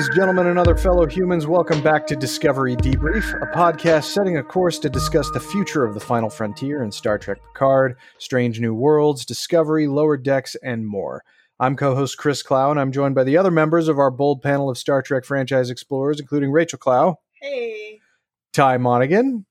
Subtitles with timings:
[0.00, 4.42] Ladies, gentlemen, and other fellow humans, welcome back to Discovery Debrief, a podcast setting a
[4.42, 8.72] course to discuss the future of the final frontier in Star Trek Picard, Strange New
[8.72, 11.22] Worlds, Discovery, Lower Decks, and more.
[11.58, 14.40] I'm co host Chris Clow, and I'm joined by the other members of our bold
[14.40, 17.16] panel of Star Trek franchise explorers, including Rachael Clow.
[17.34, 18.00] Hey.
[18.54, 19.44] Ty Monaghan.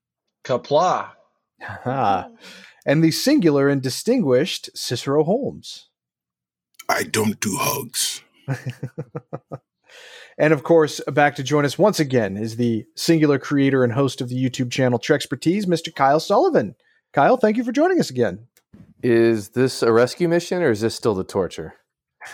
[0.43, 1.11] Kapla.
[2.87, 5.89] and the singular and distinguished Cicero Holmes.
[6.89, 8.23] I don't do hugs.
[10.39, 14.21] and of course, back to join us once again is the singular creator and host
[14.21, 15.93] of the YouTube channel Trekspertise, Mr.
[15.93, 16.75] Kyle Sullivan.
[17.11, 18.47] Kyle, thank you for joining us again.
[19.03, 21.73] Is this a rescue mission or is this still the torture?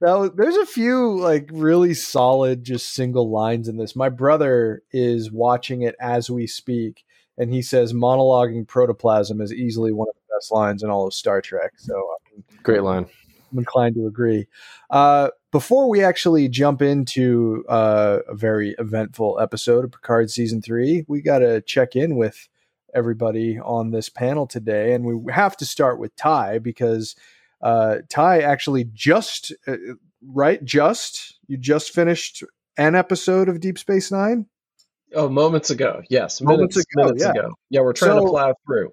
[0.00, 3.94] now, there's a few like really solid, just single lines in this.
[3.94, 7.04] My brother is watching it as we speak,
[7.38, 11.14] and he says monologuing protoplasm is easily one of the best lines in all of
[11.14, 11.72] Star Trek.
[11.76, 13.06] So, um, great line.
[13.50, 14.46] I'm inclined to agree.
[14.90, 21.04] Uh, before we actually jump into uh, a very eventful episode of Picard season three,
[21.08, 22.48] we got to check in with
[22.94, 27.14] everybody on this panel today, and we have to start with Ty because
[27.62, 29.76] uh, Ty actually just uh,
[30.22, 32.42] right just you just finished
[32.76, 34.46] an episode of Deep Space Nine.
[35.14, 37.30] Oh, moments ago, yes, moments minutes, ago, minutes yeah.
[37.30, 37.54] ago.
[37.70, 38.92] Yeah, we're trying so, to plow through.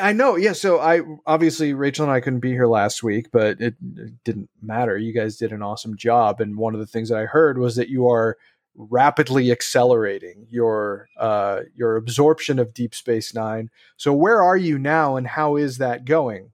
[0.00, 0.52] I know, yeah.
[0.52, 4.48] So I obviously Rachael and I couldn't be here last week, but it, it didn't
[4.62, 4.96] matter.
[4.96, 7.74] You guys did an awesome job, and one of the things that I heard was
[7.76, 8.36] that you are
[8.76, 13.70] rapidly accelerating your uh, your absorption of Deep Space Nine.
[13.96, 16.52] So where are you now, and how is that going?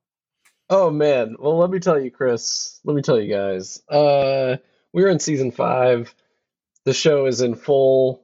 [0.70, 2.80] Oh man, well let me tell you, Chris.
[2.84, 3.82] Let me tell you guys.
[3.90, 4.56] Uh,
[4.94, 6.14] we're in season five.
[6.84, 8.21] The show is in full.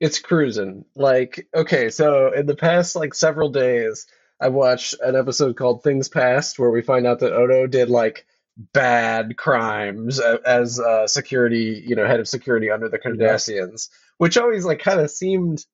[0.00, 0.86] It's cruising.
[0.96, 4.06] Like okay, so in the past like several days,
[4.40, 8.26] I've watched an episode called Things Past, where we find out that Odo did like
[8.72, 13.96] bad crimes as uh, security, you know, head of security under the Cardassians, yeah.
[14.18, 15.64] which always like kind of seemed.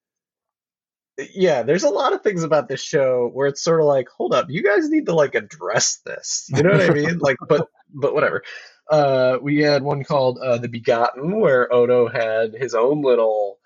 [1.33, 4.35] Yeah, there's a lot of things about this show where it's sort of like, hold
[4.35, 6.47] up, you guys need to like address this.
[6.55, 7.17] You know what I mean?
[7.17, 8.43] Like, but but whatever.
[8.89, 13.56] Uh, we had one called uh, The Begotten, where Odo had his own little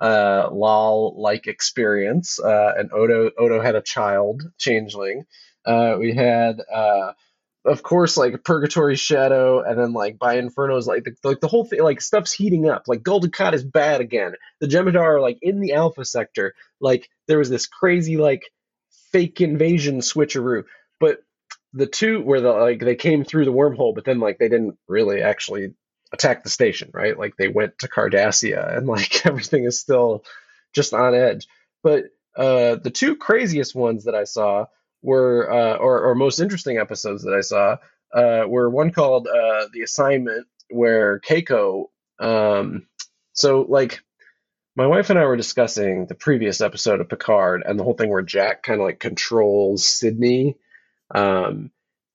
[0.00, 5.24] uh, Lal like experience, uh, and Odo Odo had a child, changeling.
[5.66, 7.12] Uh, we had uh,
[7.64, 11.64] of course, like Purgatory Shadow, and then like by Inferno's like the, like the whole
[11.64, 12.84] thing, like stuff's heating up.
[12.86, 14.32] Like Dukat is bad again.
[14.60, 16.54] The Jem'Hadar are like in the Alpha sector.
[16.80, 18.50] Like there was this crazy like
[19.12, 20.64] fake invasion switcheroo,
[20.98, 21.18] but
[21.74, 24.78] the two where the like they came through the wormhole, but then like they didn't
[24.88, 25.74] really actually
[26.12, 27.18] attack the station, right?
[27.18, 30.24] Like they went to Cardassia, and like everything is still
[30.74, 31.46] just on edge.
[31.82, 32.04] But
[32.36, 34.66] uh, the two craziest ones that I saw
[35.02, 37.76] were uh, or, or most interesting episodes that I saw
[38.14, 41.86] uh, were one called uh, the assignment where Keiko.
[42.18, 42.86] Um,
[43.32, 44.02] so like
[44.76, 48.10] my wife and I were discussing the previous episode of Picard and the whole thing
[48.10, 50.56] where Jack kind of like controls Sydney.
[51.12, 51.70] Um,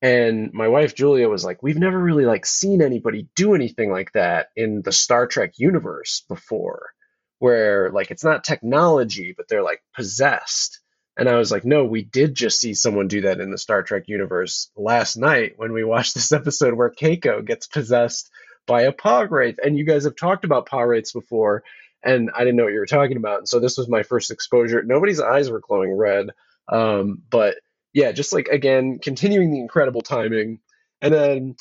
[0.06, 4.12] and my wife Julia was like, "We've never really like seen anybody do anything like
[4.14, 6.94] that in the Star Trek universe before,
[7.40, 10.80] where like it's not technology, but they're like possessed."
[11.18, 13.84] And I was like, no, we did just see someone do that in the Star
[13.84, 18.30] Trek universe last night when we watched this episode where Keiko gets possessed
[18.68, 19.58] by a Pah-wraith.
[19.64, 21.64] And you guys have talked about Pah-wraiths before,
[22.04, 23.40] and I didn't know what you were talking about.
[23.40, 24.84] And so this was my first exposure.
[24.84, 26.32] Nobody's eyes were glowing red.
[26.68, 27.56] Um, but
[27.96, 30.60] yeah, just like again, continuing the incredible timing.
[31.02, 31.56] And then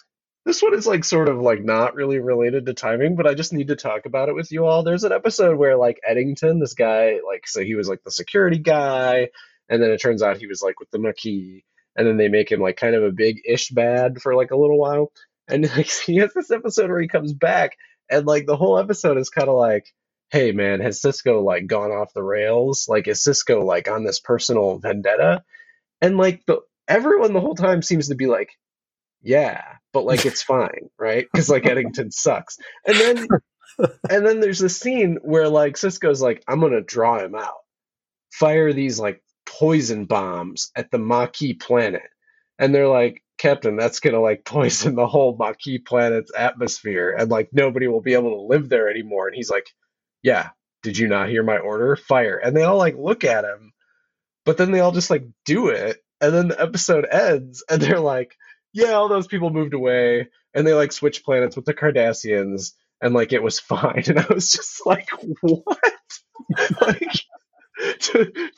[0.45, 3.53] this one is like sort of like not really related to timing, but I just
[3.53, 4.83] need to talk about it with you all.
[4.83, 8.59] There's an episode where like Eddington, this guy, like so he was like the security
[8.59, 9.29] guy,
[9.69, 11.63] and then it turns out he was like with the Maquis,
[11.97, 14.57] and then they make him like kind of a big ish bad for like a
[14.57, 15.13] little while.
[15.47, 17.77] And like he has this episode where he comes back,
[18.11, 19.87] and like the whole episode is kind of like,
[20.31, 22.87] hey man, has Sisko like gone off the rails?
[22.89, 25.45] Like is Sisko like on this personal vendetta?
[26.05, 28.51] And like the everyone the whole time seems to be like,
[29.23, 29.63] yeah,
[29.95, 31.27] but like it's fine, right?
[31.33, 32.59] Because like Eddington sucks.
[32.87, 33.29] And then
[34.11, 37.55] and then there's this scene where like Sisko's like, I'm gonna draw him out.
[38.33, 42.03] Fire these like poison bombs at the Maquis planet.
[42.59, 47.51] And they're like, Captain, that's gonna like poison the whole Maquis planet's atmosphere and like
[47.53, 49.29] nobody will be able to live there anymore.
[49.29, 49.69] And he's like,
[50.23, 50.51] Yeah,
[50.85, 51.97] did you not hear my order?
[51.97, 52.37] Fire.
[52.39, 53.74] And they all like look at him,
[54.45, 56.03] but then they all just like do it.
[56.21, 58.37] And then the episode ends and they're like,
[58.73, 63.15] yeah, all those people moved away and they like switched planets with the Cardassians and
[63.15, 64.05] like it was fine.
[64.07, 65.09] And I was just like,
[65.41, 65.93] what?
[66.81, 67.09] like,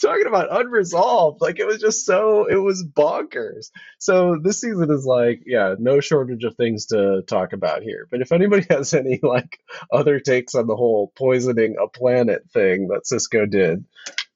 [0.00, 1.40] talking about unresolved.
[1.40, 3.70] Like it was just so it was bonkers.
[3.98, 8.06] So this season is like, yeah, no shortage of things to talk about here.
[8.10, 9.58] But if anybody has any like
[9.92, 13.84] other takes on the whole poisoning a planet thing that Sisko did,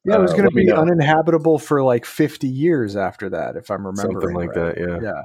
[0.05, 3.71] Yeah, it was uh, going to be uninhabitable for like 50 years after that, if
[3.71, 4.21] I'm remembering.
[4.21, 4.75] Something like right.
[4.77, 5.23] that, yeah.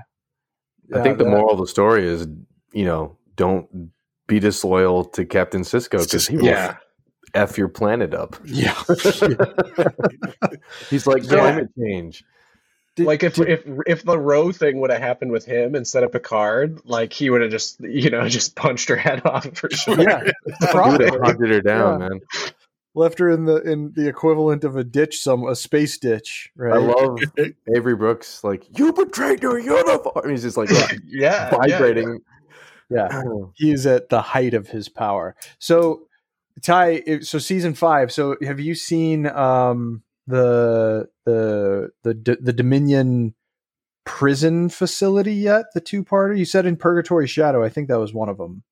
[0.89, 0.99] Yeah.
[0.99, 2.27] I think the moral of the story is,
[2.73, 3.91] you know, don't
[4.27, 6.77] be disloyal to Captain Sisko because he will yeah.
[7.33, 8.35] f your planet up.
[8.45, 8.75] Yeah.
[10.89, 11.29] He's like Yeah.
[11.29, 12.23] climate change.
[12.95, 16.03] Did- like if did- if if the Ro thing would have happened with him instead
[16.03, 19.69] of Picard, like he would have just you know just punched her head off for
[19.69, 19.99] sure.
[20.01, 22.07] yeah, He would probably have hunted her down, Yeah.
[22.09, 22.19] man.
[22.95, 26.73] Left her in the in the equivalent of a ditch, some a space ditch, right?
[26.73, 27.19] I love
[27.75, 28.43] Avery Brooks.
[28.43, 30.29] Like you betrayed your uniform.
[30.29, 32.19] He's just like yeah, yeah, vibrating.
[32.89, 33.21] yeah,
[33.55, 35.35] he's at the height of his power.
[35.59, 36.07] So,
[36.61, 38.11] Ty, so season five.
[38.11, 43.35] So, have you seen um the the the D- the Dominion
[44.05, 45.65] prison facility yet?
[45.73, 47.63] The two parter you said in Purgatory Shadow.
[47.63, 48.63] I think that was one of them.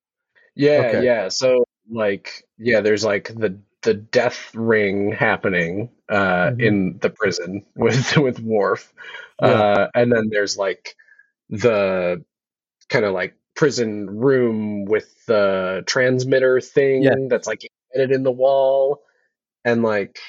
[0.56, 1.04] Yeah, Okay.
[1.04, 1.28] yeah.
[1.28, 6.62] So like yeah, there's like the the death ring happening uh Mhm.
[6.62, 8.94] in the prison with with Worf.
[9.42, 9.48] Yeah.
[9.48, 10.96] Uh and then there's like
[11.50, 12.24] the
[12.90, 17.16] kind of like prison room with the transmitter thing Yeah.
[17.30, 19.04] that's like embedded in the wall
[19.66, 20.20] and like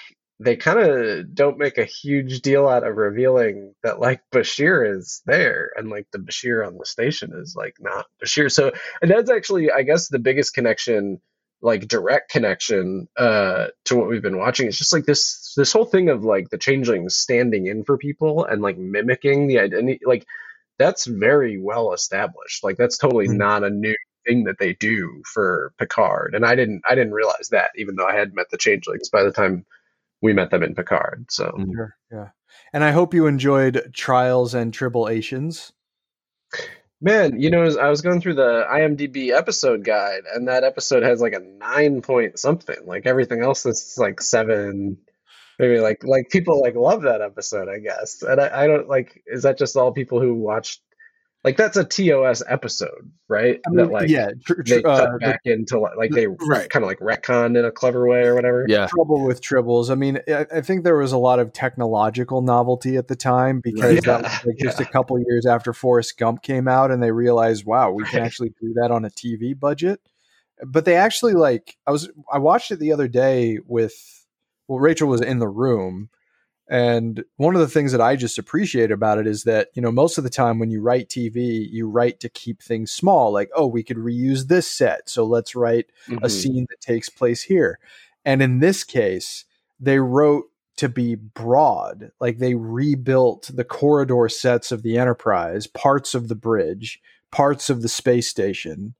[0.40, 5.22] they kind of don't make a huge deal out of revealing that like Bashir is
[5.26, 8.50] there and like the Bashir on the station is like not Bashir.
[8.50, 11.20] So and that's actually I guess the biggest connection
[11.64, 15.86] like direct connection uh to what we've been watching it's just like this this whole
[15.86, 20.24] thing of like the changelings standing in for people and like mimicking the identity like
[20.78, 23.38] that's very well established like that's totally Mhm.
[23.38, 23.96] not a new
[24.26, 28.06] thing that they do for Picard and I didn't I didn't realize that even though
[28.06, 29.64] I had met the changelings by the time
[30.22, 31.52] we met them in Picard so.
[31.74, 31.96] Sure.
[32.12, 32.28] Yeah.
[32.72, 35.72] And I hope you enjoyed Trials and Tribulations.
[37.04, 41.20] Man, you know, I was going through the IMDb episode guide, and that episode has
[41.20, 42.78] like a nine point something.
[42.86, 44.96] Like everything else is like seven.
[45.58, 48.22] Maybe like like people like love that episode, I guess.
[48.22, 49.22] And I, I don't like.
[49.26, 50.80] Is that just all people who watched?
[51.44, 53.60] Like that's a TOS episode, right?
[53.66, 56.10] I mean, that like yeah, tr- tr- they cut uh, the back into like, like
[56.10, 56.70] they Right.
[56.70, 58.64] kind of like retconned in a clever way or whatever.
[58.66, 58.86] Yeah.
[58.86, 59.90] trouble with tribbles.
[59.90, 63.60] I mean, I, I think there was a lot of technological novelty at the time
[63.60, 64.86] because that was like just yeah.
[64.86, 68.54] a couple years after Forrest Gump came out, and they realized, wow, we can actually
[68.60, 70.00] do that on a TV budget.
[70.64, 74.24] But they actually like I was I watched it the other day with
[74.66, 76.08] well, Rachael was in the room.
[76.68, 79.92] And one of the things that I just appreciate about it is that, you know,
[79.92, 83.32] most of the time when you write TV, you write to keep things small.
[83.32, 85.10] Like, oh, we could reuse this set.
[85.10, 86.30] So let's write a Mhm.
[86.30, 87.78] scene that takes place here.
[88.24, 89.44] And in this case,
[89.78, 90.46] they wrote
[90.76, 92.10] to be broad.
[92.18, 97.00] Like they rebuilt the corridor sets of the Enterprise, parts of the bridge,
[97.30, 98.94] parts of the space station,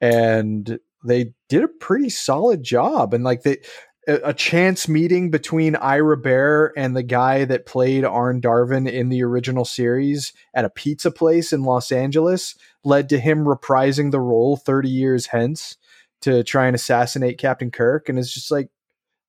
[0.00, 3.14] and they did a pretty solid job.
[3.14, 3.58] And like they
[4.08, 9.08] a a chance meeting between Ira Behr and the guy that played Arne Darvin in
[9.08, 14.20] the original series at a pizza place in Los Angeles led to him reprising the
[14.20, 15.76] role 30 years hence
[16.22, 18.08] to try and assassinate Captain Kirk.
[18.08, 18.68] And it's just like,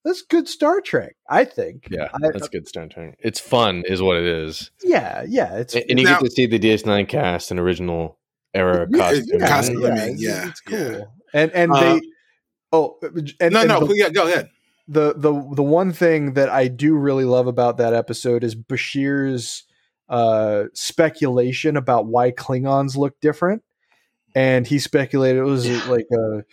[0.04, 1.88] that's good Star Trek, I think.
[1.90, 3.18] Yeah, I- that's good Star Trek.
[3.20, 5.56] It's fun, is what it is, yeah, yeah.
[5.58, 8.20] It's and, and you Now- get to see the DS9 cast in original
[8.54, 9.32] era Yeah, costumes.
[9.34, 9.82] yeah, costume.
[9.82, 10.78] yeah, it's, yeah, it's cool.
[10.78, 11.04] yeah.
[11.34, 12.02] And and Uh, they
[12.72, 12.98] oh
[13.40, 14.50] and, no, and no, the- yeah, go ahead.
[14.88, 19.64] The the the one thing that I do really love about that episode is Bashir's
[20.10, 23.64] uh, speculation about why Klingons look different,
[24.36, 26.44] and he speculated it was like a,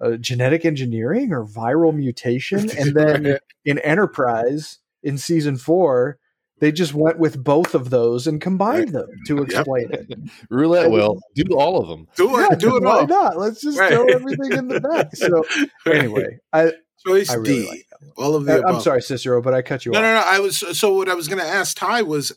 [0.00, 6.18] a genetic engineering or viral mutation, and then in Enterprise in season four.
[6.60, 9.46] They just went with both of those and combined them to Yep.
[9.46, 10.18] explain it.
[10.50, 12.06] Roulette will do all of them.
[12.18, 13.06] do it, Yeah, do it why all.
[13.06, 13.38] not?
[13.38, 13.90] Let's just Right.
[13.94, 15.16] throw everything in the back.
[15.16, 15.42] So
[15.90, 16.72] anyway, I,
[17.06, 17.68] choice I really D.
[17.68, 18.52] Like all of the.
[18.52, 18.74] Uh, I, above.
[18.76, 20.02] I'm sorry, Cicero, but I cut you No, off.
[20.02, 20.20] no, no.
[20.20, 20.26] No.
[20.26, 22.32] I was so what I was going to ask Ty was,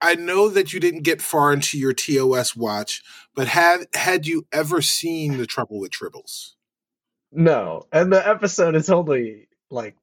[0.00, 3.02] I know that you didn't get far into your TOS watch,
[3.34, 6.52] but had had you ever seen the Trouble with Tribbles?
[7.30, 9.96] No, and the episode is only like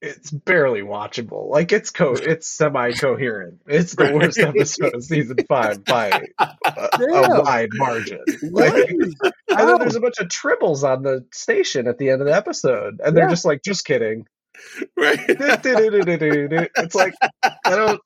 [0.00, 1.48] it's barely watchable.
[1.50, 3.60] Like it's co it's semi coherent.
[3.66, 6.48] It's the worst episode of season five by a,
[7.00, 8.20] a wide margin.
[8.50, 8.72] What?
[8.74, 8.96] Like,
[9.52, 9.66] and How?
[9.66, 9.78] then oh.
[9.78, 13.16] there's a bunch of tribbles on the station at the end of the episode, and
[13.16, 13.30] they're Yeah.
[13.30, 14.26] just like, just kidding.
[14.96, 15.18] Right.
[15.28, 18.00] It's like I don't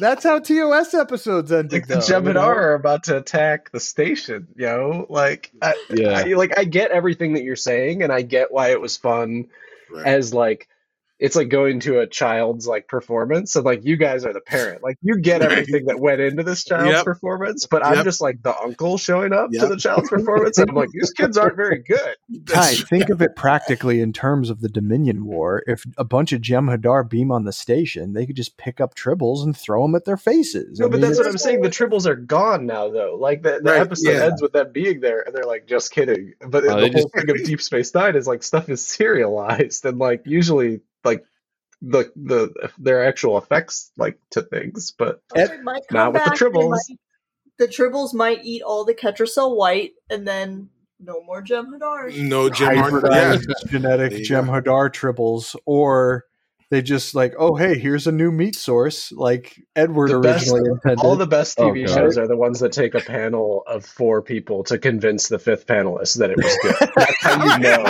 [0.00, 1.72] That's how TOS episodes end.
[1.72, 2.40] like the though, you Jem'Hadar know?
[2.40, 4.48] are about to attack the station.
[4.56, 6.10] You know, like I, Yeah.
[6.18, 9.46] I like I get everything that you're saying, and I get why it was fun
[9.90, 10.06] right.
[10.06, 10.68] as like
[11.18, 14.82] it's like going to a child's like performance and like you guys are the parent
[14.82, 15.50] like you get Right.
[15.52, 17.04] everything that went into this child's Yep.
[17.04, 18.04] performance but i'm Yep.
[18.04, 21.36] just like the uncle showing up to the child's performance and i'm like these kids
[21.38, 25.62] aren't very good Ty, think of it practically in terms of the Dominion War.
[25.66, 29.42] If a bunch of Jem'Hadar beam on the station, they could just pick up tribbles
[29.44, 30.78] and throw them at their faces.
[30.78, 33.42] no I but mean, that's what i'm saying the tribbles are gone now though like
[33.42, 34.24] the, the Right, episode yeah.
[34.26, 37.08] ends with them being there and they're like just kidding but Oh, the they whole
[37.14, 41.24] thing of deep space nine is like stuff is serialized and like usually like
[41.82, 46.38] the the their actual effects like to things but It might Not with the back,
[46.38, 46.70] they Tribbles.
[46.70, 46.98] might-
[47.58, 50.68] the tribbles might eat all the Ketracel white, and then
[51.00, 52.14] no more Jem'Hadar.
[52.28, 53.10] no Gem Martin.
[53.10, 53.36] Yeah.
[53.66, 54.42] genetic There you go.
[54.90, 56.24] Tribbles, or
[56.70, 60.70] they just like, oh hey, here's a new meat source, like Edward The best- originally
[60.70, 61.04] intended.
[61.04, 61.94] All the best Oh, TV God.
[61.94, 65.66] shows are the ones that take a panel of four people to convince the fifth
[65.66, 66.74] panelist that it was good.
[66.96, 67.84] That's how you know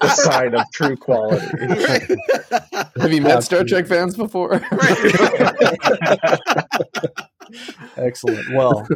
[0.00, 1.46] the sign of true quality.
[3.00, 4.54] Have you met Star Trek fans before?
[7.96, 8.54] Excellent.
[8.54, 8.86] Well,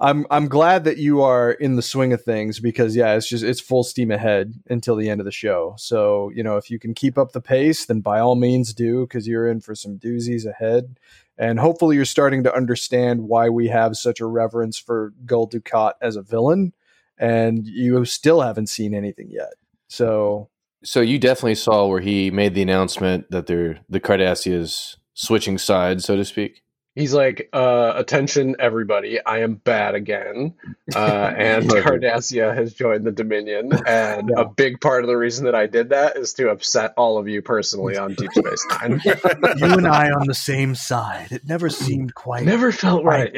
[0.00, 3.42] I'm I'm glad that you are in the swing of things because yeah, it's just
[3.42, 5.74] it's full steam ahead until the end of the show.
[5.76, 9.06] So you know if you can keep up the pace, then by all means do
[9.06, 10.98] because you're in for some doozies ahead.
[11.36, 15.92] And hopefully you're starting to understand why we have such a reverence for Gul Dukat
[16.00, 16.74] as a villain,
[17.16, 19.54] and you still haven't seen anything yet.
[19.88, 20.48] So
[20.84, 26.04] so you definitely saw where he made the announcement that they're the Cardassians switching sides,
[26.04, 26.62] so to speak.
[26.98, 30.54] He's like, uh, attention, everybody, I am bad again.
[30.94, 30.98] Uh,
[31.36, 31.86] and Perfect.
[32.02, 33.70] Cardassia has joined the Dominion.
[33.86, 34.40] And Yeah.
[34.42, 37.28] a big part of the reason that I did that is to upset all of
[37.28, 39.00] you personally on Deep Space Nine.
[39.04, 41.28] you and I on the same side.
[41.30, 43.32] It never seemed quite Never felt right.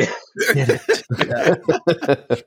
[0.54, 2.44] did it.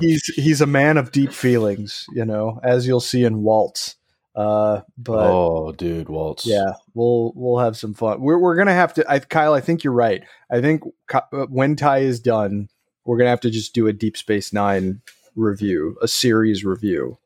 [0.00, 3.96] he's he's a man of deep feelings, you know, as you'll see in Waltz.
[4.36, 6.46] Uh, but oh, dude, Waltz.
[6.46, 8.20] yeah, we'll we'll have some fun.
[8.20, 9.10] We're we're gonna have to.
[9.10, 10.22] I, Kyle, I think you're right.
[10.50, 12.68] I think uh, when Ty is done,
[13.06, 15.00] we're gonna have to just do a Deep Space Nine
[15.36, 17.18] review, a series review.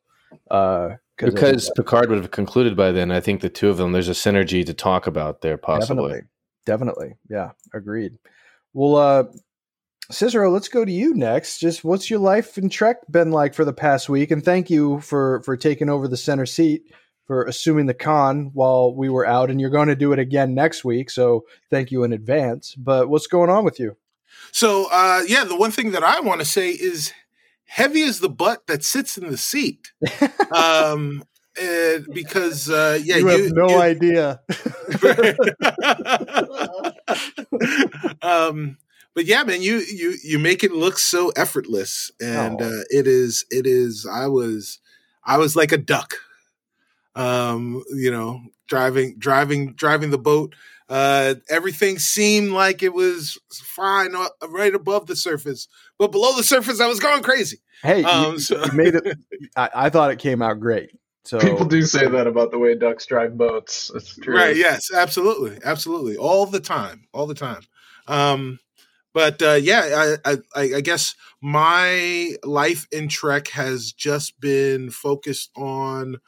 [0.50, 3.10] Uh, because Picard would have concluded by then.
[3.10, 6.22] I think the two of them, there's a synergy to talk about there, possibly.
[6.24, 6.28] Definitely.
[6.66, 7.14] Definitely.
[7.28, 7.50] Yeah.
[7.74, 8.18] Agreed.
[8.72, 9.24] Well, uh,
[10.10, 11.58] Cicero, let's go to you next.
[11.58, 14.30] Just what's your life in Trek been like for the past week?
[14.30, 16.92] And thank you for for taking over the center seat
[17.26, 19.50] for assuming the con while we were out.
[19.50, 22.74] And you're going to do it again next week, so thank you in advance.
[22.74, 23.96] But what's going on with you?
[24.52, 27.12] So, uh, yeah, the one thing that I want to say is
[27.66, 29.92] heavy is the butt that sits in the seat.
[30.52, 31.22] um,
[31.60, 34.40] and because, uh, yeah, you, you, have no you- idea.
[38.22, 38.76] um,
[39.20, 42.64] but yeah, man, you you you make it look so effortless, and Oh.
[42.64, 44.06] uh, it is it is.
[44.10, 44.78] I was
[45.22, 46.14] I was like a duck,
[47.14, 50.54] um, you know, driving driving driving the boat.
[50.88, 56.42] Uh, everything seemed like it was fine uh, right above the surface, but below the
[56.42, 57.58] surface, I was going crazy.
[57.82, 59.18] hey, Um, you, so- you made it.
[59.56, 60.90] I, I thought it came out great.
[61.24, 63.92] So People do say that about the way ducks drive boats.
[63.94, 64.34] It's true.
[64.34, 64.56] Right.
[64.56, 64.90] Yes.
[64.92, 65.58] Absolutely.
[65.62, 66.16] Absolutely.
[66.16, 67.06] All the time.
[67.12, 67.60] All the time.
[68.08, 68.58] Um,
[69.12, 75.50] but uh, yeah, I, I, I guess my life in Trek has just been focused
[75.56, 76.18] on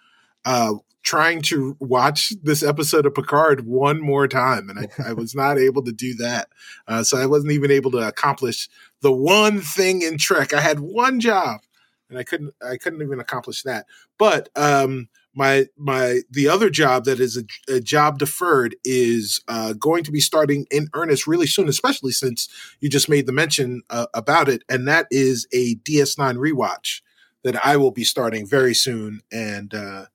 [0.45, 5.35] uh, trying to watch this episode of Picard one more time, and I, I was
[5.35, 6.49] not able to do that.
[6.87, 8.69] Uh, so I wasn't even able to accomplish
[9.01, 10.53] the one thing in Trek.
[10.53, 11.61] I had one job,
[12.09, 12.55] and I couldn't.
[12.63, 13.87] I couldn't even accomplish that.
[14.19, 19.73] But um, my my the other job that is a, a job deferred is uh,
[19.75, 22.49] going to be starting in earnest really soon, especially since
[22.81, 27.01] you just made the mention uh, about it, and that is a DS9 rewatch
[27.45, 29.21] that I will be starting very soon.
[29.33, 30.07] And uh,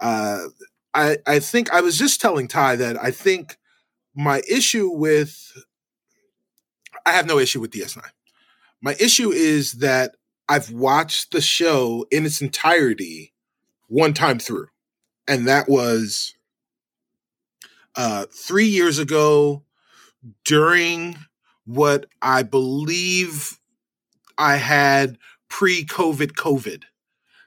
[0.00, 0.44] uh,
[0.94, 3.58] I I think I was just telling Ty that I think
[4.14, 5.52] my issue with
[7.04, 8.02] I have no issue with DS9.
[8.80, 10.16] My issue is that
[10.48, 13.31] I've watched the show in its entirety
[13.92, 14.68] one time through,
[15.28, 16.34] and that was
[17.94, 19.64] uh, three years ago
[20.46, 21.18] during
[21.66, 23.58] what I believe
[24.38, 25.18] I had
[25.50, 26.84] pre-COVID COVID.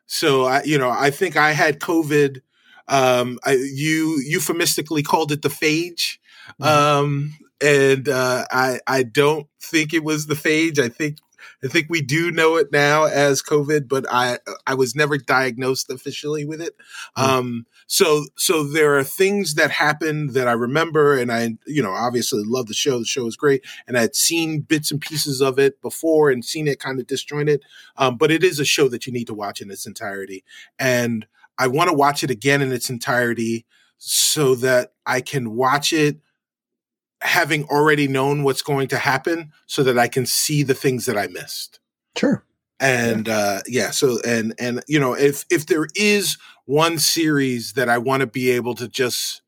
[0.05, 2.41] So I, you know, I think I had COVID.
[2.87, 6.19] Um, I, you euphemistically called it the phage,
[6.61, 10.77] um, and uh, I I don't think it was the phage.
[10.77, 11.17] I think
[11.65, 15.89] I think we do know it now as COVID, but I I was never diagnosed
[15.89, 16.75] officially with it.
[17.15, 21.91] Um, so so there are things that happened that I remember, and I you know
[21.91, 22.99] obviously love the show.
[22.99, 26.45] The show is great, and I had seen bits and pieces of it before and
[26.45, 27.63] seen it kind of disjointed.
[27.97, 30.43] Um, but it is a show that you need to watch in its entirety,
[30.77, 31.25] and
[31.57, 33.65] I want to watch it again in its entirety
[33.97, 36.19] so that I can watch it
[37.25, 41.17] having already known what's going to happen so that I can see the things that
[41.17, 41.79] I missed.
[42.17, 42.43] Sure.
[42.79, 47.89] And uh yeah, so and and you know, if if there is one series that
[47.89, 49.41] I want to be able to just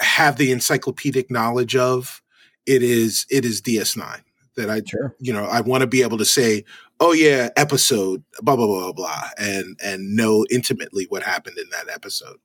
[0.00, 2.22] have the encyclopedic knowledge of,
[2.66, 4.20] it is it is DS9
[4.56, 5.14] that I Sure.
[5.18, 6.64] you know, I want to be able to say,
[7.00, 11.68] "Oh yeah, episode blah blah blah blah blah," and and know intimately what happened in
[11.70, 12.38] that episode.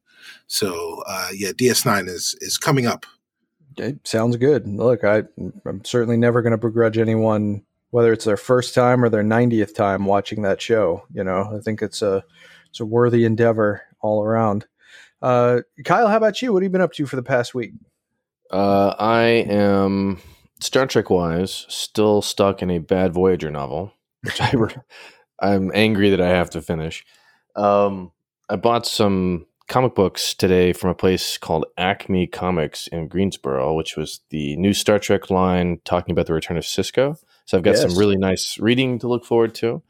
[0.48, 3.06] So uh, yeah, DS9 is is coming up.
[3.80, 4.68] Okay, sounds good.
[4.68, 5.24] Look, I,
[5.66, 9.76] I'm certainly never going to begrudge anyone whether it's their first time or their 90th
[9.76, 11.04] time watching that show.
[11.14, 12.24] You know, I think it's a
[12.70, 14.66] it's a worthy endeavor all around.
[15.22, 16.52] Uh, Kyle, how about you?
[16.52, 17.74] What have you been up to for the past week?
[18.50, 20.20] Uh, I am
[20.62, 24.54] Star Trek wise still stuck in a bad Voyager novel, which I
[25.40, 27.06] I'm angry that I have to finish.
[27.56, 28.12] Um,
[28.50, 33.96] I bought some comic books today from a place called Acme Comics in Greensboro, which
[33.96, 37.18] was the new Star Trek line talking about the return of Sisko.
[37.46, 37.84] So I've got Yes.
[37.84, 39.82] some really nice reading to look forward to.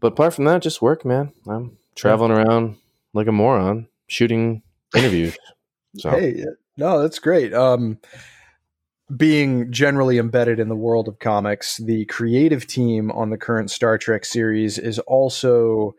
[0.00, 1.34] But apart from that, just work, man.
[1.46, 2.76] I'm traveling around
[3.12, 4.62] like a moron, shooting
[4.96, 5.36] interviews.
[5.98, 6.44] So Hey,
[6.76, 7.54] no, that's great.
[7.54, 7.98] Um,
[9.16, 13.96] being generally embedded in the world of comics, the creative team on the current Star
[13.96, 15.94] Trek series is also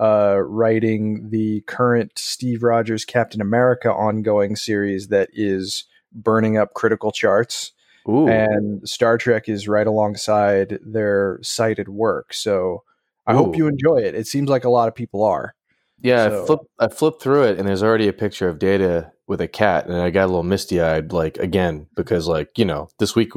[0.00, 7.12] uh, writing the current Steve Rogers Captain America ongoing series that is burning up critical
[7.12, 7.72] charts.
[8.08, 12.32] ooh, And Star Trek is right alongside their cited work.
[12.32, 12.82] So
[13.26, 14.14] I hope you enjoy it.
[14.14, 15.54] It seems like a lot of people are.
[16.00, 19.12] Yeah, So- I flipped I flipped through it and there's already a picture of Data
[19.26, 22.64] with a cat and I got a little misty eyed like again because like you
[22.64, 23.32] know this week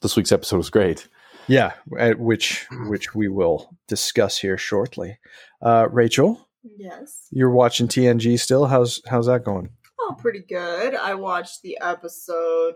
[0.00, 1.06] this week's episode was great.
[1.46, 1.72] Yeah,
[2.16, 5.18] which which we will discuss here shortly.
[5.62, 7.26] Uh, Rachael, Yes.
[7.30, 8.66] you're watching TNG still.
[8.66, 9.70] How's how's that going?
[9.98, 10.94] Oh, pretty good.
[10.94, 12.74] I watched the episode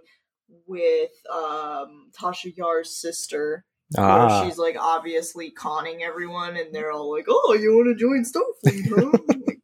[0.66, 3.64] with um Tasha Yar's sister.
[3.96, 4.40] Ah.
[4.40, 8.88] Where she's like obviously conning everyone and they're all like, Oh, you wanna join Starfleet,
[8.88, 9.10] huh?
[9.46, 9.58] like,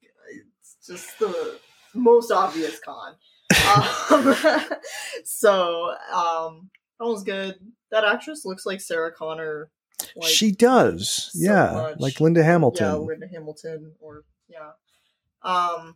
[0.60, 1.58] it's just the
[1.94, 3.14] most obvious con.
[4.10, 4.34] Um,
[5.24, 7.56] so um that was good.
[7.90, 9.70] That actress looks like Sarah Connor.
[10.16, 11.98] Like, she does, so yeah, much.
[11.98, 14.70] like Linda Hamilton, Yeah, Linda Hamilton, or yeah,
[15.42, 15.94] um,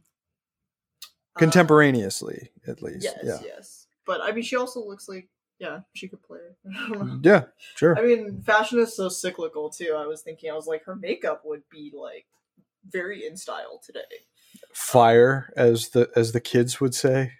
[1.37, 3.05] uh, contemporaneously at least.
[3.05, 3.87] yes, yeah, yes.
[4.07, 6.38] But I mean, she also looks like yeah, she could play.
[6.64, 7.21] Know.
[7.23, 7.45] yeah,
[7.77, 7.99] sure.
[7.99, 9.95] I mean, fashion is so cyclical too.
[9.97, 12.27] I was thinking, I was like, her makeup would be like
[12.90, 14.01] very in style today.
[14.73, 17.33] Fire, as the as the kids would say,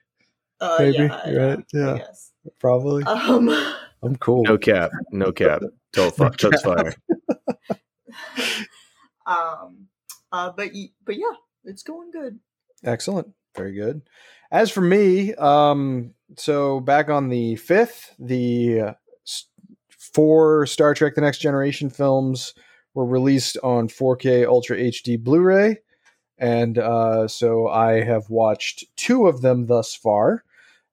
[0.61, 1.95] Uh, Maybe, yeah, yeah, right, yeah.
[1.97, 2.33] Yes.
[2.61, 3.03] probably.
[3.05, 3.49] Um,
[4.05, 4.43] I'm cool.
[4.45, 5.63] No cap, no cap.
[5.93, 6.95] Total No fuck, that's fire.
[9.27, 9.89] um,
[10.33, 11.33] uh, but y- but yeah,
[11.65, 12.39] it's going good.
[12.85, 13.29] Excellent.
[13.57, 14.03] Very good.
[14.51, 18.93] As for me, um, so back on the 5th, the uh,
[19.27, 19.47] s-
[19.89, 22.55] four Star Trek The Next Generation films
[22.95, 25.79] were released on 4K Ultra HD Blu ray.
[26.37, 30.43] And uh, so I have watched two of them thus far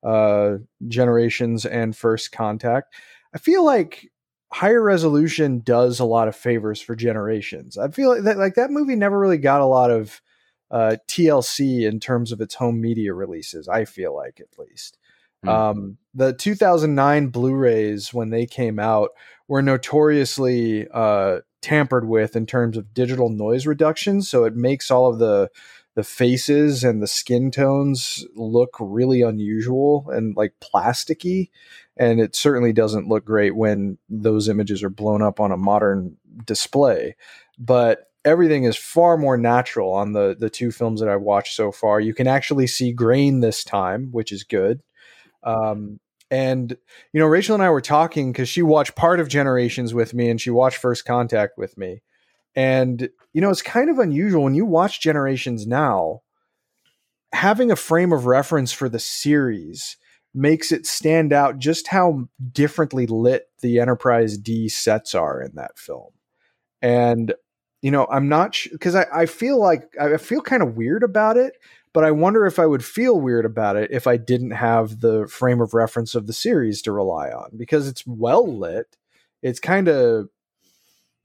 [0.03, 2.93] uh, Generations and First Contact.
[3.33, 4.11] I feel like
[4.51, 7.77] higher resolution does a lot of favors for Generations.
[7.77, 10.21] I feel like that, like that movie never really got a lot of
[10.69, 13.67] uh, TLC in terms of its home media releases.
[13.67, 14.97] I feel like at least.
[15.43, 15.49] Hmm.
[15.49, 19.11] Um, the 2009 Blu-rays when they came out
[19.47, 25.11] were notoriously uh, tampered with in terms of digital noise reduction, so it makes all
[25.11, 25.49] of the
[25.95, 31.49] the faces and the skin tones look really unusual and like plasticky
[31.97, 36.15] and it certainly doesn't look great when those images are blown up on a modern
[36.45, 37.15] display
[37.59, 41.71] but everything is far more natural on the the two films that I've watched so
[41.71, 41.99] far.
[41.99, 44.81] You can actually see grain this time, which is good.
[45.43, 45.99] Um,
[46.29, 46.75] and
[47.13, 50.29] you know, Rachael and I were talking because she watched part of Generations with me,
[50.29, 52.01] and she watched First Contact with me.
[52.55, 56.21] And you know, it's kind of unusual when you watch Generations now.
[57.33, 59.95] Having a frame of reference for the series
[60.33, 65.77] makes it stand out just how differently lit the Enterprise D sets are in that
[65.77, 66.11] film.
[66.81, 67.33] And
[67.81, 71.37] you know, I'm not because I, I feel like I feel kind of weird about
[71.37, 71.53] it,
[71.93, 75.27] but I wonder if I would feel weird about it if I didn't have the
[75.27, 78.97] frame of reference of the series to rely on because it's well lit.
[79.41, 80.29] It's kind of,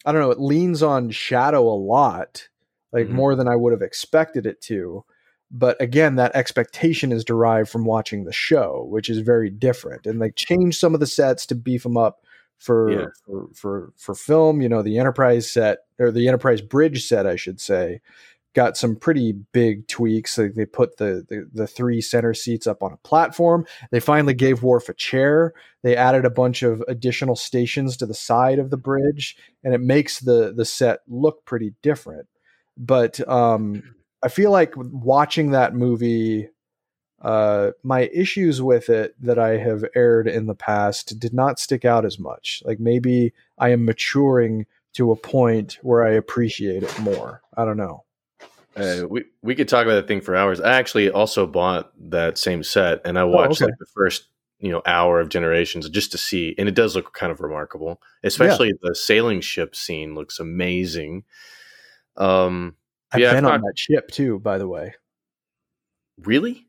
[0.06, 2.48] I don't know, it leans on shadow a lot,
[2.92, 3.10] like Mhm.
[3.10, 5.04] more than I would have expected it to.
[5.50, 10.06] But again, that expectation is derived from watching the show, which is very different.
[10.06, 12.24] And they changed some of the sets to beef them up
[12.56, 13.06] for Yeah.
[13.26, 14.60] for, for for film.
[14.62, 18.00] You know, the Enterprise set or the Enterprise Bridge set, I should say,
[18.56, 20.38] got some pretty big tweaks.
[20.38, 23.66] Like they put the, the the three center seats up on a platform.
[23.90, 25.52] They finally gave Worf a chair.
[25.82, 29.82] They added a bunch of additional stations to the side of the bridge, and it
[29.82, 32.28] makes the the set look pretty different.
[32.78, 33.82] But um,
[34.22, 36.48] I feel like watching that movie
[37.20, 41.84] uh, my issues with it that I have aired in the past did not stick
[41.84, 42.62] out as much.
[42.64, 44.64] Like maybe I am maturing
[44.94, 47.42] to a point where I appreciate it more.
[47.54, 48.05] I don't know.
[48.76, 50.60] Uh, we we could talk about that thing for hours.
[50.60, 53.70] I actually also bought that same set, and I watched okay.
[53.70, 57.12] like the first you know hour of Generations just to see, and it does look
[57.14, 58.00] kind of remarkable.
[58.22, 61.24] Especially the sailing ship scene looks amazing.
[62.16, 62.76] Um,
[63.12, 64.94] I've Yeah, been I've on not- that ship too, by the way.
[66.18, 66.66] really?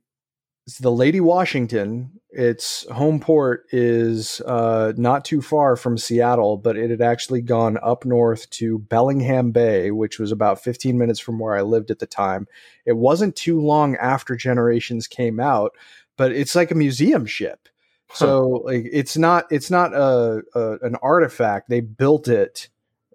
[0.68, 2.12] It's the Lady Washington.
[2.30, 7.78] Its home port is uh, not too far from Seattle, but it had actually gone
[7.82, 12.00] up north to Bellingham Bay, which was about 15 minutes from where I lived at
[12.00, 12.48] the time.
[12.86, 15.72] It wasn't too long after Generations came out,
[16.18, 17.70] but it's like a museum ship.
[18.14, 21.70] So like it's not it's not a, a an artifact.
[21.70, 22.68] They built it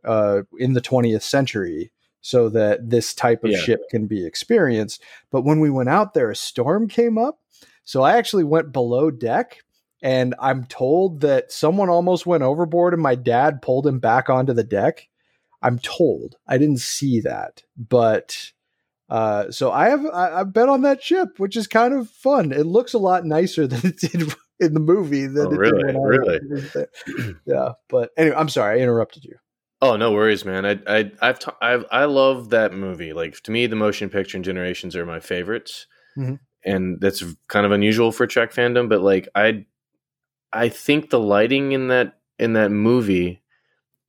[0.04, 3.58] uh, in the 20th century so that this type of Yeah.
[3.58, 5.02] ship can be experienced.
[5.30, 7.40] But when we went out there, a storm came up.
[7.84, 9.58] So I actually went below deck
[10.02, 14.52] and I'm told that someone almost went overboard and my dad pulled him back onto
[14.52, 15.08] the deck.
[15.62, 16.36] I'm told.
[16.46, 17.62] I didn't see that.
[17.76, 18.52] But
[19.08, 22.50] uh, so I have I, I've been on that ship, which is kind of fun.
[22.52, 25.76] It looks a lot nicer than it did in the movie than Oh, it really?
[25.76, 26.40] did when I Really?
[27.46, 27.70] yeah.
[27.88, 29.36] But anyway, I'm sorry, I interrupted you.
[29.80, 30.64] Oh no worries, man.
[30.64, 33.12] I I I've ta- I've I love that movie.
[33.12, 36.38] Like to me, the motion picture and Generations are my favorites, Mhm.
[36.64, 38.88] And that's kind of unusual for Trek fandom.
[38.88, 39.66] But like I,
[40.52, 43.42] I think the lighting in that in that movie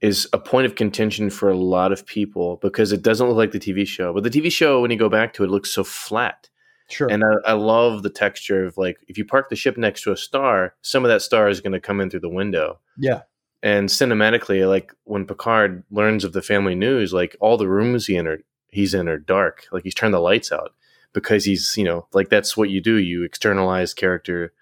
[0.01, 3.51] is a point of contention for a lot of people because it doesn't look like
[3.51, 4.13] the TV show.
[4.13, 6.49] But the TV show, when you go back to it, looks so flat.
[6.89, 7.07] Sure.
[7.09, 10.11] And I, I love the texture of like if you park the ship next to
[10.11, 13.21] a star, some of that star is going to come in through the window yeah.
[13.61, 18.17] and cinematically like when picard learns of the family news like all the rooms he
[18.17, 20.73] entered he's in are dark like he's turned the lights out
[21.13, 22.95] because he's you know like that's what you do.
[22.95, 24.53] You externalize character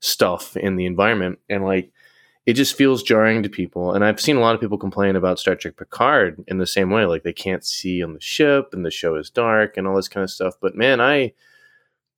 [0.00, 1.38] stuff in the environment.
[1.48, 1.92] And like
[2.46, 3.92] it just feels jarring to people.
[3.92, 6.90] And i've seen a lot of people complain about star trek picard in the same
[6.90, 7.04] way.
[7.04, 10.08] Like they can't see on the ship and the show is dark and all this
[10.08, 10.54] kind of stuff.
[10.60, 11.32] But man i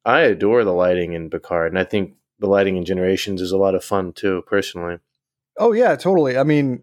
[0.04, 1.72] i adore the lighting in picard.
[1.72, 4.98] And i think the lighting in generations is a lot of fun too personally.
[5.58, 6.38] Oh yeah, totally.
[6.38, 6.82] I mean,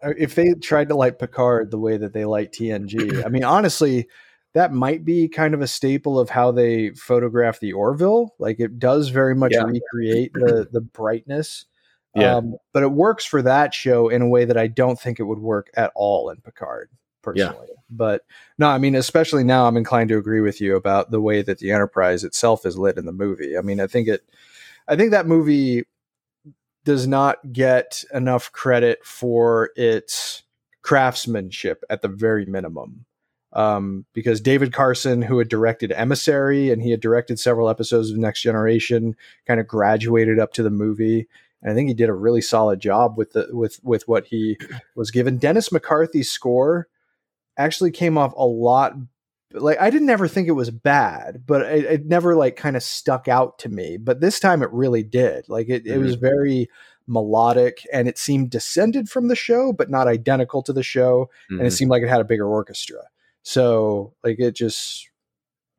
[0.00, 4.08] if they tried to light Picard the way that they light TNG, I mean, honestly,
[4.56, 8.34] that might be kind of a staple of how they photograph the Orville.
[8.38, 9.64] Like it does very much Yeah.
[9.64, 11.66] recreate the the brightness.
[12.14, 12.36] Yeah.
[12.36, 15.24] Um, but it works for that show in a way that I don't think it
[15.24, 16.88] would work at all in Picard,
[17.20, 17.68] personally.
[17.90, 18.22] But
[18.56, 21.58] no, I mean, especially now, I'm inclined to agree with you about the way that
[21.58, 23.58] the Enterprise itself is lit in the movie.
[23.58, 24.22] I mean, I think it,
[24.88, 25.84] I think that movie
[26.86, 30.44] does not get enough credit for its
[30.80, 33.05] craftsmanship at the very minimum.
[33.56, 38.18] Um, because David Carson, who had directed Emissary and he had directed several episodes of
[38.18, 39.16] Next Generation,
[39.46, 41.26] kind of graduated up to the movie.
[41.62, 44.58] And I think he did a really solid job with the with with what he
[44.94, 45.38] was given.
[45.38, 46.86] Dennis McCarthy's score
[47.56, 48.92] actually came off a lot
[49.52, 52.82] like I didn't ever think it was bad, but it, it never like kind of
[52.82, 53.96] stuck out to me.
[53.96, 55.48] But this time it really did.
[55.48, 56.68] Like it, it was very
[57.06, 61.30] melodic and it seemed descended from the show, but not identical to the show.
[61.48, 61.72] And it Mhm.
[61.72, 62.98] seemed like it had a bigger orchestra.
[63.46, 65.08] So like it just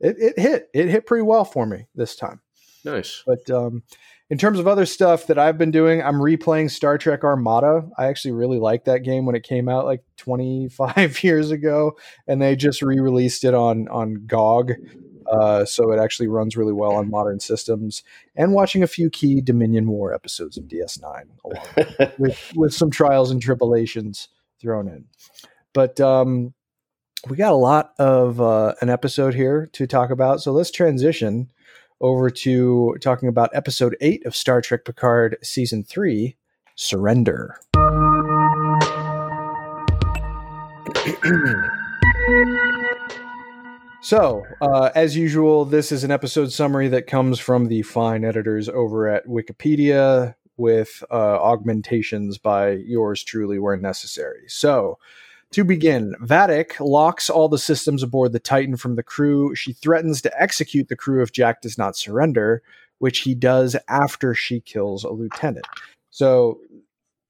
[0.00, 0.70] it, it hit.
[0.72, 2.40] It hit pretty well for me this time.
[2.82, 3.82] nice But um,
[4.30, 7.86] in terms of other stuff that I've been doing, I'm replaying Star Trek Armada.
[7.98, 12.40] I actually really liked that game when it came out like 25 years ago, and
[12.40, 14.72] they just re-released it on on GOG,
[15.30, 18.02] uh, so it actually runs really well on modern systems.
[18.34, 23.30] And watching a few key Dominion War episodes of DS9 along with with some trials
[23.30, 24.28] and tribulations
[24.58, 25.04] thrown in.
[25.74, 26.54] But um,
[27.28, 31.50] we got a lot of uh, an episode here to talk about, so let's transition
[32.00, 36.36] over to talking about episode eight of Star Trek Picard season three,
[36.74, 37.56] Surrender.
[44.00, 48.68] So, uh, as usual, this is an episode summary that comes from the fine editors
[48.68, 54.44] over at Wikipedia with uh, augmentations by yours truly where necessary.
[54.46, 54.98] So,
[55.52, 59.54] to begin, Vadic locks all the systems aboard the Titan from the crew.
[59.54, 62.62] She threatens to execute the crew if Jack does not surrender,
[62.98, 65.66] which he does after she kills a lieutenant.
[66.10, 66.60] So,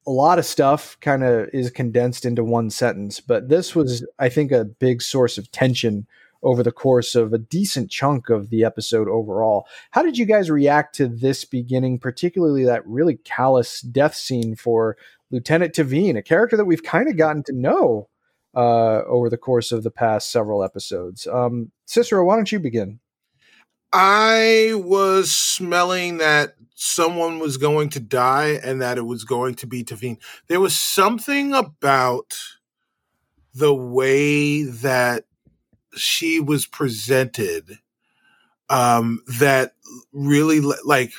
[0.06, 4.30] a lot of stuff kind of is condensed into one sentence, but this was, I
[4.30, 6.06] think, a big source of tension
[6.42, 9.66] over the course of a decent chunk of the episode overall.
[9.90, 14.96] How did you guys react to this beginning, particularly that really callous death scene for
[15.30, 18.08] Lieutenant T'Veen, a character that we've kind of gotten to know
[18.54, 21.26] uh, over the course of the past several episodes?
[21.26, 23.00] Um, Cicero, why don't you begin?
[23.92, 29.66] I was smelling that someone was going to die and that it was going to
[29.66, 30.18] be T'Veen.
[30.48, 32.38] There was something about
[33.54, 35.24] the way that
[35.96, 37.78] she was presented
[38.68, 39.72] um that
[40.12, 41.12] really like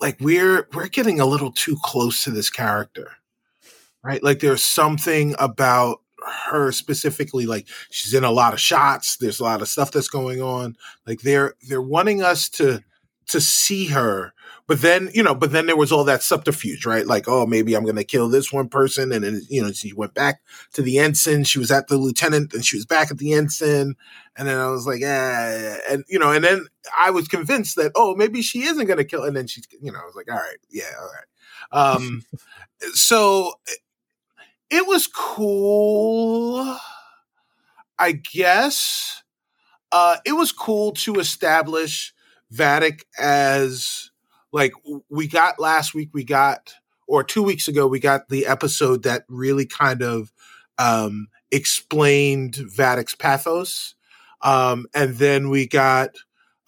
[0.00, 3.12] like we're we're getting a little too close to this character
[4.02, 4.22] right?
[4.22, 6.00] Like there's something about
[6.46, 10.08] her specifically like she's in a lot of shots there's a lot of stuff that's
[10.08, 10.76] going on.
[11.06, 12.82] Like they're they're wanting us to
[13.28, 14.32] to see her
[14.72, 17.06] but then you know but then there was all that subterfuge right?
[17.06, 19.12] Like oh maybe i'm gonna kill this one person.
[19.12, 20.40] And then you know she went back
[20.72, 21.44] to the ensign.
[21.44, 23.96] She was at the lieutenant and she was back at the ensign.
[24.34, 25.76] And then i was like eh.
[25.90, 26.64] and you know and then
[26.96, 29.24] i was convinced that oh maybe she isn't gonna kill.
[29.24, 31.94] And then she's you know i was like all right yeah all right.
[31.94, 32.24] Um
[32.94, 33.52] so
[34.70, 36.78] it was cool
[37.98, 39.22] i guess.
[39.90, 42.14] Uh it was cool to establish
[42.50, 44.11] Vadic as
[44.52, 44.72] like
[45.08, 46.74] we got last week we got
[47.08, 50.32] or two weeks ago we got the episode that really kind of
[50.78, 53.94] um explained Vadic's pathos.
[54.42, 56.10] Um and then we got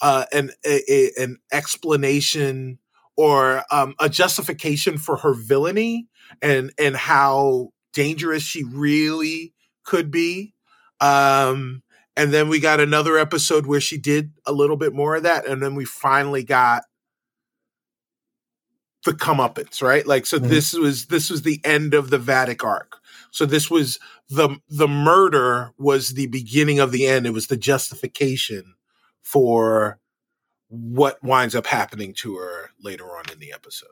[0.01, 2.79] uh an a, a, an explanation
[3.16, 6.09] or um a justification for her villainy
[6.42, 9.53] and and how dangerous she really
[9.85, 10.55] could be.
[11.01, 11.83] Um
[12.16, 15.47] and then we got another episode where she did a little bit more of that
[15.47, 16.83] and then we finally got
[19.04, 20.06] the comeuppance right?
[20.06, 20.48] Like so mm-hmm.
[20.48, 23.00] this was this was the end of the Vadic arc
[23.34, 27.26] so this was the the murder was the beginning of the end.
[27.26, 28.76] It was the justification
[29.22, 29.98] for
[30.68, 33.88] what winds up happening to her later on in the episode.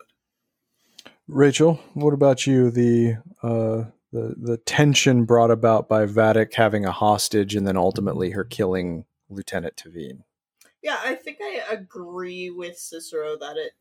[1.27, 2.71] Rachael what about you?
[2.71, 8.31] The uh the the tension brought about by Vadic having a hostage and then ultimately
[8.31, 10.23] her killing Lieutenant T'Veen.
[10.83, 13.73] Yeah, I think I agree with Cicero that it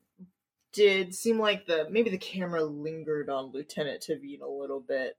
[0.74, 5.18] did seem like the maybe the camera lingered on Lieutenant T'Veen a little bit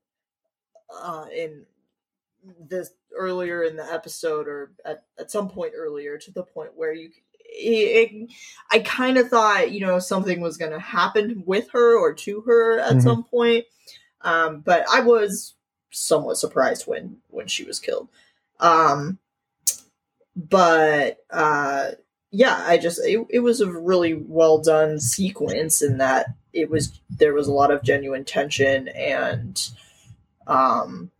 [0.94, 1.64] uh, in
[2.58, 6.92] this earlier in the episode or at, at some point earlier to the point where
[6.92, 7.10] you
[7.54, 8.30] it, it,
[8.70, 12.40] I kind of thought you know something was going to happen with her or to
[12.42, 13.00] her at mm-hmm.
[13.00, 13.66] some point
[14.22, 15.54] um, but I was
[15.90, 18.08] somewhat surprised when when she was killed.
[18.60, 19.18] Um,
[20.34, 21.92] but uh,
[22.34, 26.98] yeah, I just it, it was a really well done sequence in that it was
[27.10, 29.70] there was a lot of genuine tension and
[30.46, 31.10] um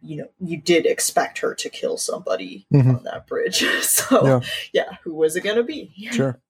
[0.00, 2.96] you know you did expect her to kill somebody mm-hmm.
[2.96, 4.40] on that bridge so yeah.
[4.72, 6.40] yeah who was it going to be sure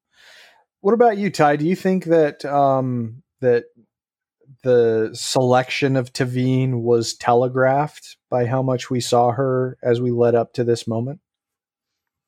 [0.81, 3.65] what about you ty do you think that um that
[4.65, 10.35] the selection of T'Veen was telegraphed by how much we saw her as we led
[10.35, 11.21] up to this moment?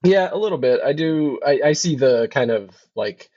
[0.05, 0.81] Yeah, a little bit.
[0.85, 1.41] I do.
[1.45, 3.31] I, I see the kind of like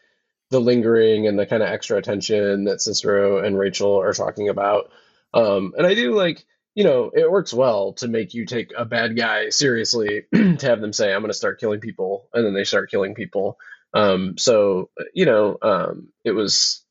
[0.52, 4.92] the lingering and the kind of extra attention that Cicero and Rachael are talking about.
[5.34, 6.46] Um, and I do like,
[6.76, 10.82] you know, it works well to make you take a bad guy seriously to have
[10.82, 12.30] them say, I'm going to start killing people.
[12.34, 13.58] And then they start killing people.
[13.94, 16.84] Um, so, you know, um, it was,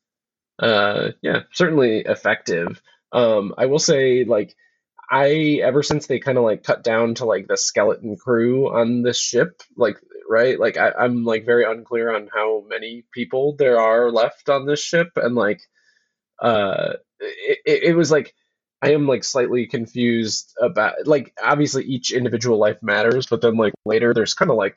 [0.59, 2.81] uh, yeah, certainly effective.
[3.11, 4.55] Um, I will say, like,
[5.13, 9.03] I ever since they kind of like cut down to like the skeleton crew on
[9.03, 9.97] this ship, like,
[10.27, 14.65] right, like I, I'm like very unclear on how many people there are left on
[14.65, 15.61] this ship, and like,
[16.41, 18.33] uh, it, it, it was like.
[18.81, 23.73] I am like slightly confused about like obviously each individual life matters, but then like
[23.85, 24.75] later there's kind of like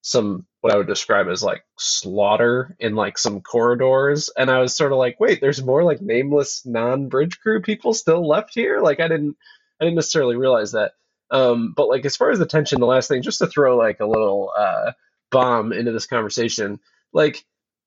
[0.00, 4.76] some what I would describe as like slaughter in like some corridors, and I was
[4.76, 8.80] sort of like, wait, there's more like nameless non-bridge crew people still left here.
[8.80, 9.36] Like I didn't,
[9.80, 10.92] I didn't necessarily realize that.
[11.30, 14.00] Um, but like as far as the tension, the last thing, just to throw like
[14.00, 14.92] a little uh,
[15.30, 16.80] bomb into this conversation,
[17.14, 17.44] like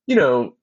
[0.08, 0.56] you know,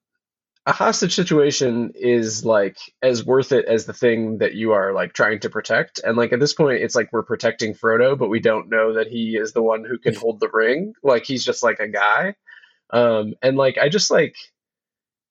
[0.65, 5.13] a hostage situation is like as worth it as the thing that you are like
[5.13, 5.99] trying to protect.
[6.03, 9.07] And like at this point, it's like we're protecting Frodo, but we don't know that
[9.07, 10.93] he is the one who can hold the ring.
[11.01, 12.35] Like he's just like a guy.
[12.91, 14.35] Um, and like I just like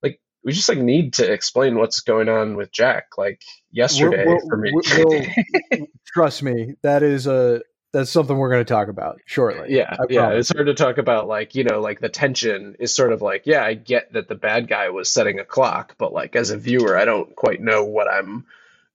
[0.03, 3.07] like we just like need to explain what's going on with Jack.
[3.17, 4.73] Like yesterday we'll, we'll, for me.
[4.73, 9.75] We'll, trust me, that is a that's something we're going to talk about shortly.
[9.75, 10.31] Yeah, yeah.
[10.31, 13.47] It's hard to talk about like you know like the tension is sort of like
[13.47, 16.59] yeah I get that the bad guy was setting a clock, but like as a
[16.59, 18.47] viewer I don't quite know what I'm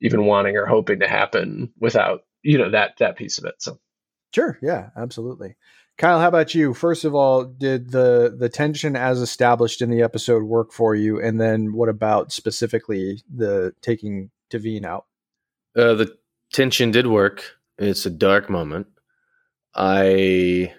[0.02, 3.56] even wanting or hoping to happen without you know that that piece of it.
[3.60, 3.80] So
[4.34, 4.58] Sure.
[4.62, 5.56] Yeah, absolutely.
[5.98, 6.74] Kyle, how about you?
[6.74, 11.22] First of all, did the the tension as established in the episode work for you?
[11.22, 15.06] And then what about specifically the taking T'Veen out?
[15.76, 16.18] Uh, the
[16.52, 17.58] tension did work.
[17.78, 18.88] It's a dark moment.
[19.76, 20.74] I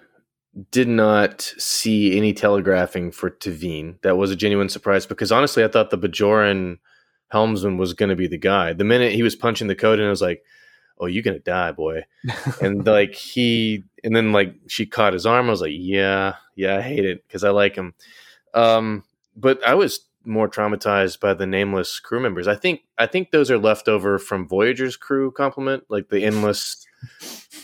[0.71, 4.01] did not see any telegraphing for T'Veen.
[4.01, 6.77] That was a genuine surprise because honestly, I thought the Bajoran
[7.29, 8.73] helmsman was going to be the guy.
[8.73, 10.43] The minute he was punching the code, and I was like,
[10.97, 12.05] "Oh, you're gonna die, boy!"
[12.61, 15.47] and like he, and then like she caught his arm.
[15.47, 17.93] I was like, "Yeah, yeah, I hate it because I like him."
[18.53, 19.03] Um,
[19.35, 22.47] but I was more traumatized by the nameless crew members.
[22.47, 26.85] I think I think those are left over from Voyager's crew complement, like the endless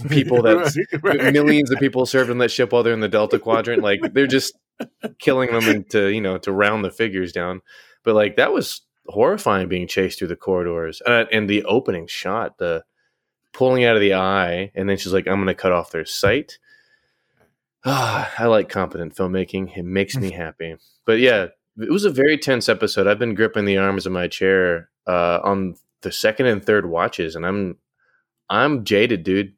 [0.09, 3.39] people that Right, millions of people served on that ship while they're in the Delta
[3.39, 3.81] Quadrant.
[3.81, 4.53] Like they're just
[5.19, 7.61] killing them and to you know to round the figures down.
[8.03, 12.57] But like that was horrifying being chased through the corridors uh, and the opening shot,
[12.57, 12.83] the
[13.53, 16.05] pulling out of the eye, and then she's like, "I'm going to cut off their
[16.05, 16.57] sight."
[17.85, 19.77] Ah, I like competent filmmaking.
[19.77, 20.75] It makes me happy.
[21.05, 21.47] But yeah,
[21.81, 23.07] it was a very tense episode.
[23.07, 27.35] I've been gripping the arms of my chair uh, on the second and third watches,
[27.35, 27.77] and I'm
[28.49, 29.53] I'm jaded, dude.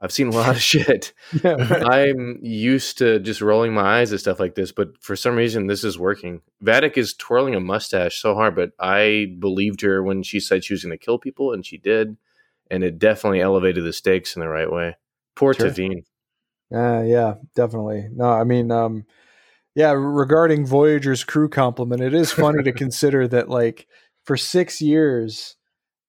[0.00, 1.12] I've seen a lot of shit.
[1.44, 2.10] yeah, right.
[2.10, 5.68] I'm used to just rolling my eyes at stuff like this, but for some reason,
[5.68, 6.42] this is working.
[6.62, 10.74] Vadic is twirling a mustache so hard, but I believed her when she said she
[10.74, 12.16] was going to kill people, and she did.
[12.70, 14.96] And it definitely elevated the stakes in the right way.
[15.34, 15.68] Poor Sure.
[15.68, 16.04] T'Veen.
[16.74, 18.08] Uh, yeah, definitely.
[18.10, 19.04] No, I mean, um,
[19.74, 23.86] yeah, regarding Voyager's crew complement, it is funny to consider that, like,
[24.24, 25.56] for six years,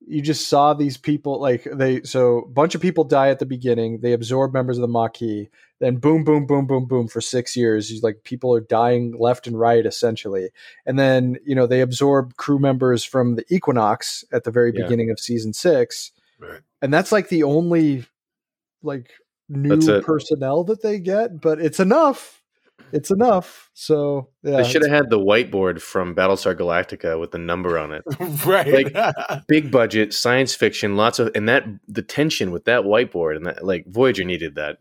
[0.05, 3.45] you just saw these people, like, they, so a bunch of people die at the
[3.45, 5.47] beginning, they absorb members of the Maquis,
[5.79, 9.47] then boom, boom, boom, boom, boom, for six years, you- like, people are dying left
[9.47, 10.49] and right, essentially.
[10.85, 14.83] And then, you know, they absorb crew members from the Equinox at the very Yeah.
[14.83, 16.59] beginning of season six Right.
[16.81, 18.05] and that's like the only
[18.81, 19.09] like
[19.47, 22.42] new personnel that they get but it's enough
[22.91, 27.37] it's enough so yeah They should have had the whiteboard from Battlestar Galactica with the
[27.39, 28.03] number on it.
[28.45, 29.45] right.
[29.47, 33.63] Big budget, science fiction, lots of, and that the tension with that whiteboard and that,
[33.65, 34.77] like, Voyager needed that.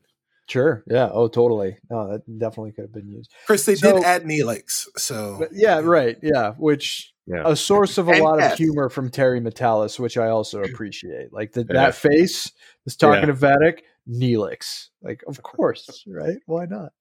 [0.49, 4.05] sure yeah oh totally no that definitely could have been used Chris, they So- did
[4.05, 7.43] add Neelix, so but yeah right yeah which Yeah.
[7.47, 8.59] a source of a And lot of Beth.
[8.59, 12.51] humor from Terry Matalas which i also appreciate like the, that face
[12.87, 13.27] is talking Yeah.
[13.27, 13.79] to Vadic,
[14.11, 16.93] neelix like of course right why not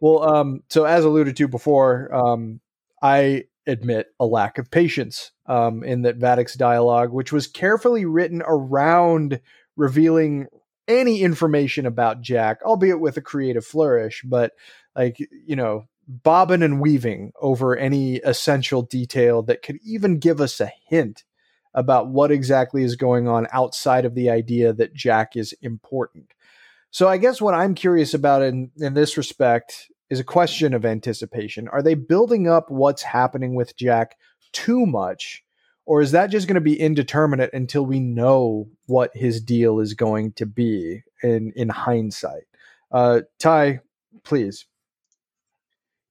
[0.00, 2.60] well um so as alluded to before um
[3.02, 8.42] i admit a lack of patience um in that Vadic's dialogue which was carefully written
[8.46, 9.40] around
[9.76, 10.46] revealing
[10.86, 14.52] any information about jack albeit with a creative flourish but
[14.96, 20.58] like you know bobbing and weaving over any essential detail that could even give us
[20.58, 21.24] a hint
[21.74, 26.32] about what exactly is going on outside of the idea that Jack is important.
[26.90, 30.84] So I guess what I'm curious about in in this respect is a question of
[30.84, 31.68] anticipation.
[31.68, 34.16] Are they building up what's happening with Jack
[34.52, 35.44] too much
[35.84, 39.94] or is that just going to be indeterminate until we know what his deal is
[39.94, 42.44] going to be in in hindsight?
[42.90, 43.80] Uh Ty,
[44.24, 44.66] please.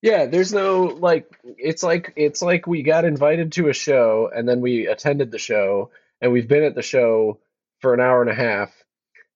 [0.02, 4.48] Yeah, there's no like it's like it's like we got invited to a show and
[4.48, 7.40] then we attended the show and we've been at the show
[7.80, 8.72] for an hour and a half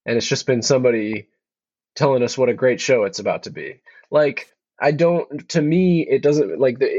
[0.06, 1.28] and it's just been somebody
[1.96, 3.82] telling us what a great show it's about to be.
[4.12, 6.90] Like I don't to me it doesn't like the,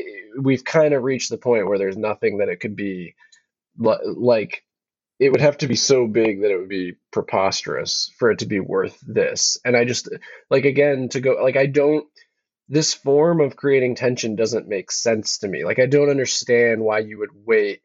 [0.40, 3.14] we've kind of reached the point where there's nothing that it could be
[3.78, 4.64] li- like
[5.20, 8.46] it would have to be so big that it would be preposterous for it to
[8.46, 9.58] be worth this.
[9.64, 10.08] And I just
[10.50, 12.06] like again to go like I don't
[12.68, 15.64] this form of creating tension doesn't make sense to me.
[15.64, 17.82] Like I don't understand why you would wait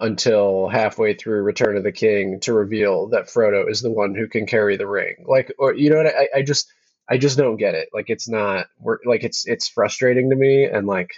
[0.00, 4.28] until halfway through Return of the King to reveal that Frodo is the one who
[4.28, 5.24] can carry the ring.
[5.26, 6.72] Like or you know what I, I just
[7.08, 7.90] I just don't get it.
[7.92, 8.66] Like it's not
[9.04, 11.10] like it's it's frustrating to me and like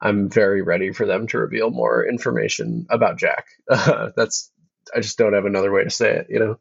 [0.00, 3.46] I'm very ready for them to reveal more information about Jack.
[3.68, 4.50] that's
[4.94, 6.58] I just don't have another way to say it, you know.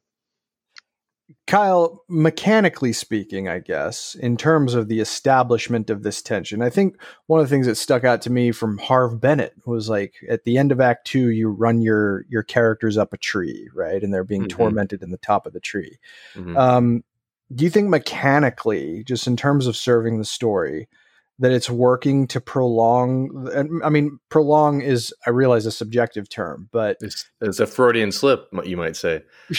[1.47, 6.97] Kyle, mechanically speaking, I guess, in terms of the establishment of this tension, I think
[7.27, 10.43] one of the things that stuck out to me from Harve Bennett was like at
[10.43, 14.13] the end of Act Two, you run your your characters up a tree, right, and
[14.13, 14.49] they're being Mhm.
[14.49, 15.99] tormented in the top of the tree.
[16.35, 16.57] Mhm.
[16.57, 17.03] Um,
[17.53, 20.87] do you think mechanically, just in terms of serving the story,
[21.39, 23.49] that it's working to prolong?
[23.53, 28.11] and, I mean, prolong is I realize a subjective term, but it's, it's a Freudian
[28.11, 29.23] slip, you might say.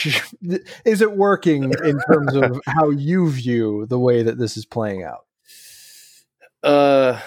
[0.85, 5.03] is it working in terms of how you view the way that this is playing
[5.03, 5.25] out?
[6.63, 7.19] Uh,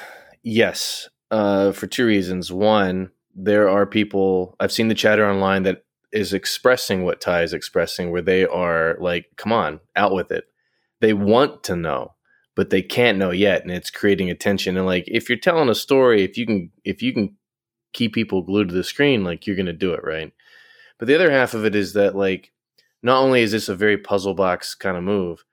[0.42, 1.09] yes.
[1.30, 2.51] Uh, for two reasons.
[2.51, 7.53] One, there are people I've seen the chatter online that is expressing what Ty is
[7.53, 10.49] expressing, where they are like, "Come on, out with it."
[11.01, 12.14] they want to know,
[12.59, 14.76] but they can't know yet, and it's creating attention.
[14.76, 17.36] And like if you're telling a story, if you can if you can
[17.92, 20.32] keep people glued to the screen, like you're gonna do it right.
[20.98, 22.50] But the other half of it is that like
[23.00, 25.44] not only is this a very puzzle box kind of move,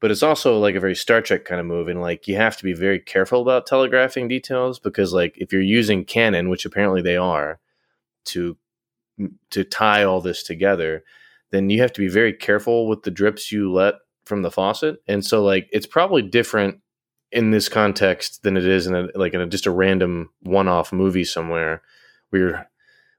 [0.00, 2.56] but it's also like a very Star Trek kind of move, and like you have
[2.56, 7.00] to be very careful about telegraphing details because like if you're using canon, which apparently
[7.00, 7.60] they are,
[8.24, 8.56] to
[9.50, 11.04] to tie all this together,
[11.52, 13.94] then you have to be very careful with the drips you let
[14.30, 16.80] from the faucet, and so like it's probably different
[17.32, 20.92] in this context than it is in a like in a, just a random one-off
[20.92, 21.82] movie somewhere
[22.30, 22.66] where you're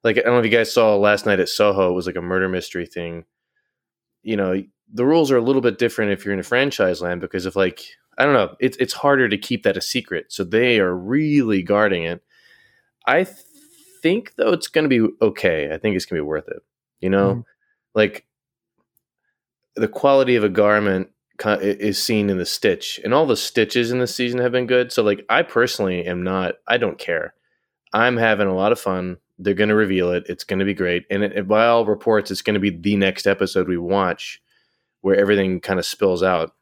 [0.03, 2.15] like I don't know if you guys saw last night at Soho, it was like
[2.15, 3.25] a murder mystery thing.
[4.23, 7.21] You know, the rules are a little bit different if you're in a franchise land
[7.21, 7.85] because if like
[8.17, 10.31] I don't know, it's it's harder to keep that a secret.
[10.31, 12.23] So they are really guarding it.
[13.05, 13.35] I th-
[14.01, 15.71] think though it's going to be okay.
[15.71, 16.63] I think it's going to be worth it.
[16.99, 17.43] You know, mm.
[17.95, 18.25] like
[19.75, 21.09] the quality of a garment
[21.43, 24.91] is seen in the stitch, and all the stitches in the season have been good.
[24.91, 26.55] So like I personally am not.
[26.67, 27.33] I don't care.
[27.93, 29.17] I'm having a lot of fun.
[29.39, 30.25] They're going to reveal it.
[30.29, 31.05] It's going to be great.
[31.09, 34.41] And it, by all reports, it's going to be the next episode we watch
[35.01, 36.53] where everything kind of spills out.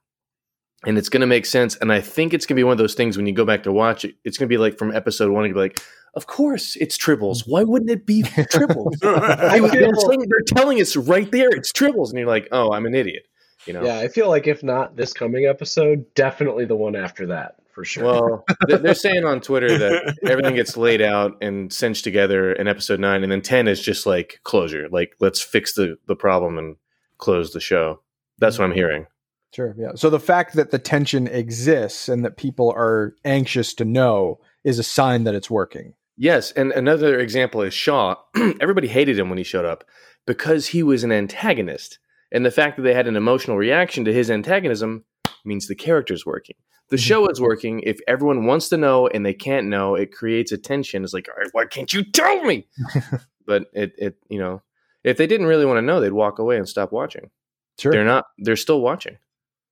[0.85, 1.75] And it's going to make sense.
[1.77, 3.63] And I think it's going to be one of those things when you go back
[3.63, 5.81] to watch it, it's going to be like from episode one, you be like,
[6.15, 7.43] of course it's Tribbles.
[7.45, 8.95] Why wouldn't it be Tribbles?
[9.03, 12.09] I, they're, saying, they're telling us right there it's Tribbles.
[12.09, 13.23] And you're like, oh, I'm an idiot.
[13.65, 13.83] You know?
[13.83, 17.85] Yeah, I feel like if not this coming episode, definitely the one after that for
[17.85, 18.03] sure.
[18.03, 18.45] Well,
[18.79, 23.23] they're saying on Twitter that everything gets laid out and cinched together in episode nine,
[23.23, 24.89] and then ten is just like closure.
[24.89, 26.75] Like let's fix the the problem and
[27.19, 28.01] close the show.
[28.37, 29.07] That's what I'm hearing.
[29.53, 29.75] Sure.
[29.77, 29.91] Yeah.
[29.95, 34.77] So the fact that the tension exists and that people are anxious to know is
[34.77, 35.93] a sign that it's working.
[36.17, 38.15] Yes, and another example is Shaw.
[38.59, 39.85] Everybody hated him when he showed up
[40.27, 41.97] because he was an antagonist.
[42.31, 45.05] And the fact that they had an emotional reaction to his antagonism
[45.45, 46.55] means the character's working.
[46.89, 47.01] The mm-hmm.
[47.01, 47.81] show is working.
[47.85, 51.03] If everyone wants to know and they can't know, it creates a tension.
[51.03, 52.67] It's like, all right, why can't you tell me?
[53.47, 54.61] but it, it, you know,
[55.03, 57.29] if they didn't really want to know, they'd walk away and stop watching.
[57.77, 57.91] Sure.
[57.91, 59.17] They're not, they're still watching.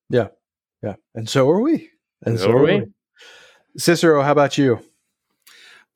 [0.10, 0.28] Yeah.
[0.82, 0.96] Yeah.
[1.16, 1.90] And so are we.
[2.24, 2.80] And so, so are we.
[2.80, 2.86] we.
[3.78, 4.80] Cicero, how about you?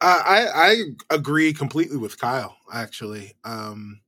[0.01, 0.84] Uh, I I
[1.16, 2.57] agree completely with Kyle.
[2.74, 4.01] Actually, um,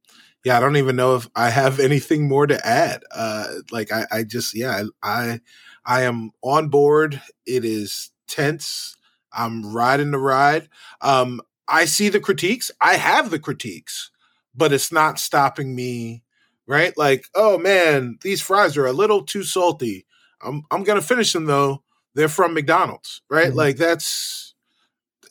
[0.44, 3.04] yeah, I don't even know if I have anything more to add.
[3.12, 5.40] Uh, like I, I just yeah, I
[5.86, 7.22] I am on board.
[7.46, 8.96] It is tense.
[9.32, 10.68] I'm riding the ride.
[11.02, 12.72] Um, I see the critiques.
[12.82, 14.12] I have the critiques,
[14.56, 16.23] but it's not stopping me.
[16.68, 16.98] Right?
[16.98, 20.06] Like, oh man, these fries are a little too salty.
[20.42, 21.84] I'm I'm gonna finish them though.
[22.16, 23.48] They're from McDonald's, right?
[23.48, 23.58] Mm-hmm.
[23.58, 24.54] Like that's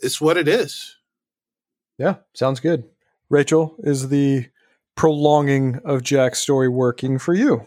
[0.03, 0.97] it's what it is.
[1.99, 2.85] Yeah, sounds good.
[3.31, 4.47] Rachael, is the
[4.95, 7.67] prolonging of Jack's story working for you?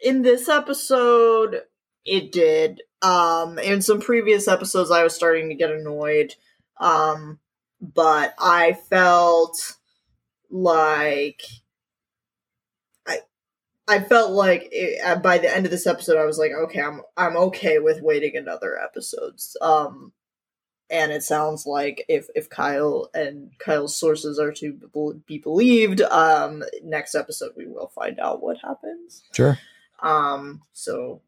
[0.00, 1.62] In this episode,
[2.04, 2.82] it did.
[3.02, 6.34] Um, in some previous episodes, I was starting to get annoyed.
[6.78, 7.38] Um,
[7.80, 9.76] but I felt
[10.50, 11.69] like I
[13.90, 17.02] I felt like it, by the end of this episode, I was like, okay, I'm
[17.16, 19.56] I'm okay with waiting another episodes.
[19.60, 20.12] Um,
[20.88, 24.78] and it sounds like if if Kyle and Kyle's sources are to
[25.26, 29.24] be believed, um, next episode we will find out what happens.
[29.34, 29.58] Sure.
[30.00, 30.62] Um.
[30.72, 31.22] So,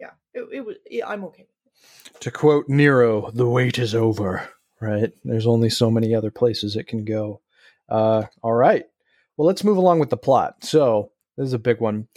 [0.00, 0.76] yeah, it, it was.
[0.90, 1.46] Yeah, I'm okay.
[2.20, 4.48] To quote Nero, "The wait is over."
[4.80, 5.12] Right.
[5.24, 7.40] There's only so many other places it can go.
[7.88, 8.24] Uh.
[8.42, 8.84] All right.
[9.36, 10.64] Well, let's move along with the plot.
[10.64, 12.08] So this is a big one.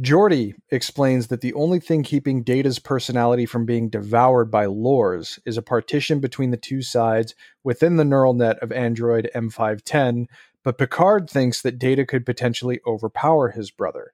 [0.00, 5.58] Geordi explains that the only thing keeping Data's personality from being devoured by Lors is
[5.58, 10.26] a partition between the two sides within the neural net of Android M510,
[10.62, 14.10] but Picard thinks that Data could potentially overpower his brother.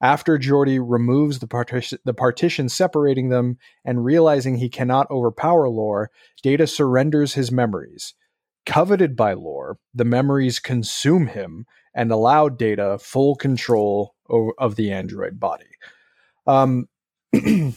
[0.00, 6.10] After Geordi removes the, partition, the partition separating them and realizing he cannot overpower Lore,
[6.42, 8.14] Data surrenders his memories.
[8.66, 14.14] Coveted by Lore, the memories consume him and allow Data full control
[14.58, 15.66] of the Android body.
[16.46, 16.88] Um,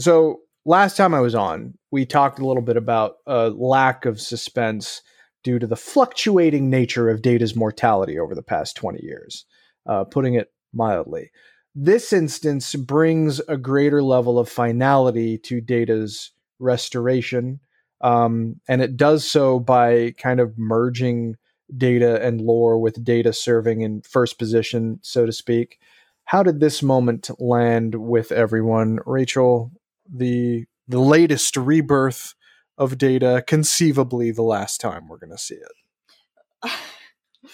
[0.00, 4.20] so last time I was on, we talked a little bit about a lack of
[4.20, 5.02] suspense
[5.42, 9.44] due to the fluctuating nature of Data's mortality over the past 20 years,
[9.86, 11.30] uh, putting it mildly.
[11.74, 17.60] This instance brings a greater level of finality to Data's restoration,
[18.00, 21.36] um, and it does so by kind of merging
[21.74, 25.78] data and lore with data serving in first position, so to speak.
[26.24, 28.98] How did this moment land with everyone?
[29.06, 29.72] Rachael,
[30.08, 32.34] the the latest rebirth
[32.78, 36.70] of data, conceivably the last time we're gonna see it.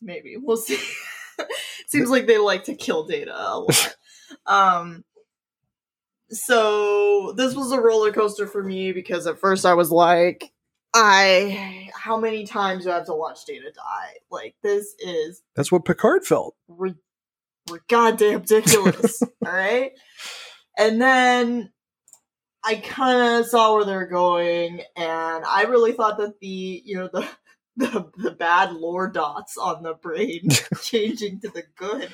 [0.00, 0.36] Maybe.
[0.36, 0.78] We'll see.
[1.88, 3.96] Seems like they like to kill data a lot.
[4.46, 5.04] Um,
[6.30, 10.52] so this was a roller coaster for me because at first I was like,
[10.94, 14.14] I how many times do I have to watch Data die?
[14.30, 16.56] Like this is That's what Picard felt.
[16.68, 16.94] ri-
[17.70, 19.22] ri- goddamn ridiculous.
[19.46, 19.92] all right,
[20.78, 21.72] and then
[22.64, 27.08] I kind of saw where they're going, and I really thought that the you know
[27.12, 27.28] the
[27.76, 30.48] the, the bad lore dots on the brain
[30.82, 32.12] changing to the good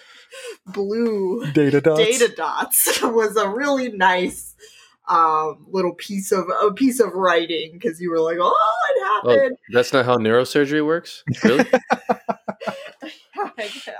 [0.66, 1.98] blue Data dots.
[1.98, 4.54] data dots was a really nice
[5.08, 8.48] um little piece of a piece of writing because you were like oh
[8.88, 11.22] it Oh, happened that's not how neurosurgery works.
[11.44, 11.64] Really?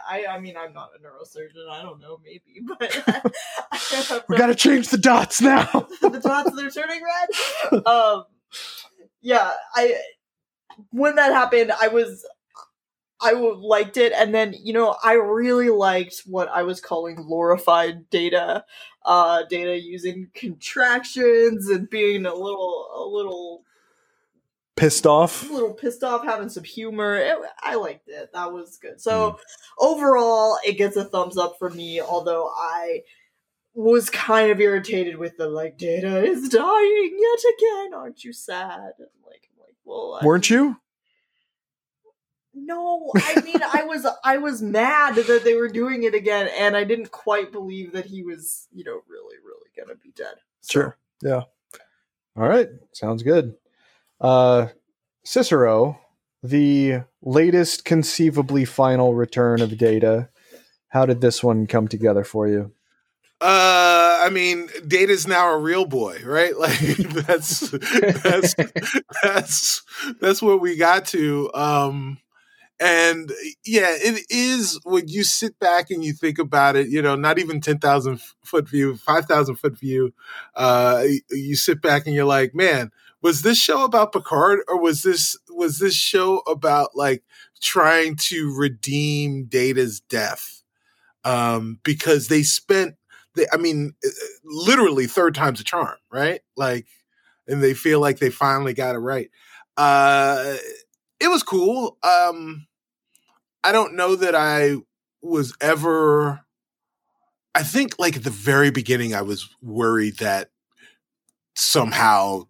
[0.08, 4.54] I, I mean i'm not a neurosurgeon i don't know maybe but We got to
[4.54, 5.64] change the dots now.
[6.00, 8.24] the dots they're turning red um
[9.20, 9.94] yeah i
[10.90, 12.26] when that happened i was
[13.20, 18.08] i liked it and then you know i really liked what i was calling glorified
[18.10, 18.64] data
[19.04, 23.62] uh data using contractions and being a little a little
[24.76, 25.48] Pissed off.
[25.48, 27.16] a little pissed off, having some humor.
[27.16, 28.28] It, I liked it.
[28.34, 29.00] That was good.
[29.00, 29.38] So
[29.78, 31.98] overall, it gets a thumbs up for me.
[32.02, 33.00] Although I
[33.72, 37.94] was kind of irritated with the like, Data is dying yet again.
[37.94, 38.92] Aren't you sad?
[38.98, 40.76] And like, I'm like, well, I- Weren't you?
[42.56, 43.10] No.
[43.14, 46.84] I mean, I was I was mad that they were doing it again, and I
[46.84, 50.34] didn't quite believe that he was, you know, really, really gonna be dead.
[50.62, 50.98] So- Sure.
[51.22, 51.42] Yeah.
[52.36, 52.68] All right.
[52.92, 53.54] Sounds good.
[54.20, 54.68] Uh,
[55.24, 55.98] Cicero,
[56.42, 60.28] the latest conceivably final return of Data.
[60.88, 62.72] How did this one come together for you?
[63.40, 66.54] Uh, I mean, Data's now a real boy, right?
[66.58, 66.78] Like
[67.26, 68.54] that's that's
[69.22, 69.82] that's
[70.20, 71.50] that's what we got to.
[71.54, 72.18] Um,
[72.78, 73.30] and
[73.64, 76.88] yeah, it is when you sit back and you think about it.
[76.88, 80.12] You know, not even ten thousand foot view, five thousand foot view.
[80.54, 82.90] Uh, you sit back and you're like, man,
[83.22, 87.22] was this show about Picard or was this was this show about like
[87.60, 90.62] trying to redeem Data's death?
[91.24, 92.96] Um, because they spent
[93.36, 94.08] they, I mean, uh,
[94.44, 96.40] literally third time's a charm, right?
[96.56, 96.86] Like,
[97.46, 99.30] and they feel like they finally got it right.
[99.76, 100.56] Uh,
[101.20, 101.96] it was cool.
[102.02, 102.66] Um,
[103.64, 104.76] I don't know that I
[105.22, 106.40] was ever.
[107.54, 110.50] I think, like at the very beginning, I was worried that
[111.54, 112.48] somehow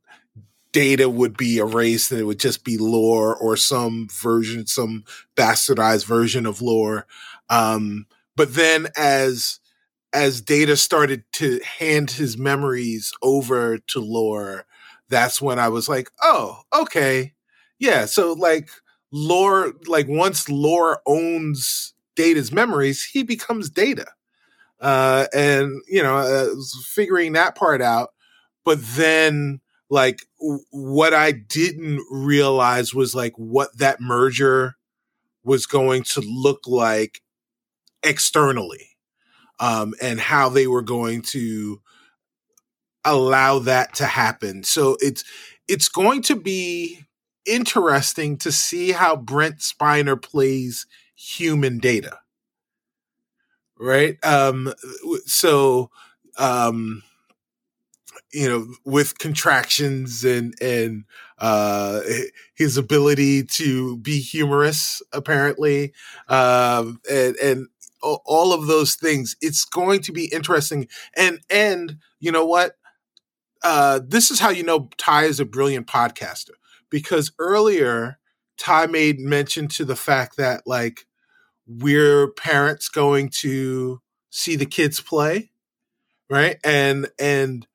[0.72, 5.04] data would be erased and it would just be lore or some version, some
[5.36, 7.06] bastardized version of lore.
[7.48, 8.06] Um,
[8.36, 9.60] but then as
[10.12, 14.64] as Data started to hand his memories over to Lore,
[15.08, 17.34] that's when I was like, oh, okay.
[17.78, 18.06] Yeah.
[18.06, 18.70] So, like,
[19.12, 24.06] Lore, like, once Lore owns Data's memories, he becomes Data.
[24.80, 26.48] Uh, and, you know, uh,
[26.84, 28.10] figuring that part out.
[28.64, 29.60] But then,
[29.90, 34.76] like, w- what I didn't realize was, like, what that merger
[35.44, 37.22] was going to look like
[38.02, 38.96] externally
[39.60, 41.80] um, and how they were going to
[43.04, 44.62] allow that to happen.
[44.64, 45.24] So it's
[45.68, 47.05] it's going to be
[47.46, 52.18] interesting to see how Brent Spiner plays human data.
[53.78, 54.16] Right?
[54.24, 54.72] Um
[55.26, 55.90] so
[56.38, 57.02] um
[58.32, 61.04] you know with contractions and and
[61.38, 62.00] uh
[62.54, 65.92] his ability to be humorous apparently
[66.28, 67.68] um and and
[68.02, 70.86] all of those things it's going to be interesting
[71.16, 72.76] and and you know what
[73.62, 76.50] uh this is how you know ty is a brilliant podcaster
[76.90, 78.18] because earlier
[78.58, 81.06] ty made mention to the fact that like
[81.66, 85.50] we're parents going to see the kids play
[86.30, 87.66] right and and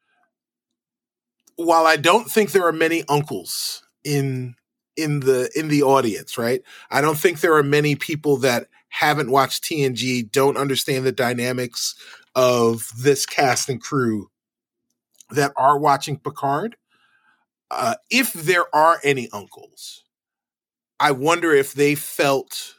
[1.55, 4.55] while i don't think there are many uncles in
[4.95, 9.31] in the in the audience right i don't think there are many people that haven't
[9.31, 11.95] watched TNG, don't understand the dynamics
[12.35, 14.29] of this cast and crew
[15.31, 16.75] that are watching Picard.
[17.71, 20.03] Uh, if there are any uncles,
[20.99, 22.75] I wonder if they felt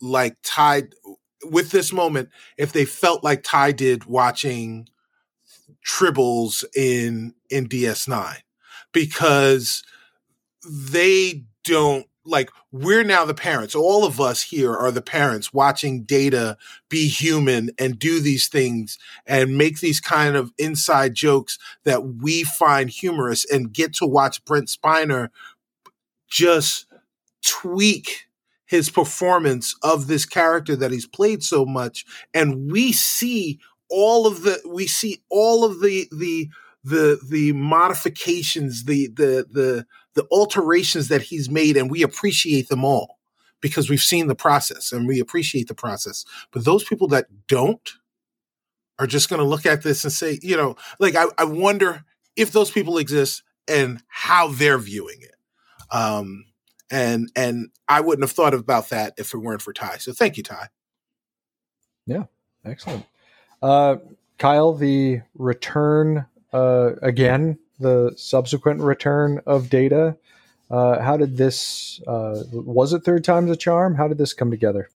[0.00, 0.84] like Ty
[1.44, 4.88] with this moment, if they felt like Ty did watching
[5.84, 8.36] Tribbles in in DS9,
[8.92, 9.82] because
[10.64, 13.74] they don't like we're now the parents.
[13.74, 16.56] All of us here are the parents watching data
[16.88, 22.44] be human and do these things and make these kind of inside jokes that we
[22.44, 25.28] find humorous and get to watch brent spiner
[26.28, 26.86] just
[27.44, 28.26] tweak
[28.66, 32.04] his performance of this character that he's played so much.
[32.34, 33.58] And we see
[33.88, 36.48] all of the we see all of the the
[36.84, 42.84] the the modifications, the the the the alterations that he's made, and we appreciate them
[42.84, 43.18] all
[43.60, 46.24] because we've seen the process and we appreciate the process.
[46.52, 47.90] But those people that don't
[48.98, 52.04] are just going to look at this and say, you know, like I, I wonder
[52.36, 55.34] if those people exist and how they're viewing it.
[55.90, 56.44] Um,
[56.90, 59.98] and and I wouldn't have thought about that if it weren't for Ty.
[59.98, 60.68] So thank you, Ty.
[62.06, 62.24] Yeah,
[62.64, 63.04] excellent.
[63.62, 63.96] Uh,
[64.38, 70.16] Kyle, the return uh, again, the subsequent return of data.
[70.70, 72.00] Uh, how did this?
[72.06, 73.94] Uh, was it third time's a charm?
[73.94, 74.90] How did this come together?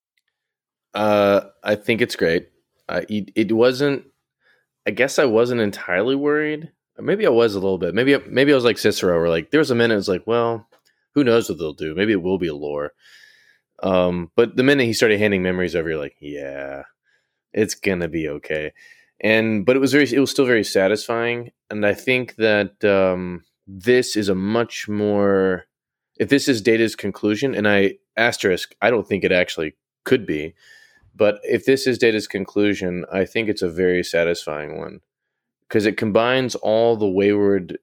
[0.94, 2.48] Uh, I think it's great.
[2.88, 4.04] It, it wasn't.
[4.86, 6.70] I guess I wasn't entirely worried.
[6.98, 7.94] Maybe I was a little bit.
[7.94, 9.98] Maybe maybe I was like Cicero, where like there was a minute.
[9.98, 10.68] It's like, well,
[11.14, 11.94] who knows what they'll do?
[11.94, 12.92] Maybe it will be a lore.
[13.82, 16.82] Um, but the minute he started handing memories over, you're like, yeah,
[17.52, 18.72] it's gonna be okay.
[19.20, 21.50] And but it was very, it was still very satisfying.
[21.74, 25.64] And I think that um, this is a much more,
[26.18, 30.54] if this is Data's conclusion, and I asterisk, I don't think it actually could be,
[31.16, 35.00] but if this is Data's conclusion, I think it's a very satisfying one
[35.68, 37.78] because it combines all the wayward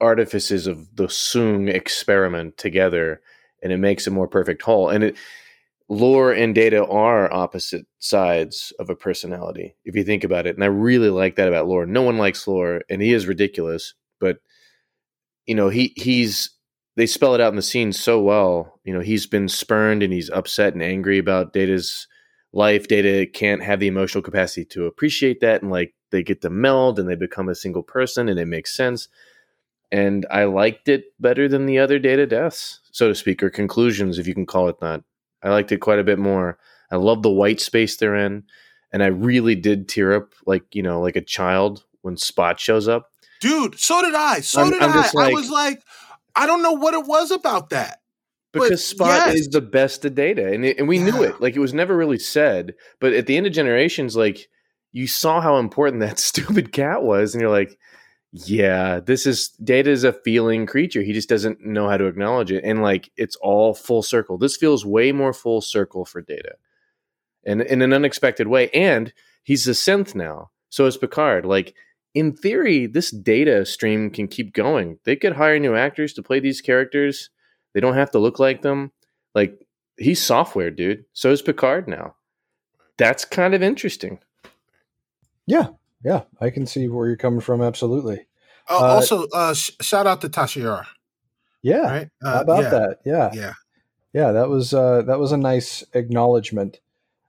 [0.00, 3.22] artifices of the Soong experiment together,
[3.62, 4.90] and it makes a more perfect whole.
[4.90, 5.16] And it
[5.90, 10.64] lore and data are opposite sides of a personality if you think about it and
[10.64, 11.84] i really like that about lore.
[11.84, 14.38] No one likes lore and he is ridiculous but
[15.46, 16.50] you know he he's
[16.96, 18.78] they spell it out in the scene so well.
[18.84, 22.06] You know he's been spurned and he's upset and angry about data's
[22.52, 22.88] life.
[22.88, 26.98] Data can't have the emotional capacity to appreciate that and like they get to meld
[26.98, 29.08] and they become a single person and it makes sense.
[29.92, 34.18] And i liked it better than the other data deaths so to speak or conclusions
[34.18, 35.02] if you can call it that
[35.42, 36.58] I liked it quite a bit more.
[36.90, 38.44] I love the white space they're in,
[38.92, 42.88] and I really did tear up like you know like a child when Spot shows
[42.88, 43.10] up.
[43.40, 44.40] Dude, so did I.
[44.40, 45.10] So I'm, did I'm I.
[45.14, 45.82] Like, I was like,
[46.36, 48.00] I don't know what it was about that.
[48.52, 49.34] Because but Spot yes.
[49.34, 51.10] is the best of data, and it, and we yeah.
[51.10, 51.40] knew it.
[51.40, 54.48] Like it was never really said, but at the end of Generations, like
[54.92, 57.78] you saw how important that stupid cat was, and you're like,
[58.32, 61.02] yeah, this is data is a feeling creature.
[61.02, 62.62] He just doesn't know how to acknowledge it.
[62.64, 64.38] And like it's all full circle.
[64.38, 66.54] This feels way more full circle for data.
[67.44, 68.70] And in an unexpected way.
[68.70, 69.12] And
[69.42, 70.50] he's a synth now.
[70.68, 71.44] So is Picard.
[71.44, 71.74] Like
[72.14, 74.98] in theory, this data stream can keep going.
[75.04, 77.30] They could hire new actors to play these characters.
[77.74, 78.92] They don't have to look like them.
[79.34, 79.66] Like
[79.96, 81.04] he's software, dude.
[81.14, 82.14] So is Picard now.
[82.96, 84.20] That's kind of interesting.
[85.46, 85.68] Yeah,
[86.04, 87.62] yeah, I can see where you're coming from.
[87.62, 88.26] Absolutely.
[88.68, 90.86] Uh, uh, also, uh, sh- shout out to Tasha Yar.
[91.62, 91.80] Yeah.
[91.80, 92.08] Right?
[92.22, 92.70] How uh, about yeah.
[92.70, 92.98] that?
[93.04, 93.30] Yeah.
[93.32, 93.52] Yeah.
[94.12, 94.32] Yeah.
[94.32, 96.80] That was uh, that was a nice acknowledgement.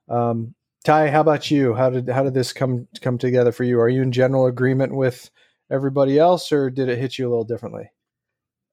[0.09, 1.73] Um, Ty, how about you?
[1.73, 3.79] How did how did this come come together for you?
[3.79, 5.29] Are you in general agreement with
[5.69, 7.91] everybody else, or did it hit you a little differently?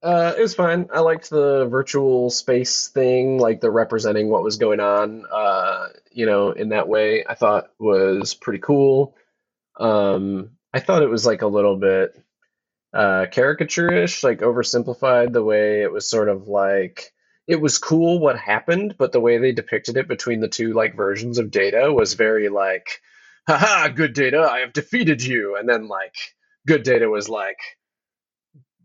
[0.01, 0.87] Uh, it was fine.
[0.93, 5.25] I liked the virtual space thing, like the representing what was going on.
[5.31, 9.15] Uh, you know, in that way, I thought was pretty cool.
[9.79, 12.11] Um, I thought it was like a little bit
[12.93, 17.11] uh, caricaturish, like oversimplified the way it was sort of like
[17.47, 20.95] it was cool what happened, but the way they depicted it between the two like
[20.95, 23.01] versions of data was very like,
[23.47, 25.55] haha, good data, I have defeated you.
[25.57, 26.15] And then like
[26.67, 27.57] good data was like,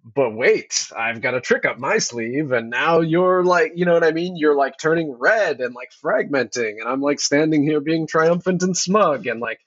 [0.04, 3.94] but wait, I've got a trick up my sleeve, and now you're like, you know
[3.94, 4.36] what I mean?
[4.36, 8.76] You're like turning red and like fragmenting, and I'm like standing here being triumphant and
[8.76, 9.60] smug, and like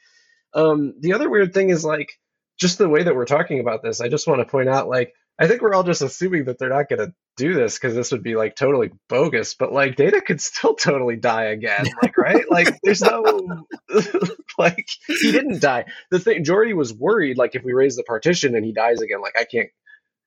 [0.53, 2.11] um, the other weird thing is like
[2.59, 4.01] just the way that we're talking about this.
[4.01, 6.69] I just want to point out like I think we're all just assuming that they're
[6.69, 9.53] not going to do this because this would be like totally bogus.
[9.53, 12.45] But like Data could still totally die again, like right?
[12.49, 13.65] like there's no
[14.57, 15.85] like he didn't die.
[16.11, 19.21] The thing Geordi was worried like if we raise the partition and he dies again,
[19.21, 19.69] like I can't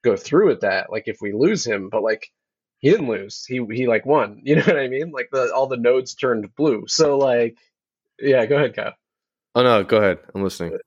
[0.05, 0.91] go through with that.
[0.91, 2.29] Like if we lose him, but like
[2.79, 3.45] he didn't lose.
[3.47, 4.43] He he like won.
[4.45, 5.11] You know what I mean?
[5.13, 6.85] Like the all the nodes turned blue.
[6.87, 7.59] So like
[8.21, 8.95] yeah, go ahead, Kyle.
[9.61, 10.21] Oh no, go ahead.
[10.35, 10.79] I'm listening.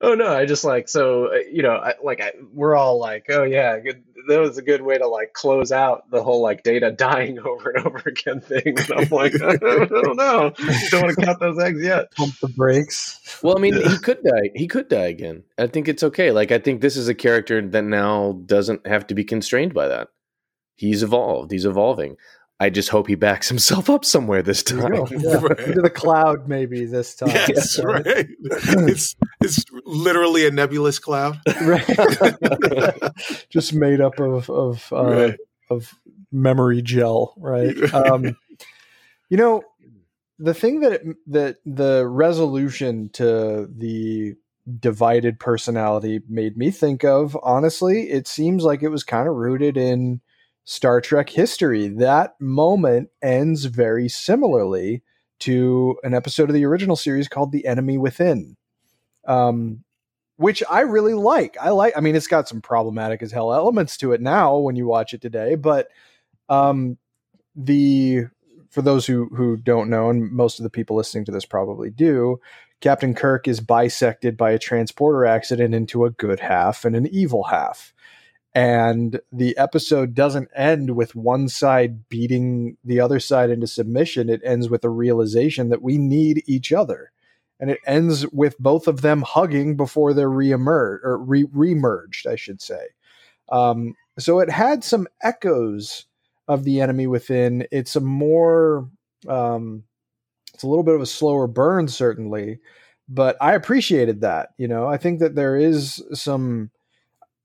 [0.00, 3.26] Oh no, I just like so uh, you know, I, like I, we're all like,
[3.30, 6.62] oh yeah, good, that was a good way to like close out the whole like
[6.62, 8.78] data dying over and over again thing.
[8.78, 10.52] And I'm like, I don't know,
[10.90, 12.12] don't want to count those eggs yet.
[12.12, 13.40] Pump the brakes.
[13.42, 14.50] Well, I mean, he could die.
[14.54, 15.42] He could die again.
[15.58, 16.30] I think it's okay.
[16.30, 19.88] Like I think this is a character that now doesn't have to be constrained by
[19.88, 20.10] that.
[20.76, 21.50] He's evolved.
[21.50, 22.18] He's evolving.
[22.62, 24.94] I just hope he backs himself up somewhere this time.
[25.10, 25.36] Yeah.
[25.36, 25.58] Right.
[25.58, 27.30] Into the cloud, maybe this time.
[27.30, 28.04] Yes, right.
[28.06, 31.84] it's it's literally a nebulous cloud, right?
[33.50, 35.38] just made up of of uh, right.
[35.70, 35.92] of
[36.30, 37.76] memory gel, right?
[37.92, 38.36] Um,
[39.28, 39.62] you know,
[40.38, 44.34] the thing that it, that the resolution to the
[44.78, 49.76] divided personality made me think of honestly it seems like it was kind of rooted
[49.76, 50.20] in
[50.64, 55.02] star trek history that moment ends very similarly
[55.40, 58.56] to an episode of the original series called the enemy within
[59.26, 59.82] um,
[60.36, 63.96] which i really like i like i mean it's got some problematic as hell elements
[63.96, 65.88] to it now when you watch it today but
[66.48, 66.98] um,
[67.56, 68.24] the
[68.70, 71.90] for those who who don't know and most of the people listening to this probably
[71.90, 72.40] do
[72.82, 77.44] Captain Kirk is bisected by a transporter accident into a good half and an evil
[77.44, 77.94] half.
[78.54, 84.28] And the episode doesn't end with one side beating the other side into submission.
[84.28, 87.12] It ends with a realization that we need each other.
[87.58, 92.36] And it ends with both of them hugging before they're reemerged or re- remerged, I
[92.36, 92.88] should say.
[93.50, 96.06] Um, so it had some echoes
[96.48, 97.66] of the enemy within.
[97.70, 98.90] It's a more
[99.28, 99.84] um,
[100.54, 102.58] it's a little bit of a slower burn, certainly,
[103.08, 104.50] but I appreciated that.
[104.58, 106.70] You know, I think that there is some,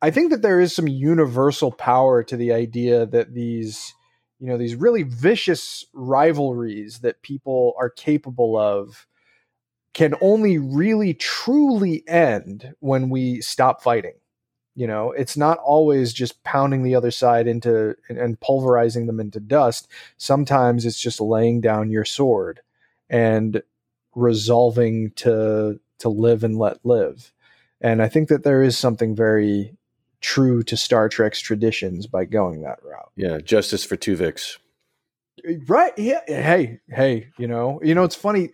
[0.01, 3.93] I think that there is some universal power to the idea that these,
[4.39, 9.07] you know, these really vicious rivalries that people are capable of
[9.93, 14.13] can only really truly end when we stop fighting.
[14.75, 19.39] You know, it's not always just pounding the other side into and pulverizing them into
[19.39, 19.87] dust.
[20.17, 22.61] Sometimes it's just laying down your sword
[23.09, 23.63] and
[24.13, 27.33] resolving to to live and let live.
[27.81, 29.75] And I think that there is something very
[30.21, 33.11] true to Star Trek's traditions by going that route.
[33.15, 34.57] Yeah, justice for Tuvix.
[35.67, 35.93] Right.
[35.97, 36.21] Yeah.
[36.27, 38.49] Hey, hey, you know, you know, it's funny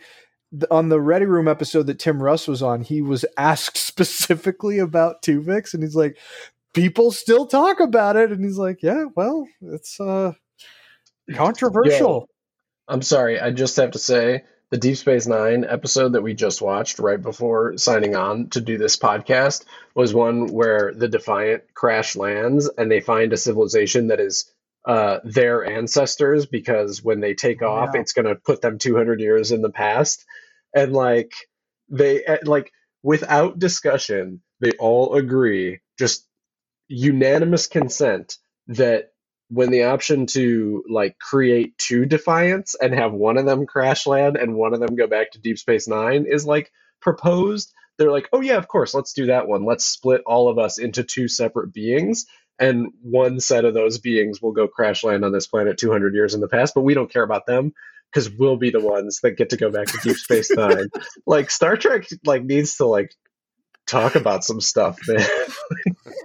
[0.70, 5.22] on the Ready Room episode that Tim Russ was on, he was asked specifically about
[5.22, 6.18] Tuvix and he's like,
[6.74, 8.32] people still talk about it.
[8.32, 10.34] And he's like, yeah, well, it's uh
[11.34, 12.28] controversial.
[12.88, 13.40] I'm sorry.
[13.40, 14.44] I just have to say
[14.74, 18.80] the Deep Space Nine episode that we just watched right before signing on to do
[18.80, 24.20] this podcast was one where the Defiant crash lands and they find a civilization that
[24.20, 24.52] is
[24.84, 28.02] uh, their ancestors because when they take off, yeah.
[28.02, 30.26] it's going to put them 200 years in the past.
[30.74, 31.34] And like,
[31.90, 32.72] they, eh, like,
[33.04, 36.28] without discussion, they all agree, just
[36.88, 38.38] unanimous consent
[38.70, 39.13] that
[39.50, 44.38] when the option to like create two defiants and have one of them crash land
[44.38, 46.72] and one of them go back to deep space nine is like
[47.02, 49.66] proposed they're like oh yeah of course let's do that one.
[49.66, 52.26] Let's split all of us into two separate beings
[52.60, 56.34] and one set of those beings will go crash land on this planet 200 years
[56.34, 57.74] in the past but we don't care about them
[58.12, 60.88] because we'll be the ones that get to go back to deep space nine.
[61.26, 63.14] Like star trek like needs to like
[63.86, 65.26] talk about some stuff, man.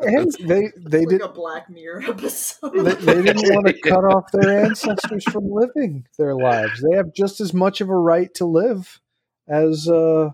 [0.02, 2.72] and they they like did a Black Mirror episode.
[2.72, 6.82] They, they didn't want to cut off their ancestors from living their lives.
[6.82, 9.00] They have just as much of a right to live
[9.46, 10.30] as uh,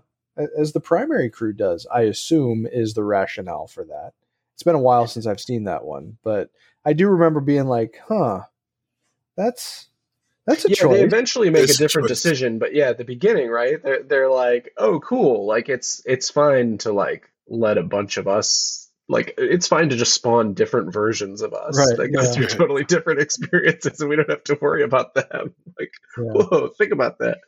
[0.57, 1.87] as the primary crew does.
[1.93, 4.13] I assume is the rationale for that.
[4.53, 6.49] It's been a while since I've seen that one, but
[6.85, 8.43] I do remember being like, "Huh,
[9.35, 9.89] that's
[10.47, 10.97] that's a yeah, choice.
[10.99, 12.21] they eventually make It's a a different choice.
[12.21, 13.81] decision, but yeah, at the beginning, right?
[13.81, 15.45] They're they're like, "Oh, cool!
[15.47, 19.95] Like it's it's fine to like let a bunch of us like it's fine to
[19.95, 22.31] just spawn different versions of us Right, that go yeah.
[22.31, 26.31] through totally different experiences, and we don't have to worry about them." Like, Yeah.
[26.31, 27.39] whoa, think about that.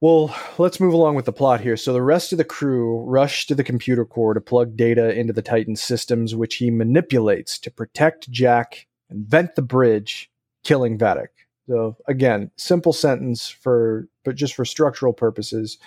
[0.00, 1.76] Well, let's move along with the plot here.
[1.76, 5.32] So the rest of the crew rush to the computer core to plug data into
[5.32, 10.28] the Titan systems, which he manipulates to protect Jack and vent the bridge,
[10.64, 11.28] killing Vadic.
[11.68, 15.78] So again, simple sentence for but just for structural purposes.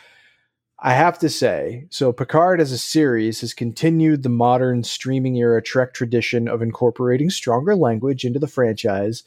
[0.80, 5.62] I have to say, so Picard as a series has continued the modern streaming era
[5.62, 9.24] Trek tradition of incorporating stronger language into the franchise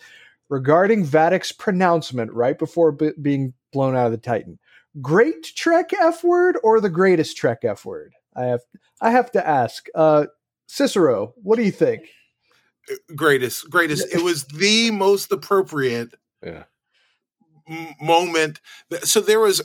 [0.51, 4.59] regarding Vadic's pronouncement right before b- being blown out of the Titan
[5.01, 8.15] great Trek F word or the greatest Trek F word?
[8.35, 8.61] I have
[9.01, 9.87] I have to ask.
[9.95, 10.27] Uh,
[10.67, 12.03] Cicero, what do you think?
[13.15, 14.15] greatest, greatest.
[14.15, 16.65] It was the most appropriate Yeah.
[18.01, 18.61] moment.
[19.03, 19.63] So there was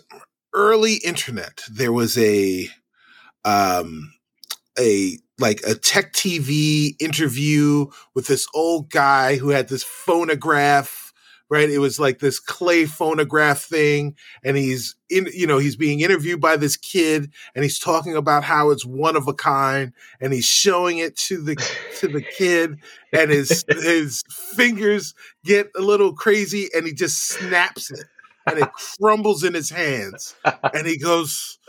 [0.53, 1.61] early internet.
[1.71, 2.69] There was a,
[3.45, 4.13] um,
[4.79, 11.02] a like a tech TV interview with this old guy who had this phonograph.
[11.53, 15.27] Right, it was like this clay phonograph thing, and he's in.
[15.31, 19.15] You know, he's being interviewed by this kid, and he's talking about how it's one
[19.15, 21.55] of a kind, and he's showing it to the
[21.99, 22.79] to the kid,
[23.13, 24.23] and his his
[24.55, 25.13] fingers
[25.45, 28.05] get a little crazy, and he just snaps it,
[28.47, 30.35] and it crumbles in his hands,
[30.73, 31.59] and he goes,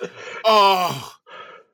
[0.47, 1.13] "Oh."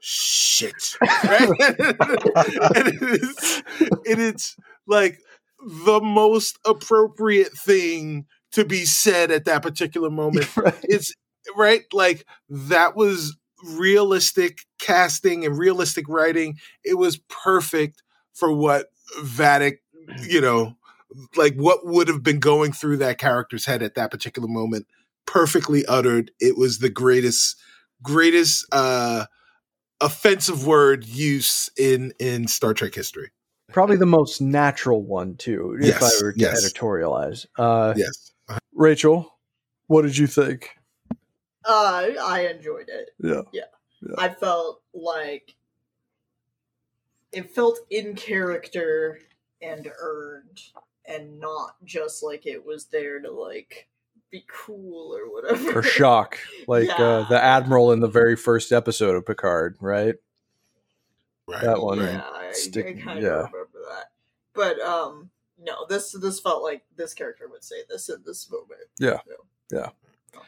[0.02, 0.96] Shit!
[1.02, 1.48] Right?
[1.60, 3.62] and it is,
[4.06, 4.56] it is
[4.86, 5.20] like
[5.62, 10.56] the most appropriate thing to be said at that particular moment.
[10.56, 10.74] right.
[10.82, 11.12] It's
[11.56, 16.58] right, like that was realistic casting and realistic writing.
[16.84, 18.02] It was perfect
[18.32, 18.86] for what
[19.22, 19.78] Vadic,
[20.22, 20.76] you know,
[21.36, 24.86] like what would have been going through that character's head at that particular moment.
[25.26, 26.30] Perfectly uttered.
[26.40, 27.56] It was the greatest,
[28.02, 29.26] greatest uh
[30.00, 33.30] offensive word use in in Star Trek history.
[33.72, 36.64] Probably the most natural one too, if I were to yes.
[36.64, 37.46] editorialize.
[37.58, 38.32] Uh, Yes.
[38.74, 39.38] Rachael,
[39.86, 40.70] what did you think?
[41.64, 43.10] Uh, I enjoyed it.
[43.18, 43.42] Yeah.
[43.52, 44.14] Yeah.
[44.18, 45.54] I felt like
[47.32, 49.20] it felt in character
[49.62, 50.60] and earned,
[51.06, 53.88] and not just like it was there to like
[54.30, 55.80] be cool or whatever.
[55.80, 60.14] Or shock, like uh, the admiral in the very first episode of Picard, right?
[61.46, 61.62] Right.
[61.62, 61.98] That one.
[61.98, 63.59] Yeah, I, Stick- I kind of yeah.
[64.60, 64.84] Remember that.
[64.84, 68.80] But um, no, this this felt like this character would say this in this moment.
[68.98, 69.18] Yeah.
[69.26, 70.42] So,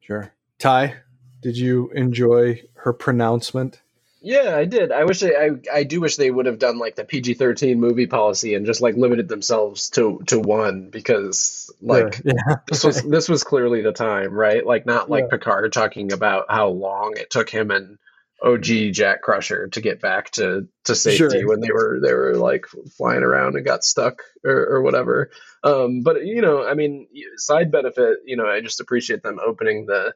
[0.00, 0.32] Sure.
[0.58, 0.96] Ty,
[1.40, 3.80] did you enjoy her pronouncement?
[4.20, 4.90] Yeah, I did.
[4.92, 7.78] I wish they, I I do wish they would have done like the PG thirteen
[7.80, 13.02] movie policy and just like limited themselves to to one because like yeah, this was
[13.02, 14.64] this was clearly the time, right?
[14.64, 15.36] Like not like Yeah.
[15.36, 17.98] Picard talking about how long it took him and
[18.42, 21.48] OG Jack Crusher to get back to to safety Sure.
[21.48, 22.66] when they were they were like
[22.96, 25.30] flying around and got stuck or, or whatever.
[25.62, 27.06] Um, but you know, I mean,
[27.36, 30.14] side benefit, you know, I just appreciate them opening the.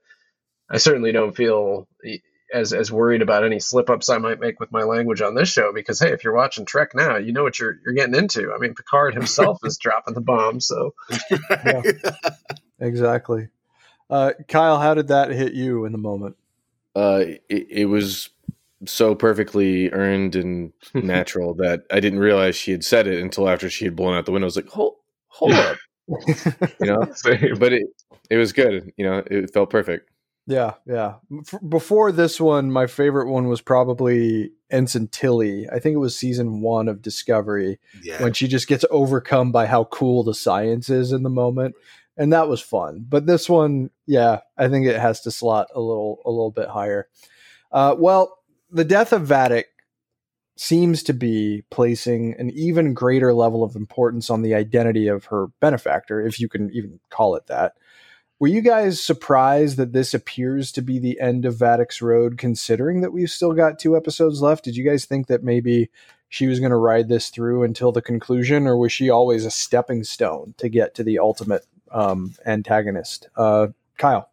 [0.70, 1.88] I certainly don't feel
[2.52, 5.48] as as worried about any slip ups I might make with my language on this
[5.50, 8.52] show because hey, if you're watching Trek now, you know what you're you're getting into.
[8.52, 10.94] I mean, Picard himself is dropping the bomb, so
[12.80, 13.48] exactly.
[14.10, 16.36] Uh, Kyle, how did that hit you in the moment?
[16.94, 18.30] Uh, it, it was
[18.86, 23.68] so perfectly earned and natural that I didn't realize she had said it until after
[23.70, 24.46] she had blown out the window.
[24.46, 24.96] I was like, hold,
[25.28, 25.74] hold Yeah.
[25.74, 25.76] up,
[26.80, 27.08] you know.
[27.14, 27.56] Same.
[27.58, 27.86] But it
[28.30, 28.92] it was good.
[28.96, 30.10] You know, it felt perfect.
[30.46, 31.16] Yeah, yeah.
[31.40, 35.68] F- before this one, my favorite one was probably Ensign Tilly.
[35.68, 38.22] I think it was season one of Discovery yeah.
[38.22, 41.74] when she just gets overcome by how cool the science is in the moment,
[42.18, 43.06] and that was fun.
[43.08, 46.68] But this one, yeah, I think it has to slot a little a little bit
[46.68, 47.08] higher.
[47.72, 48.38] Uh, well,
[48.70, 49.64] the death of Vadic
[50.56, 55.46] seems to be placing an even greater level of importance on the identity of her
[55.60, 57.74] benefactor, if you can even call it that.
[58.40, 63.00] Were you guys surprised that this appears to be the end of Vadic's road, considering
[63.00, 64.64] that we've still got two episodes left?
[64.64, 65.90] Did you guys think that maybe
[66.28, 69.50] she was going to ride this through until the conclusion, or was she always a
[69.50, 73.28] stepping stone to get to the ultimate um, antagonist?
[73.36, 73.68] Uh,
[73.98, 74.30] Kyle.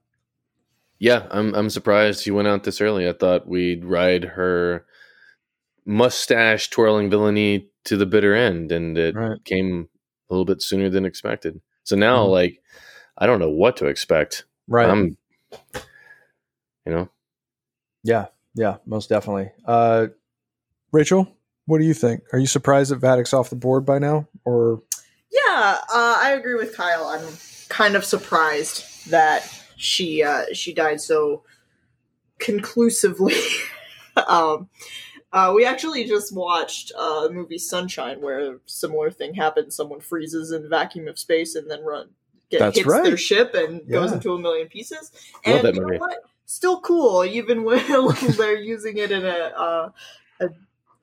[0.99, 3.07] Yeah, I'm I'm surprised she went out this early.
[3.07, 4.85] I thought we'd ride her
[5.85, 9.43] mustache twirling villainy to the bitter end, and it Right.
[9.43, 9.89] came
[10.29, 11.61] a little bit sooner than expected.
[11.83, 12.31] So now, Mhm.
[12.31, 12.61] like,
[13.17, 14.45] I don't know what to expect.
[14.67, 14.89] Right.
[14.89, 15.17] I'm,
[16.85, 17.09] you know,
[18.03, 18.27] yeah.
[18.55, 18.77] Yeah.
[18.85, 19.51] Most definitely.
[19.65, 20.07] Uh,
[20.91, 21.27] Rachael,
[21.65, 22.23] what do you think?
[22.31, 24.81] Are you surprised that Vadic's off the board by now, or
[25.55, 27.05] Yeah, uh, I agree with Kyle.
[27.05, 27.25] I'm
[27.69, 31.43] kind of surprised that she uh, she died so
[32.39, 33.35] conclusively.
[34.27, 34.67] um,
[35.31, 39.75] uh, we actually just watched uh, movie Sunshine, where a similar thing happens.
[39.75, 42.09] Someone freezes in the vacuum of space and then run
[42.49, 43.03] get That's hits right.
[43.03, 45.11] their ship and goes into a million pieces.
[45.45, 46.19] Love And that you know what?
[46.45, 49.89] Still cool, even when they're using it in a uh,
[50.41, 50.49] a,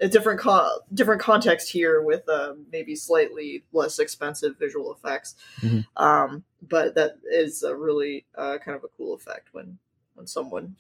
[0.03, 5.35] a different co- different context here with uh, maybe slightly less expensive visual effects.
[5.61, 5.87] Mhm.
[5.97, 9.79] Um, but that is a really uh, kind of a cool effect when
[10.15, 10.77] when someone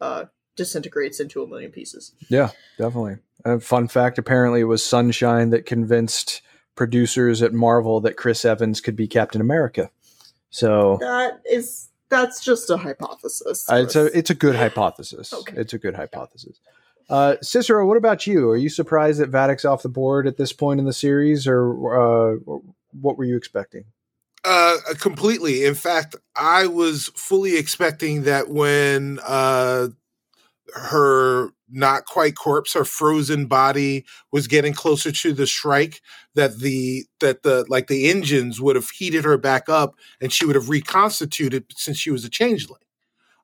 [0.00, 0.24] uh,
[0.56, 2.12] disintegrates into a million pieces.
[2.28, 3.18] Yeah, definitely.
[3.44, 6.42] A fun fact apparently it was Sunshine that convinced
[6.74, 9.90] producers at Marvel that Chris Evans could be Captain America.
[10.50, 13.68] So That is that's just a hypothesis.
[13.70, 15.32] uh, it's a it's a good hypothesis.
[15.40, 15.56] Okay.
[15.56, 16.58] It's a good hypothesis.
[17.08, 18.50] Uh, Cicero, what about you?
[18.50, 22.32] Are you surprised that Vadic's off the board at this point in the series, or
[22.34, 22.36] uh,
[22.92, 23.84] what were you expecting?
[24.44, 25.64] Uh, completely.
[25.64, 29.88] In fact, I was fully expecting that when uh,
[30.74, 36.00] her not quite corpse, her frozen body was getting closer to the Shrike,
[36.34, 40.44] that the that the like the engines would have heated her back up, and she
[40.44, 42.80] would have reconstituted since she was a changeling.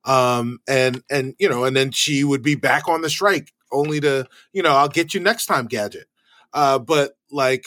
[0.04, 4.00] Um, and and you know, and then she would be back on the Shrike, only
[4.00, 6.06] to you know, I'll get you next time, gadget.
[6.52, 7.64] Uh, but like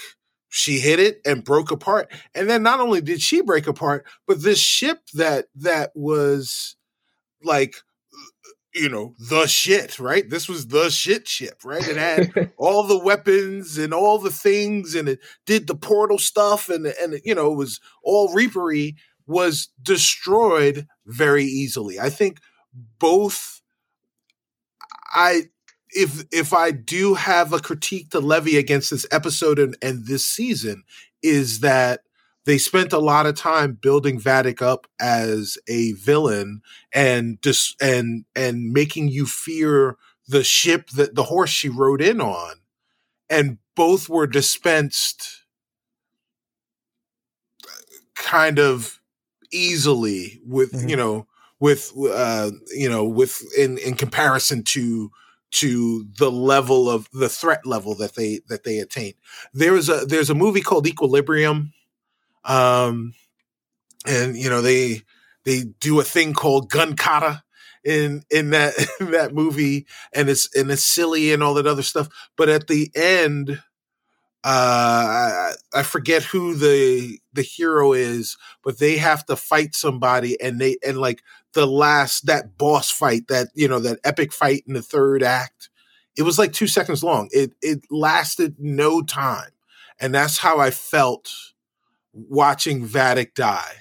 [0.52, 2.12] she hit it and broke apart.
[2.36, 6.76] And then not only did she break apart but this ship that that was
[7.44, 7.76] like
[8.74, 10.30] you know the shit right?
[10.30, 11.88] This was the shit ship right?
[11.88, 16.70] It had all the weapons and all the things and it did the portal stuff
[16.70, 22.00] and and you know it was all reapery was destroyed very easily.
[22.00, 22.40] I think
[23.00, 23.62] both
[25.14, 25.44] I
[25.90, 30.26] if if I do have a critique to levy against this episode and, and this
[30.26, 30.84] season
[31.22, 32.02] is that
[32.46, 36.62] they spent a lot of time building Vadic up as a villain
[36.94, 39.98] and dis- and and making you fear
[40.28, 42.56] the ship that the horse she rode in on
[43.30, 45.44] and both were dispensed
[47.66, 47.72] uh,
[48.16, 49.01] kind of
[49.52, 50.90] easily with Mhm.
[50.90, 51.28] you know
[51.60, 55.12] with uh you know with in in comparison to
[55.52, 59.14] to the level of the threat level that they that they attain
[59.54, 61.74] there's a there's a movie called equilibrium
[62.46, 63.14] um
[64.06, 65.02] and you know they
[65.44, 67.44] they do a thing called gun kata
[67.84, 71.84] in in that in that movie and it's and it's silly and all that other
[71.84, 73.62] stuff but at the end
[74.44, 80.40] uh I, I forget who the the hero is but they have to fight somebody
[80.42, 81.22] and they and like
[81.54, 85.70] the last that boss fight that you know that epic fight in the third act
[86.18, 87.30] it was like 2 seconds long.
[87.32, 89.52] It it lasted no time.
[90.00, 91.32] And that's how I felt
[92.14, 93.76] watching Vadic die.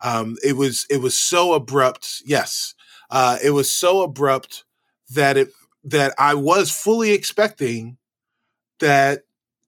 [0.00, 2.74] Um it was it was so abrupt yes.
[3.10, 4.64] Uh it was so abrupt
[5.10, 5.50] that it
[5.84, 7.98] that I was fully expecting
[8.80, 9.22] that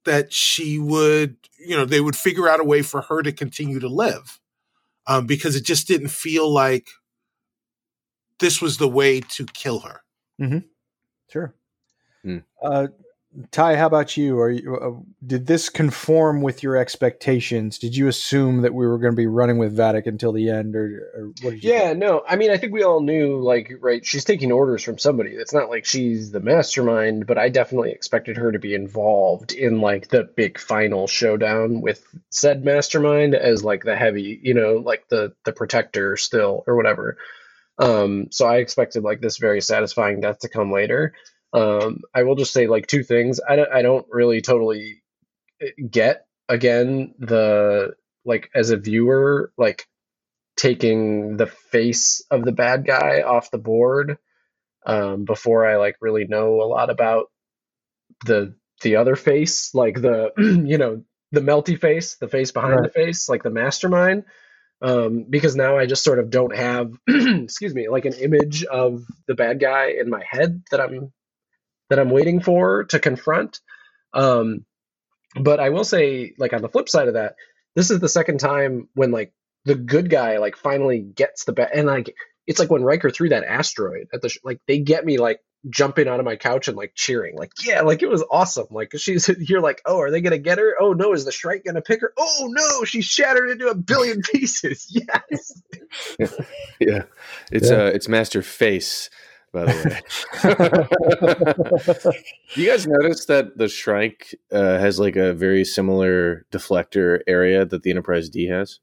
[0.05, 3.81] that she would, you know, they would figure out a way for her to continue
[3.81, 4.41] to live.
[5.07, 6.89] Um, because it just didn't feel like
[8.39, 10.01] this was the way to kill her.
[11.31, 11.55] Sure.
[12.23, 12.39] Hmm.
[12.63, 12.89] Uh,
[13.51, 14.39] Ty, how about you?
[14.39, 14.77] Are you?
[14.77, 17.79] Uh, did this conform with your expectations?
[17.79, 20.77] Did you assume that we were going to be running with Vadic until the end,
[20.77, 21.73] or, or what did you?
[21.73, 21.99] Yeah, think?
[21.99, 25.31] no, I mean, I think we all knew, like, right, she's taking orders from somebody.
[25.31, 29.81] It's not like she's the mastermind, but I definitely expected her to be involved in,
[29.81, 35.09] like, the big final showdown with said mastermind as, like, the heavy, you know, like
[35.09, 37.17] the the protector still or whatever.
[37.79, 41.15] Um, so I expected, like, this very satisfying death to come later.
[41.55, 43.41] Um, I will just say, like, two things.
[43.49, 45.03] I don't, I don't really totally
[45.63, 47.95] eh, get, again, the,
[48.25, 49.87] like, as a viewer, like,
[50.57, 54.19] taking the face of the bad guy off the board
[54.87, 57.27] um, before I like really know a lot about
[58.25, 61.03] the the other face, like the you know
[61.33, 64.25] the melty face, the face behind the face, like the mastermind.
[64.83, 69.03] Um, because now I just sort of don't have, excuse me, like an image of
[69.27, 71.13] the bad guy in my head that I'm
[71.91, 73.61] that I'm waiting for to confront.
[74.13, 74.65] Um,
[75.39, 77.37] but I will say, like on the flip side of that,
[77.75, 79.33] this is the second time when like
[79.65, 82.15] the good guy like finally gets the bad, and like
[82.47, 85.41] it's like when Riker threw that asteroid at the sh- like they get me like
[85.71, 88.67] jumping out of my couch and like cheering, like yeah, like it was awesome.
[88.71, 90.75] Like she's you're like, oh, are they gonna get her?
[90.81, 92.13] Oh no, is the Shrike gonna pick her?
[92.19, 94.87] Oh no, she's shattered into a billion pieces.
[95.31, 95.63] Yes.
[96.81, 97.05] Yeah,
[97.53, 97.77] it's Yeah.
[97.77, 99.11] uh, it's Master Face,
[99.55, 100.03] by the
[102.05, 102.13] way.
[102.55, 107.83] you guys notice that the Shrike uh, has like a very similar deflector area that
[107.83, 108.81] the Enterprise D has,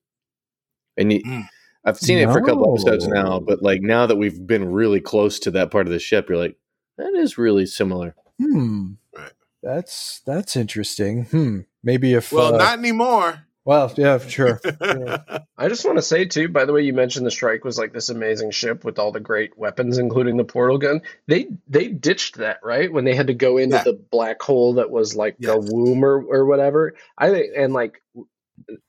[0.97, 1.47] and you, Mm.
[1.83, 5.01] I've seen it for a couple episodes now, but like now that we've been really
[5.01, 6.55] close to that part of the ship, you're like,
[6.97, 8.15] that is really similar.
[8.39, 8.93] Hmm.
[9.15, 9.31] Right.
[9.63, 11.25] That's that's interesting.
[11.25, 11.61] Hmm.
[11.83, 13.47] Maybe if well, uh, not anymore.
[13.63, 14.59] Well, yeah, for sure.
[14.81, 15.17] Yeah.
[15.57, 17.93] I just want to say too, by the way, you mentioned the Shrike was like
[17.93, 21.01] this amazing ship with all the great weapons, including the portal gun.
[21.27, 23.83] They they ditched that right when they had to go into Yeah.
[23.83, 25.69] the black hole that was like a Yes.
[25.71, 26.95] womb or, or whatever.
[27.17, 28.01] I think and like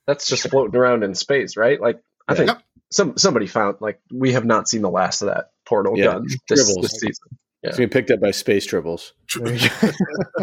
[0.07, 1.79] that's just floating around in space, right?
[1.79, 2.37] Like I Yeah.
[2.37, 2.61] think Yep.
[2.91, 6.25] some somebody found like we have not seen the last of that portal Yeah, gun
[6.49, 6.81] this, dribbles.
[6.89, 7.37] this season.
[7.61, 9.11] It's being picked up by space tribbles.
[9.35, 9.91] There go.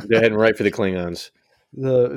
[0.09, 1.31] They're heading right for the Klingons.
[1.73, 2.09] The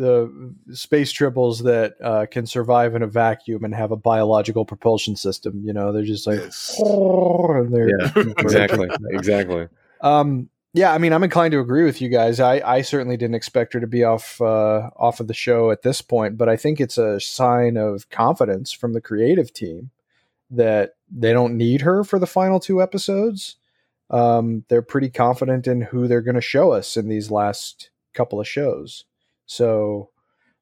[0.66, 5.16] the space tribbles that uh, can survive in a vacuum and have a biological propulsion
[5.16, 5.62] system.
[5.64, 6.76] You know, they're just like, Yes.
[6.80, 9.68] and they're Yeah, exactly, exactly.
[10.02, 12.40] Um, yeah, I mean, I'm inclined to agree with you guys.
[12.40, 15.84] I, I certainly didn't expect her to be off uh, off of the show at
[15.84, 19.92] this point, but I think it's a sign of confidence from the creative team
[20.50, 23.58] that they don't need her for the final two episodes.
[24.10, 28.40] Um, they're pretty confident in who they're going to show us in these last couple
[28.40, 29.06] of shows.
[29.46, 30.10] So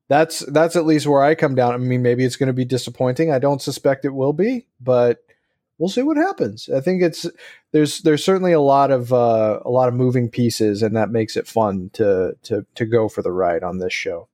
[0.09, 1.73] that's that's at least where I come down.
[1.73, 3.31] I mean, maybe it's going to be disappointing.
[3.31, 5.23] I don't suspect it will be, but
[5.77, 6.69] we'll see what happens.
[6.69, 7.25] I think it's
[7.71, 11.37] there's there's certainly a lot of uh, a lot of moving pieces, and that makes
[11.37, 14.27] it fun to to to go for the ride on this show.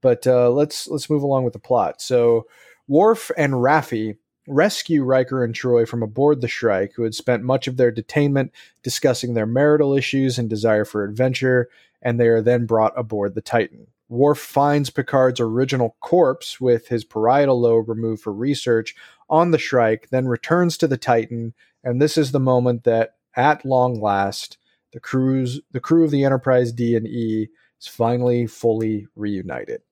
[0.00, 2.00] But uh, let's let's move along with the plot.
[2.00, 2.46] So
[2.88, 4.16] Worf and Raffi
[4.48, 8.50] rescue Riker and Troi from aboard the Shrike, who had spent much of their detainment
[8.82, 11.68] discussing their marital issues and desire for adventure,
[12.02, 13.86] and they are then brought aboard the Titan.
[14.08, 18.94] Worf finds Picard's original corpse with his parietal lobe removed for research
[19.28, 23.64] on the Shrike, then returns to the Titan, and this is the moment that, at
[23.64, 24.58] long last,
[24.92, 27.48] the crews, the crew of the Enterprise D and E
[27.80, 29.82] is finally fully reunited.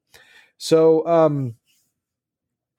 [0.56, 1.54] So, um,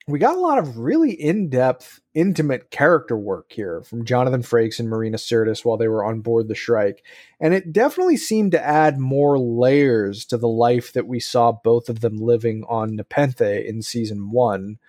[0.09, 4.89] we got a lot of really in-depth, intimate character work here from Jonathan Frakes and
[4.89, 7.03] Marina Sirtis while they were on board the Shrike,
[7.39, 11.89] and it definitely seemed to add more layers to the life that we saw both
[11.89, 14.79] of them living on Nepenthe in season one.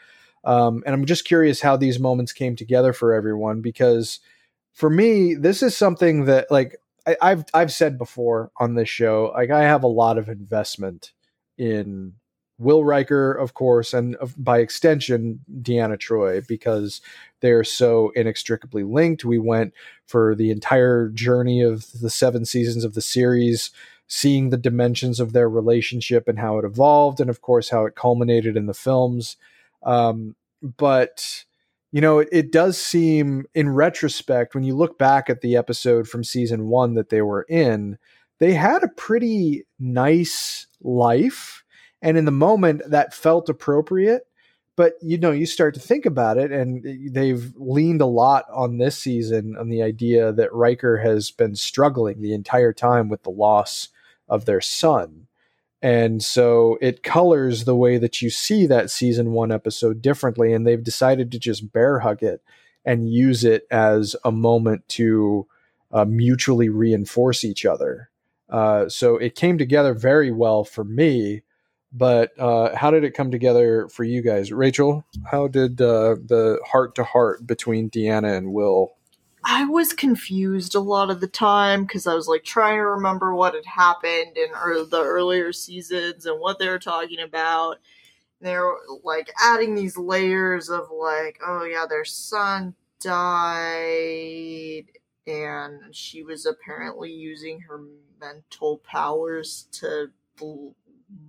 [0.45, 4.21] Um, and I'm just curious how these moments came together for everyone because,
[4.73, 9.33] for me, this is something that like I, I've I've said before on this show,
[9.35, 11.13] like I have a lot of investment
[11.59, 12.15] in
[12.61, 17.01] Will Riker, of course, and by extension, Deanna Troi, because
[17.41, 19.25] they're so inextricably linked.
[19.25, 19.73] We went
[20.05, 23.71] for the entire journey of the seven seasons of the series,
[24.09, 27.95] seeing the dimensions of their relationship and how it evolved, and of course, how it
[27.95, 29.39] culminated in the films.
[29.83, 31.45] Um, but
[31.93, 36.07] you know, it, it, does seem, in retrospect, when you look back at the episode
[36.07, 37.97] from season one that they were in,
[38.39, 41.65] they had a pretty nice life
[42.03, 44.27] and in the moment that felt appropriate
[44.81, 48.79] but you know you start to think about it and they've leaned a lot on
[48.79, 53.31] this season on the idea that Riker has been struggling the entire time with the
[53.31, 53.89] loss
[54.27, 55.27] of their son.
[55.83, 60.67] And so it colors the way that you see that season 1 episode differently and
[60.67, 62.43] they've decided to just bear hug it
[62.83, 65.47] and use it as a moment to
[65.93, 68.09] uh, mutually reinforce each other.
[68.49, 71.43] Uh, so it came together very well for me
[71.93, 75.05] but uh, how did it come together for you guys, Rachael?
[75.31, 78.93] How did uh, the heart to heart between Deanna and Will?
[79.45, 83.35] I was confused a lot of the time because I was like trying to remember
[83.35, 87.79] what had happened in er- the earlier seasons and what they were talking about.
[88.41, 88.71] They're
[89.03, 94.85] like adding these layers of like, oh yeah, their son died,
[95.27, 97.83] and she was apparently using her
[98.21, 100.11] mental powers to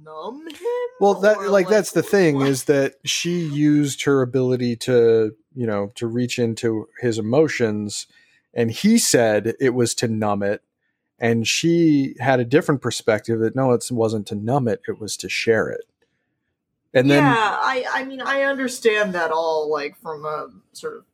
[0.03, 0.87] numb him?
[0.99, 2.47] Well, that like, like, that's the thing what?
[2.47, 8.07] is that she used her ability to, you know, to reach into his emotions
[8.53, 10.61] and he said it was to numb it
[11.19, 15.15] and she had a different perspective that no, it wasn't to numb it, it was
[15.17, 15.85] to share it.
[16.93, 21.05] And then Yeah, I I mean, I understand that all like from a sort of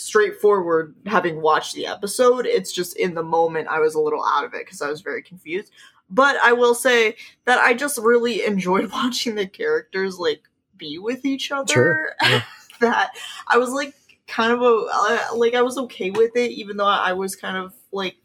[0.00, 4.44] straightforward having watched the episode it's just in the moment i was a little out
[4.44, 5.70] of it because i was very confused
[6.10, 7.14] but I will say
[7.46, 10.42] that I just really enjoyed watching the characters like
[10.76, 11.72] be with each other.
[11.72, 12.14] Sure.
[12.22, 12.42] Yeah.
[12.88, 13.10] that
[13.46, 13.92] I was like
[14.26, 17.58] kind of a uh, like I was okay with it, even though I was kind
[17.58, 18.16] of like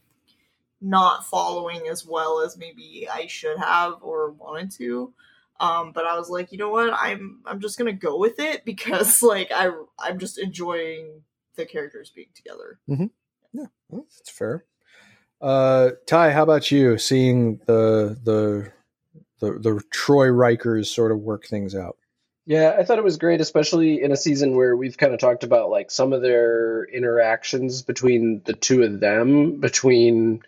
[0.79, 5.13] not following as well as maybe I should have or wanted to.
[5.59, 8.63] Um, but I was like, you know what, I'm I'm just gonna go with it
[8.65, 11.21] because like I I'm just enjoying
[11.55, 12.79] the characters being together.
[12.89, 13.05] Mm-hmm.
[13.53, 14.65] Yeah, well, that's fair.
[15.41, 16.97] Uh, Ty, how about you?
[16.97, 18.71] Seeing the the
[19.39, 21.97] the the Troi Rikers sort of work things out.
[22.47, 25.43] Yeah, I thought it was great, especially in a season where we've kind of talked
[25.43, 30.43] about like some of their interactions between the two of them, between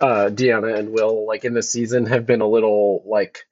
[0.00, 3.46] uh, Deanna and Will, like in the season, have been a little like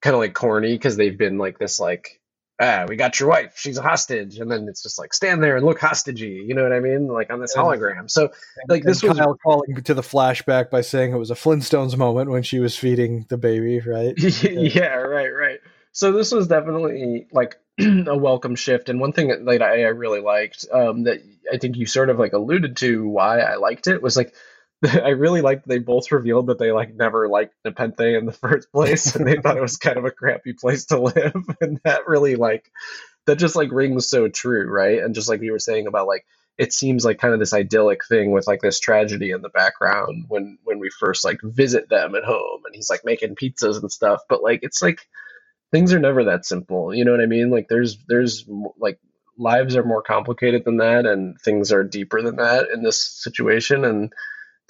[0.00, 2.19] kind of like corny because they've been like this like
[2.60, 5.56] ah, we got your wife, she's a hostage, and then it's just like stand there
[5.56, 7.08] and look hostagey, you know what I mean?
[7.08, 8.10] Like on this hologram.
[8.10, 8.30] So
[8.68, 12.30] like this was Kyle calling to the flashback by saying it was a Flintstones moment
[12.30, 14.14] when she was feeding the baby, right?
[14.42, 15.60] yeah, right, right.
[15.92, 19.88] So this was definitely like a welcome shift, and one thing that like, I, I
[19.88, 21.22] really liked um, that
[21.52, 24.34] I think you sort of like alluded to why I liked it was like
[24.84, 28.70] I really liked they both revealed that they like never liked Nepenthe in the first
[28.72, 32.06] place and they thought it was kind of a crappy place to live and that
[32.06, 32.70] really like
[33.26, 35.02] that just like rings so true, right?
[35.02, 36.24] And just like you were saying about like
[36.58, 40.26] it seems like kind of this idyllic thing with like this tragedy in the background
[40.28, 43.92] when when we first like visit them at home and he's like making pizzas and
[43.92, 45.06] stuff, but like it's like
[45.72, 46.94] things are never that simple.
[46.94, 47.50] You know what I mean?
[47.50, 48.44] Like there's there's
[48.78, 48.98] like
[49.38, 53.84] lives are more complicated than that and things are deeper than that in this situation
[53.84, 54.12] and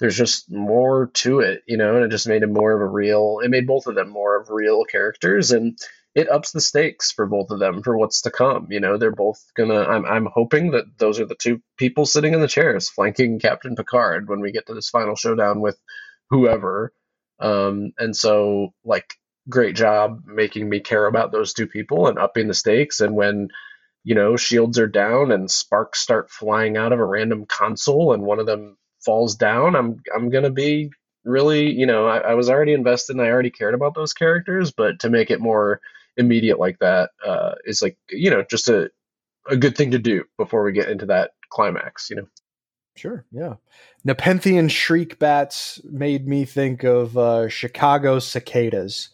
[0.01, 2.87] there's just more to it, you know, and it just made him more of a
[2.87, 3.39] real.
[3.43, 5.77] It made both of them more of real characters, and
[6.15, 8.67] it ups the stakes for both of them for what's to come.
[8.71, 9.79] You know, they're both gonna.
[9.79, 13.75] I'm I'm hoping that those are the two people sitting in the chairs flanking Captain
[13.75, 15.77] Picard when we get to this final showdown with
[16.31, 16.91] whoever.
[17.39, 19.13] Um, and so like
[19.49, 23.01] great job making me care about those two people and upping the stakes.
[23.01, 23.49] And when
[24.03, 28.23] you know shields are down and sparks start flying out of a random console and
[28.23, 30.91] one of them falls down, I'm I'm gonna be
[31.23, 34.71] really, you know, I, I was already invested and I already cared about those characters,
[34.71, 35.81] but to make it more
[36.17, 38.89] immediate like that uh, is like, you know, just a,
[39.49, 42.27] a good thing to do before we get into that climax, you know.
[42.95, 43.55] Sure, yeah.
[44.03, 49.09] Nepenthian shriek bats made me think of uh, Chicago cicadas.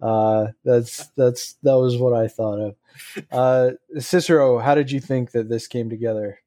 [0.00, 2.76] Uh, that's that's that was what I thought of.
[3.30, 6.38] Uh, Cicero, how did you think that this came together?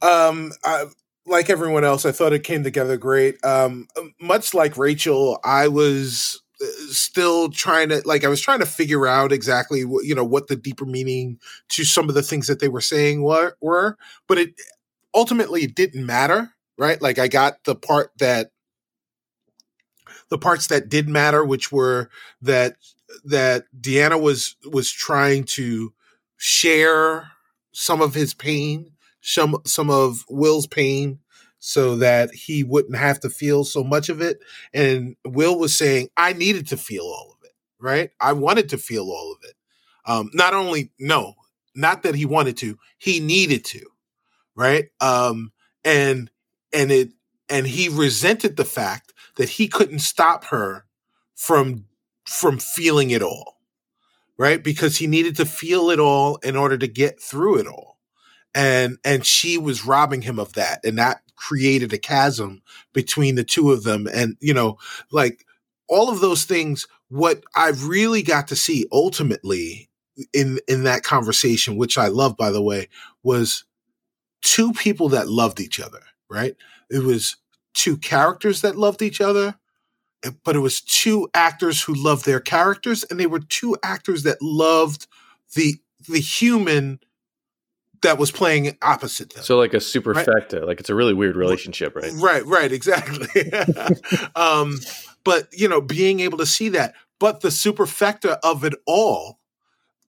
[0.00, 0.84] Um, I,
[1.26, 3.42] like everyone else, I thought it came together great.
[3.44, 3.88] Um,
[4.20, 9.06] much like Rachael, I was uh, still trying to like I was trying to figure
[9.06, 11.38] out exactly what you know what the deeper meaning
[11.70, 14.54] to some of the things that they were saying were, were but it
[15.14, 17.00] ultimately it didn't matter, right?
[17.00, 18.50] Like I got the part that
[20.30, 22.10] the parts that did matter, which were
[22.42, 22.76] that
[23.24, 25.92] that Deanna was was trying to
[26.36, 27.32] share
[27.72, 31.20] some of his pain, some some of Will's pain,
[31.58, 34.40] so that he wouldn't have to feel so much of it.
[34.72, 38.10] And Will was saying, I needed to feel all of it, right?
[38.20, 39.54] I wanted to feel all of it.
[40.06, 41.34] Um, not only no,
[41.74, 43.86] not that he wanted to, he needed to,
[44.56, 44.86] right?
[45.00, 45.52] Um,
[45.84, 46.30] and
[46.72, 47.10] and it
[47.48, 50.86] and he resented the fact that he couldn't stop her
[51.34, 51.86] from
[52.26, 53.58] from feeling it all
[54.38, 57.89] right because he needed to feel it all in order to get through it all
[58.54, 62.62] and and she was robbing him of that and that created a chasm
[62.92, 64.76] between the two of them and you know
[65.10, 65.46] like
[65.88, 69.88] all of those things what i really got to see ultimately
[70.34, 72.88] in in that conversation which i love by the way
[73.22, 73.64] was
[74.42, 76.00] two people that loved each other
[76.30, 76.56] right?
[76.88, 77.36] It was
[77.74, 79.56] two characters that loved each other,
[80.24, 84.22] eh, but it was two actors who loved their characters, and they were two actors
[84.22, 85.06] that loved
[85.54, 85.74] the
[86.08, 87.00] the human
[88.02, 89.42] that was playing opposite them.
[89.42, 90.66] So like a superfecta, right?
[90.66, 92.12] like it's a really weird relationship, right?
[92.14, 93.52] Right, right, exactly.
[94.36, 94.78] um,
[95.24, 99.38] but you know, being able to see that, but the superfecta of it all,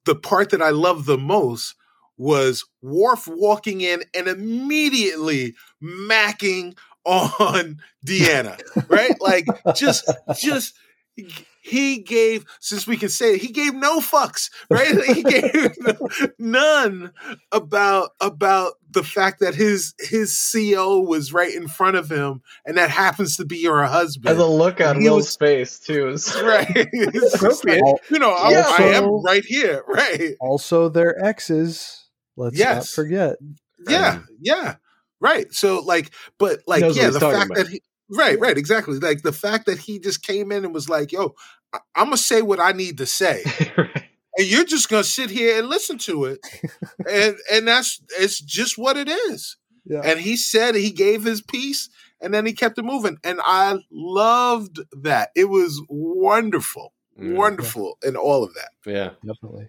[0.04, 1.74] the part that I love the most
[2.16, 9.20] was Worf walking in and immediately macking on Deanna, right?
[9.20, 10.74] Like just just
[11.62, 15.70] he gave since we can say it, he gave no fucks right he gave
[16.38, 17.12] none
[17.52, 22.76] about about the fact that his his co was right in front of him and
[22.76, 26.34] that happens to be your husband and the look on will's was, face too is
[26.42, 28.64] right like, you know yeah.
[28.66, 32.76] I, I am right here right also their exes let's yes.
[32.76, 33.36] not forget
[33.86, 34.76] yeah um, yeah
[35.22, 35.52] Right.
[35.54, 37.56] So like, but like, yeah, the fact about.
[37.56, 37.80] that he,
[38.12, 38.98] right, right, exactly.
[38.98, 41.34] Like the fact that he just came in and was like, "Yo,
[41.72, 43.42] I- am gonna say what I need to say."
[43.76, 44.04] right.
[44.38, 46.40] And you're just gonna sit here and listen to it,
[47.08, 49.56] and and that's it's just what it is.
[49.84, 50.00] Yeah.
[50.04, 51.90] And he said he gave his piece,
[52.20, 55.30] and then he kept it moving, and I loved that.
[55.34, 58.10] It was wonderful, mm, wonderful, yeah.
[58.10, 58.70] in all of that.
[58.86, 59.68] Yeah, definitely.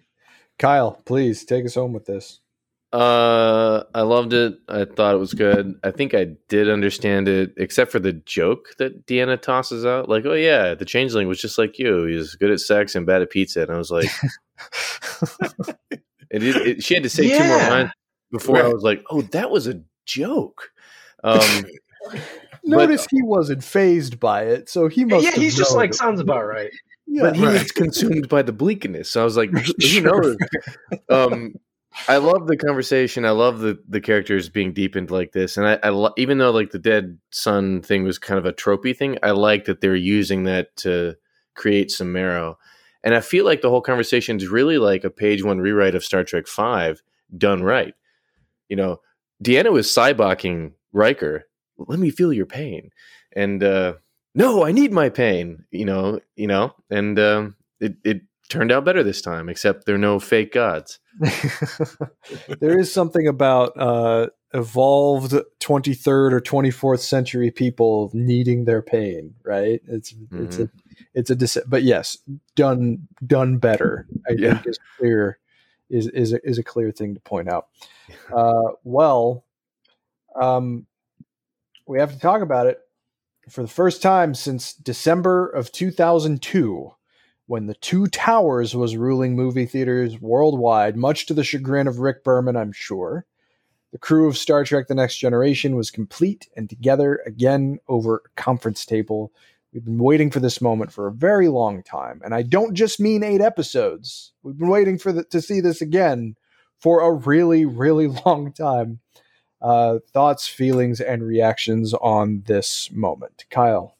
[0.59, 2.39] Kyle, please take us home with this.
[2.93, 4.59] Uh, I loved it.
[4.69, 5.79] I thought it was good.
[5.83, 10.07] I think I did understand it, except for the joke that Deanna tosses out.
[10.07, 12.03] Like, oh yeah, the changeling was just like you.
[12.03, 13.63] He's good at sex and bad at pizza.
[13.63, 14.05] And I was like,
[16.29, 17.39] it, it, she had to say yeah.
[17.39, 17.91] two more lines
[18.31, 18.65] before right.
[18.65, 20.71] I was like, oh, that was a joke.
[21.23, 21.65] Um,
[22.63, 25.25] Notice but, he wasn't phased by it, so he must.
[25.25, 26.71] Yeah, he's just like sounds about right.
[27.07, 27.53] Yeah, but he right.
[27.53, 29.09] was consumed by the bleakness.
[29.09, 29.49] So I was like,
[29.79, 30.35] you know,
[31.09, 31.55] um,
[32.07, 33.25] I love the conversation.
[33.25, 36.51] I love the the characters being deepened like this, and I, I lo- even though
[36.51, 39.95] like the dead son thing was kind of a tropey thing, I like that they're
[39.95, 41.15] using that to
[41.55, 42.57] create some marrow.
[43.03, 46.03] And I feel like the whole conversation is really like a page one rewrite of
[46.03, 47.01] Star Trek Five
[47.37, 47.93] done right.
[48.69, 49.01] You know,
[49.43, 51.45] Deanna was cyboking Riker.
[51.77, 52.89] Let me feel your pain,
[53.35, 53.93] and uh,
[54.35, 55.65] no, I need my pain.
[55.71, 59.95] You know, you know, and um, it it turned out better this time, except there
[59.95, 60.99] are no fake gods.
[62.59, 69.81] there is something about uh, evolved 23rd or 24th century people needing their pain, right?
[69.87, 70.45] It's mm-hmm.
[70.45, 70.69] it's a
[71.13, 72.17] it's a dis- but yes,
[72.55, 74.07] done done better.
[74.27, 74.53] I yeah.
[74.53, 75.39] think is clear
[75.89, 77.67] is is a, is a clear thing to point out.
[78.35, 79.45] Uh, well,
[80.39, 80.85] um,
[81.87, 82.79] we have to talk about it
[83.49, 86.93] for the first time since December of 2002
[87.47, 92.23] when The Two Towers was ruling movie theaters worldwide, much to the chagrin of Rick
[92.23, 93.25] Berman, I'm sure.
[93.91, 98.41] The crew of Star Trek The Next Generation was complete and together again over a
[98.41, 99.31] conference table.
[99.73, 102.21] We've been waiting for this moment for a very long time.
[102.23, 104.33] And I don't just mean eight episodes.
[104.41, 106.35] We've been waiting for the, to see this again
[106.79, 108.99] for a really, really long time.
[109.61, 113.45] Uh, thoughts, feelings, and reactions on this moment.
[113.49, 113.95] Kyle.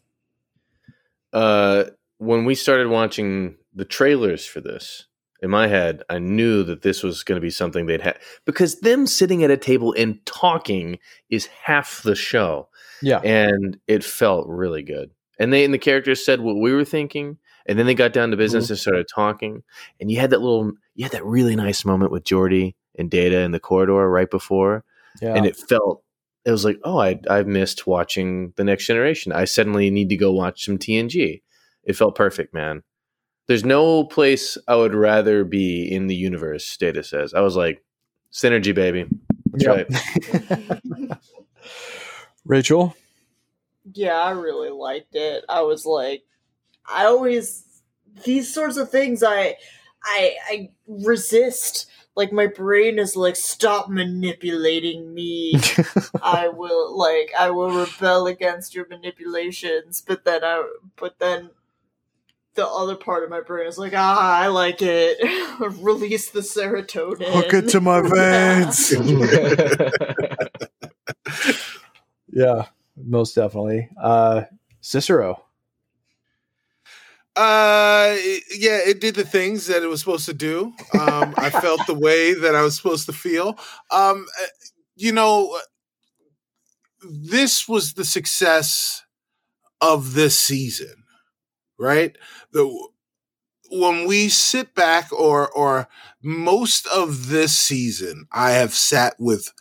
[1.32, 1.86] uh,
[2.24, 5.06] when we started watching the trailers for this,
[5.41, 8.80] in my head, I knew that this was going to be something they'd have because
[8.80, 12.70] them sitting at a table and talking is half the show,
[13.02, 13.20] Yeah.
[13.20, 15.12] and it felt really good.
[15.38, 18.32] And they and the characters said what we were thinking, and then they got down
[18.32, 18.74] to business mm-hmm.
[18.74, 19.64] and started talking.
[20.00, 23.40] And you had that little, you had that really nice moment with Geordi and Data
[23.40, 24.86] in the corridor right before,
[25.22, 25.34] Yeah.
[25.36, 26.04] and it felt
[26.45, 30.18] it was like oh i i've missed watching the next generation i suddenly need to
[30.18, 31.41] go watch some tng
[31.84, 32.84] it felt perfect man
[33.48, 37.84] there's no place i would rather be in the universe data says i was like
[38.32, 39.06] synergy baby
[39.52, 39.90] that's Yep.
[39.90, 40.80] right
[42.46, 42.96] Rachael?
[43.94, 45.44] Yeah, I really liked it.
[45.48, 46.24] I was like,
[46.88, 47.64] I always
[48.26, 49.24] these sorts of things.
[49.24, 49.56] I,
[50.04, 51.90] I, I resist.
[52.16, 55.54] Like my brain is like, stop manipulating me.
[56.22, 60.02] I will like, I will rebel against your manipulations.
[60.06, 60.64] But then I,
[60.96, 61.52] but then.
[62.56, 65.18] The other part of my brain is like, ah, I like it.
[65.60, 67.32] Release the serotonin.
[67.32, 68.92] Hook it to my veins.
[72.32, 73.90] yeah, most definitely.
[74.02, 74.44] Uh,
[74.82, 75.44] Cicero.
[77.36, 78.16] Uh,
[78.56, 80.72] yeah, it did the things that it was supposed to do.
[80.94, 83.58] Um, I felt the way that I was supposed to feel.
[83.90, 84.28] Um,
[84.96, 85.58] you know,
[87.04, 89.02] this was the success
[89.82, 91.03] of this season,
[91.84, 92.18] right?
[92.54, 92.88] The
[93.72, 95.88] when we sit back, or or
[96.22, 99.52] most of this season, I have sat with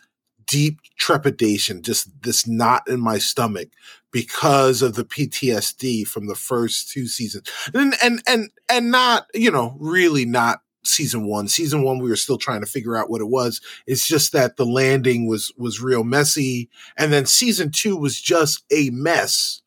[0.47, 3.69] deep trepidation, just this knot in my stomach
[4.11, 7.49] because of the PTSD from the first two seasons.
[7.73, 11.49] And and and and not, you know, really not season 1.
[11.49, 13.61] Season 1 we were still trying to figure out what it was.
[13.87, 18.63] It's just that the landing was was real messy and then season 2 was just
[18.71, 19.62] a mess.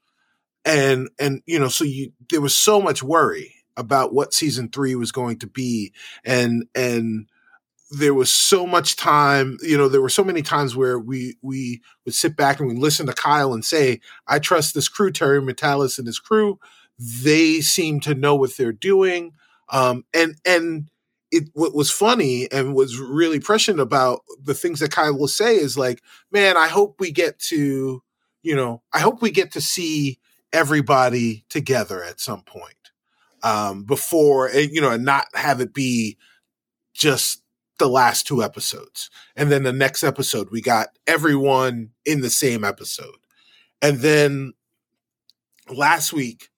[0.67, 4.97] And and you know, so you there was so much worry about what season 3
[4.97, 5.93] was going to be
[6.25, 7.29] and and
[7.91, 11.83] there was so much time, you know, there were so many times where we we
[12.05, 15.41] would sit back and we listen to Kyle and say, I trust this crew, Terry
[15.41, 16.59] Matalas and his crew.
[16.99, 19.33] They seem to know what they're doing.
[19.71, 20.91] Um, and and
[21.31, 25.57] it what was funny and was really prescient about the things that Kyle will say
[25.57, 26.03] is like,
[26.33, 28.03] man, I hope we get to,
[28.43, 30.19] you know, I hope we get to see
[30.57, 32.73] everybody together at some point.
[33.43, 36.17] Um, before you know, and not have it be
[36.95, 37.43] just
[37.79, 39.11] the last two episodes.
[39.37, 43.19] And then the next episode, we got everyone in the same episode.
[43.83, 44.55] And then
[45.71, 46.49] last week,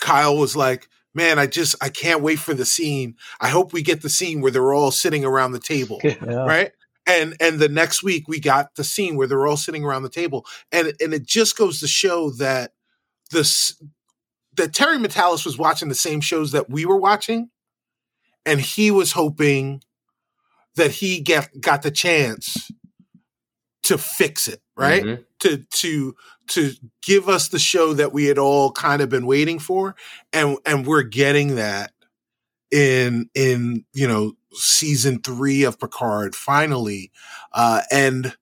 [0.00, 3.16] Kyle was like, Man, I just, I can't wait for the scene.
[3.40, 6.00] I hope we get the scene where they're all sitting around the table.
[6.04, 6.44] Yeah.
[6.44, 6.72] Right.
[7.06, 10.10] And and the next week we got the scene where they're all sitting around the
[10.10, 10.44] table.
[10.72, 12.72] And and it just goes to show that
[13.30, 13.80] this
[14.56, 17.50] that Terry Matalas was watching the same shows that we were watching.
[18.44, 19.82] And he was hoping
[20.76, 22.70] that he get got the chance
[23.82, 25.02] to fix it, right?
[25.02, 25.24] Mhm.
[25.40, 26.16] To to
[26.48, 26.72] to
[27.02, 29.94] give us the show that we had all kind of been waiting for,
[30.32, 31.92] and and we're getting that
[32.70, 37.12] in in you know season three of Picard finally,
[37.52, 38.36] uh, and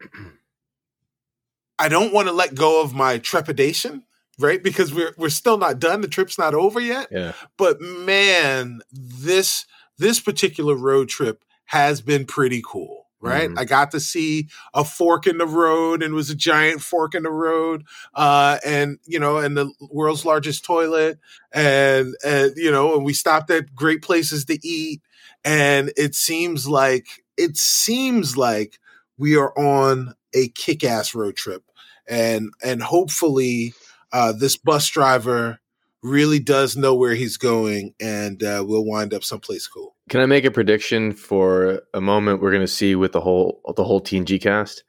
[1.78, 4.04] I don't want to let go of my trepidation,
[4.38, 4.62] right?
[4.62, 6.00] Because we're we're still not done.
[6.00, 9.66] The trip's not over yet yeah but man, this
[9.98, 13.48] this particular road trip has been pretty cool, right?
[13.50, 13.58] Mhm.
[13.58, 17.14] I got to see a fork in the road, and it was a giant fork
[17.14, 17.84] in the road,
[18.14, 21.18] uh, and you know, and the world's largest toilet,
[21.52, 25.00] and and you know, and we stopped at great places to eat,
[25.44, 27.06] and it seems like
[27.36, 28.78] it seems like
[29.18, 31.62] we are on a kick-ass road trip,
[32.06, 33.72] and and hopefully,
[34.12, 35.60] uh, this bus driver
[36.02, 39.96] really does know where he's going and uh, we'll wind up someplace cool.
[40.08, 43.60] Can I make a prediction for a moment we're going to see with the whole
[43.76, 44.84] the whole TNG cast?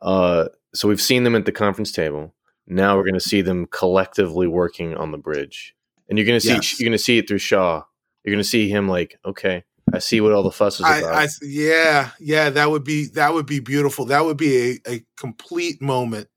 [0.00, 2.34] Uh, so we've seen them at the conference table.
[2.66, 5.74] Now we're going to see them collectively working on the bridge,
[6.08, 6.78] and you're going to see Yes.
[6.78, 7.82] you're going to see it through Shaw.
[8.24, 11.04] You're going to see him like, okay, I see what all the fuss is about.
[11.04, 14.06] I, I yeah, yeah, that would be that would be beautiful.
[14.06, 16.28] That would be a, a complete moment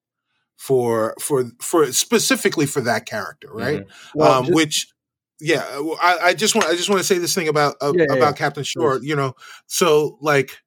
[0.60, 3.86] for for for specifically for that character, right?
[4.14, 4.94] Well, um, just- which
[5.40, 5.64] yeah,
[6.02, 8.20] I, I just want I just want to say this thing about uh, yeah, about
[8.20, 8.32] yeah.
[8.34, 9.00] Captain Shaw.
[9.02, 9.36] You know,
[9.68, 10.58] so like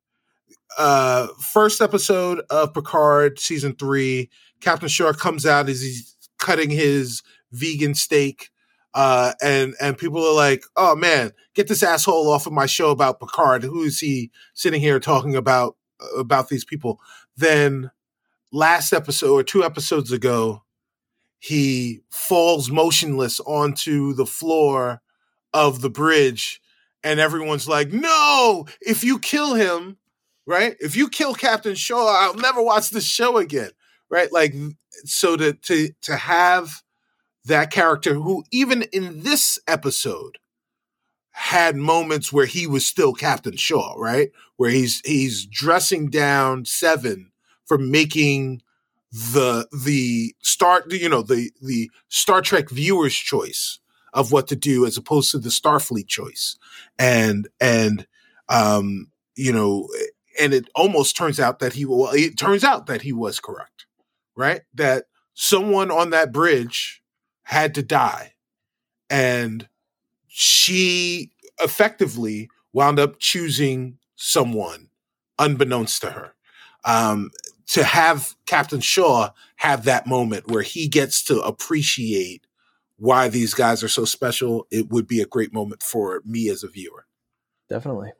[0.78, 4.30] uh first episode of Picard season three,
[4.62, 8.48] Captain Shaw comes out as he's cutting his vegan steak.
[8.94, 12.90] Uh, and and people are like, "Oh man, get this asshole off of my show
[12.90, 13.62] about Picard.
[13.62, 15.76] Who is he sitting here talking about
[16.16, 16.98] about these people?"
[17.36, 17.90] Then
[18.52, 20.62] last episode or two episodes ago,
[21.38, 25.00] he falls motionless onto the floor
[25.52, 26.60] of the bridge
[27.04, 28.66] and everyone's like no!
[28.80, 29.98] If you kill him
[30.46, 30.76] right?
[30.80, 33.70] If you kill captain shaw i'll never watch this show again.
[34.10, 34.32] Right?
[34.32, 34.54] Like
[35.04, 36.82] so to to to have
[37.44, 40.38] that character who even in this episode
[41.32, 44.30] had moments where he was still captain shaw right?
[44.56, 47.31] Where he's he's dressing down seven
[47.72, 48.62] for making
[49.10, 53.78] the the star you know the the star trek viewers choice
[54.12, 56.58] of what to do as opposed to the starfleet choice.
[56.98, 58.06] And and
[58.50, 59.88] um you know
[60.38, 63.86] and it almost turns out that he well it turns out that he was correct
[64.36, 64.62] right?
[64.74, 65.04] That
[65.34, 67.02] someone on that bridge
[67.44, 68.34] had to die.
[69.10, 69.68] And
[70.28, 71.30] she
[71.60, 74.88] effectively wound up choosing someone
[75.38, 76.34] unbeknownst to her.
[76.84, 77.30] Um,
[77.66, 82.46] to have captain shaw have that moment where he gets to appreciate
[82.96, 86.62] why these guys are so special it would be a great moment for me as
[86.62, 87.06] a viewer
[87.72, 88.12] Definitely.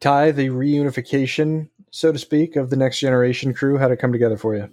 [0.00, 4.36] Ty, the reunification, so to speak, of the next generation crew, how to come together
[4.36, 4.68] for you?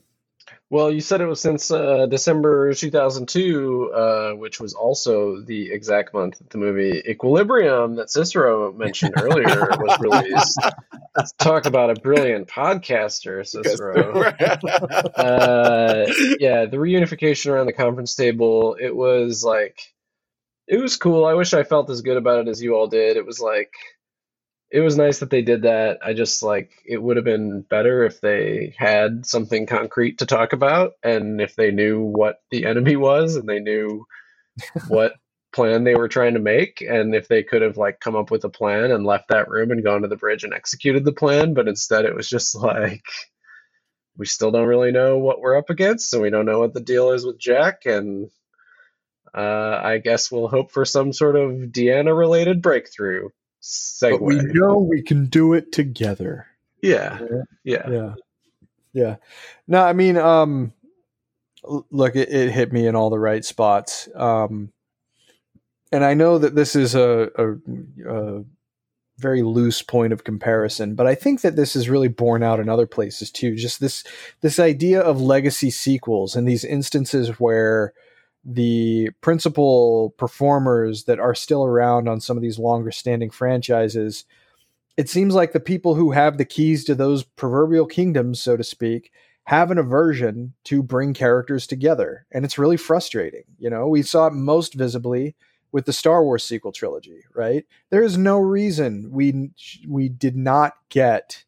[0.71, 6.13] Well, you said it was since uh, December 2002, uh, which was also the exact
[6.13, 10.61] month that the movie Equilibrium that Cicero mentioned earlier was released.
[11.13, 14.23] Let's talk about a brilliant podcaster, Cicero.
[15.17, 16.05] uh,
[16.39, 19.77] yeah, the reunification around the conference table, it was like,
[20.69, 21.25] it was cool.
[21.25, 23.17] I wish I felt as good about it as you all did.
[23.17, 23.73] It was like,
[24.71, 25.99] it was nice that they did that.
[26.01, 30.53] I just like it would have been better if they had something concrete to talk
[30.53, 34.05] about and if they knew what the enemy was and they knew
[34.87, 35.13] what
[35.53, 38.45] plan they were trying to make and if they could have like come up with
[38.45, 41.53] a plan and left that room and gone to the bridge and executed the plan,
[41.53, 43.03] but instead it was just like
[44.17, 46.79] we still don't really know what we're up against and we don't know what the
[46.79, 47.85] deal is with Jack.
[47.85, 48.29] And
[49.33, 53.29] uh, I guess we'll hope for some sort of Deanna related breakthrough
[53.61, 54.11] segue.
[54.11, 56.47] But we know we can do it together.
[56.81, 57.19] Yeah.
[57.63, 57.89] Yeah.
[57.89, 58.13] Yeah.
[58.93, 59.15] Yeah.
[59.67, 60.73] No, I mean, um,
[61.63, 64.09] look, it, it hit me in all the right spots.
[64.15, 64.71] Um,
[65.91, 67.51] and I know that this is a, a,
[68.09, 68.43] a
[69.17, 72.69] very loose point of comparison, but I think that this is really borne out in
[72.69, 73.55] other places too.
[73.55, 74.03] Just this
[74.41, 77.93] this idea of legacy sequels and these instances where
[78.43, 84.25] the principal performers that are still around on some of these longer standing franchises,
[84.97, 88.63] it seems like the people who have the keys to those proverbial kingdoms, so to
[88.63, 89.11] speak,
[89.45, 92.25] have an aversion to bring characters together.
[92.31, 93.43] And it's really frustrating.
[93.57, 95.35] You know, we saw it most visibly
[95.71, 97.65] with the Star Wars sequel trilogy, right?
[97.89, 99.51] There is no reason we
[99.87, 101.45] we did not get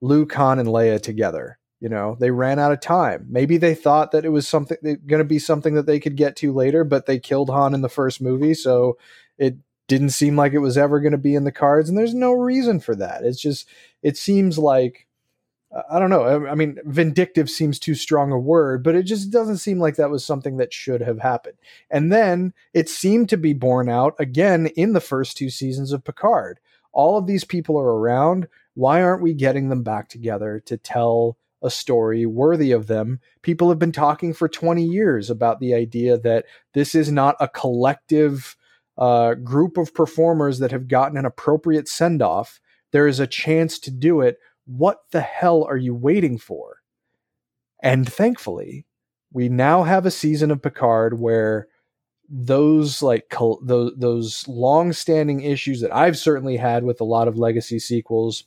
[0.00, 1.58] Luke, Han, and Leia together.
[1.82, 3.26] You know, they ran out of time.
[3.28, 6.36] Maybe they thought that it was something going to be something that they could get
[6.36, 8.98] to later, but they killed Han in the first movie, so
[9.36, 9.56] it
[9.88, 11.88] didn't seem like it was ever going to be in the cards.
[11.88, 13.24] And there's no reason for that.
[13.24, 13.68] It's just
[14.00, 15.08] it seems like
[15.90, 16.46] I don't know.
[16.46, 20.10] I mean, vindictive seems too strong a word, but it just doesn't seem like that
[20.10, 21.56] was something that should have happened.
[21.90, 26.04] And then it seemed to be borne out again in the first two seasons of
[26.04, 26.60] Picard.
[26.92, 28.46] All of these people are around.
[28.74, 33.20] Why aren't we getting them back together to tell a story worthy of them?
[33.42, 37.48] People have been talking for 20 years about the idea that this is not a
[37.48, 38.56] collective
[38.98, 42.60] uh, group of performers that have gotten an appropriate send off.
[42.90, 46.82] There is a chance to do it what the hell are you waiting for?
[47.82, 48.86] And thankfully,
[49.32, 51.68] we now have a season of Picard where
[52.28, 57.36] those like col- those those long-standing issues that I've certainly had with a lot of
[57.36, 58.44] legacy sequels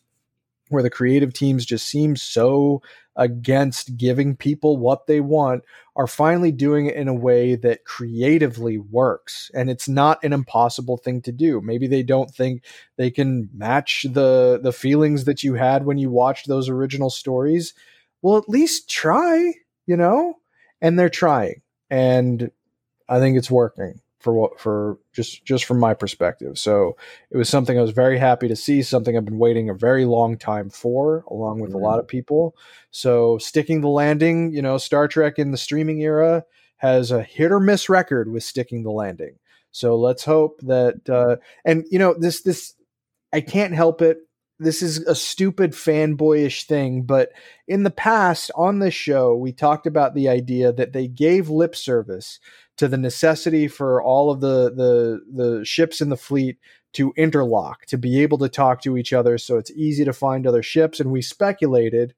[0.69, 2.81] where the creative teams just seem so
[3.15, 5.63] against giving people what they want
[5.95, 9.49] are finally doing it in a way that creatively works.
[9.53, 11.61] And it's not an impossible thing to do.
[11.61, 12.63] Maybe they don't think
[12.97, 17.73] they can match the the feelings that you had when you watched those original stories.
[18.21, 19.53] Well at least try
[19.85, 20.35] you know?
[20.81, 21.61] And they're trying.
[21.89, 22.51] And
[23.07, 26.57] i think it's working for what for just just from my perspective.
[26.57, 26.97] So
[27.29, 30.03] it was something I was very happy to see, something I've been waiting a very
[30.03, 31.79] long time for, along with mm-hmm.
[31.79, 32.55] a lot of people.
[32.89, 36.43] So sticking the landing, you know, Star Trek in the streaming era
[36.77, 39.35] has a hit or miss record with sticking the landing.
[39.69, 42.73] So let's hope that uh, and you know this this
[43.31, 44.17] I can't help it.
[44.57, 47.29] This is a stupid fanboyish thing, but
[47.67, 51.75] in the past on this show, we talked about the idea that they gave lip
[51.75, 52.39] service
[52.77, 56.57] to the necessity for all of the the the ships in the fleet
[56.93, 60.45] to interlock to be able to talk to each other so it's easy to find
[60.45, 62.13] other ships and we speculated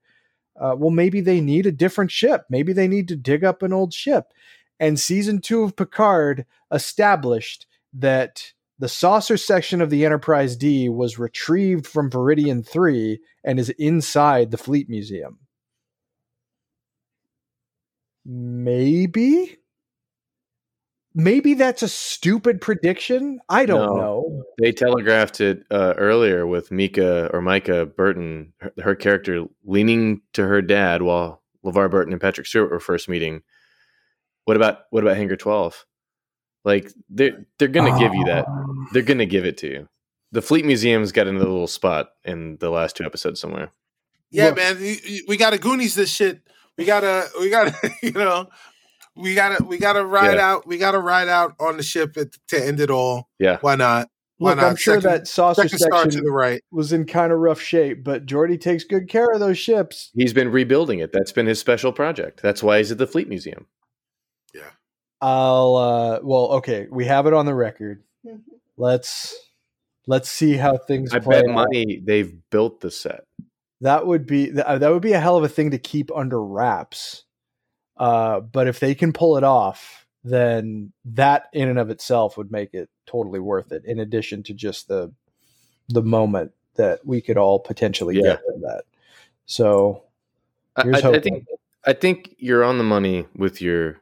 [0.59, 3.73] uh, well maybe they need a different ship maybe they need to dig up an
[3.73, 4.33] old ship
[4.79, 11.17] and season two of Picard established that the saucer section of the Enterprise D was
[11.17, 15.39] retrieved from Veridian 3 and is inside the Fleet Museum.
[18.23, 19.57] Maybe?
[21.19, 23.39] Maybe that's a stupid prediction.
[23.49, 23.95] I don't No.
[23.95, 24.43] know.
[24.59, 30.45] They telegraphed it uh, earlier with Mika or Micah Burton, her, her character leaning to
[30.45, 33.41] her dad while LeVar Burton and Patrick Stewart were first meeting.
[34.45, 35.85] What about what about Hangar Twelve?
[36.63, 38.47] Like they're they're gonna give you that.
[38.47, 39.89] Um, They're gonna give it to you.
[40.31, 43.71] The Fleet Museum's got another little spot in the last two episodes somewhere.
[44.29, 46.41] Yeah, Look- man, you- you- we gotta Goonies this shit.
[46.77, 47.73] We gotta, we gotta,
[48.03, 48.49] you know,
[49.17, 50.51] we gotta, we gotta ride Yeah.
[50.51, 50.67] out.
[50.67, 53.29] We gotta ride out on the ship at, to end it all.
[53.39, 53.57] Yeah.
[53.61, 54.09] Why not?
[54.39, 54.65] Why Look, not?
[54.69, 56.61] I'm sure Second- that saucer Second star to the right.
[56.71, 60.11] was in kind of rough shape, but Geordi takes good care of those ships.
[60.13, 61.11] He's been rebuilding it.
[61.11, 62.41] That's been his special project.
[62.43, 63.65] That's why he's at the Fleet Museum.
[64.53, 64.69] Yeah.
[65.21, 68.03] I'll uh well, okay, we have it on the record.
[68.77, 69.35] Let's
[70.05, 71.55] let's see how things I play bet out.
[71.55, 73.23] money they've built the set.
[73.81, 76.39] That would be that, that would be a hell of a thing to keep under
[76.43, 77.23] wraps.
[77.99, 82.51] Uh, but if they can pull it off, then that in and of itself would
[82.51, 83.83] make it totally worth it.
[83.85, 85.11] In addition to just the
[85.89, 88.21] the moment that we could all potentially Yeah.
[88.21, 88.83] get from that.
[89.45, 90.03] So
[90.75, 91.45] I, I think
[91.85, 94.01] I think you're on the money with your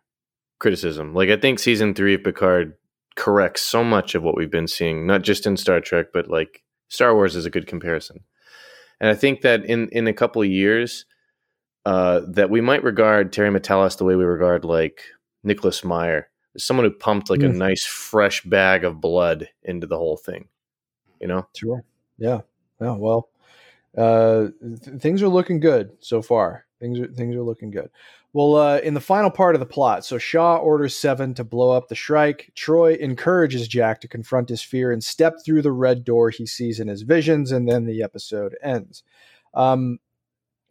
[0.60, 1.14] criticism.
[1.14, 2.74] Like I think season three of Picard
[3.16, 6.64] corrects so much of what we've been seeing, not just in Star Trek, but like
[6.90, 8.22] Star Wars is a good comparison.
[9.00, 11.06] And I think that in in a couple of years,
[11.86, 15.02] uh, that we might regard Terry Matalas the way we regard like
[15.44, 17.56] Nicholas Meyer, as someone who pumped like a Mm.
[17.58, 20.48] nice fresh bag of blood into the whole thing.
[21.22, 21.84] You know, Sure.
[22.18, 22.42] Yeah.
[22.82, 22.96] Yeah.
[22.98, 23.30] Well,
[23.98, 24.48] uh,
[24.84, 26.66] th- things are looking good so far.
[26.80, 27.90] Things are things are looking good.
[28.34, 31.72] Well, uh, in the final part of the plot, so Shaw orders Seven to blow
[31.72, 32.52] up the Shrike.
[32.54, 36.82] Troi encourages Jack to confront his fear and step through the red door he sees
[36.82, 39.04] in his visions, and then the episode ends.
[39.54, 40.00] Um,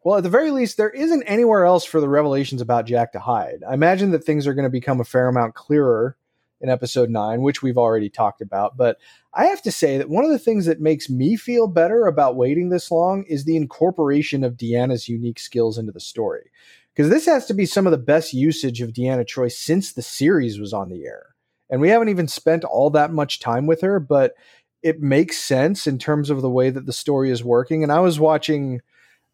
[0.05, 3.21] well, at the very least, there isn't anywhere else for the revelations about Jack to
[3.21, 3.65] hide.
[3.69, 6.17] I imagine that things are going to become a fair amount clearer
[6.61, 8.77] in episode nine, which we've already talked about.
[8.77, 8.99] But
[9.33, 12.37] I have to say that one of the things that makes me feel better about
[12.37, 16.51] waiting this long is the incorporation of Deanna's unique skills into the story.
[16.95, 20.03] Because this has to be some of the best usage of Deanna Troi since the
[20.03, 21.35] series was on the air.
[21.69, 24.35] And we haven't even spent all that much time with her, but
[24.83, 27.83] it makes sense in terms of the way that the story is working.
[27.83, 28.81] And I was watching,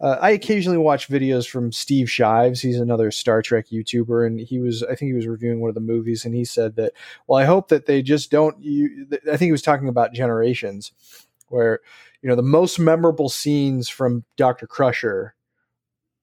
[0.01, 2.62] uh, I occasionally watch videos from Steve Shives.
[2.62, 5.74] He's another Star Trek YouTuber, and he was, I think he was reviewing one of
[5.74, 6.93] the movies, and he said that
[7.27, 8.56] well, I hope that they just don't.
[8.62, 10.93] You, I think he was talking about generations,
[11.48, 11.81] where
[12.22, 15.35] you know the most memorable scenes from Doctor Crusher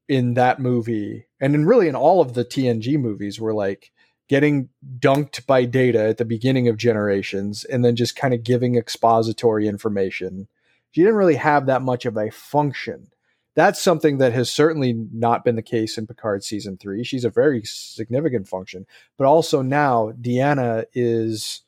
[0.08, 3.92] in that movie, and in really in all of the TNG movies, were like
[4.28, 8.76] getting dunked by Data at the beginning of Generations, and then just kind of giving
[8.76, 10.48] expository information.
[10.90, 13.12] She didn't really have that much of a function.
[13.58, 17.04] That's something that has certainly not been the case in Picard season three.
[17.04, 18.86] She's a very significant function
[19.18, 21.62] but also now Deanna is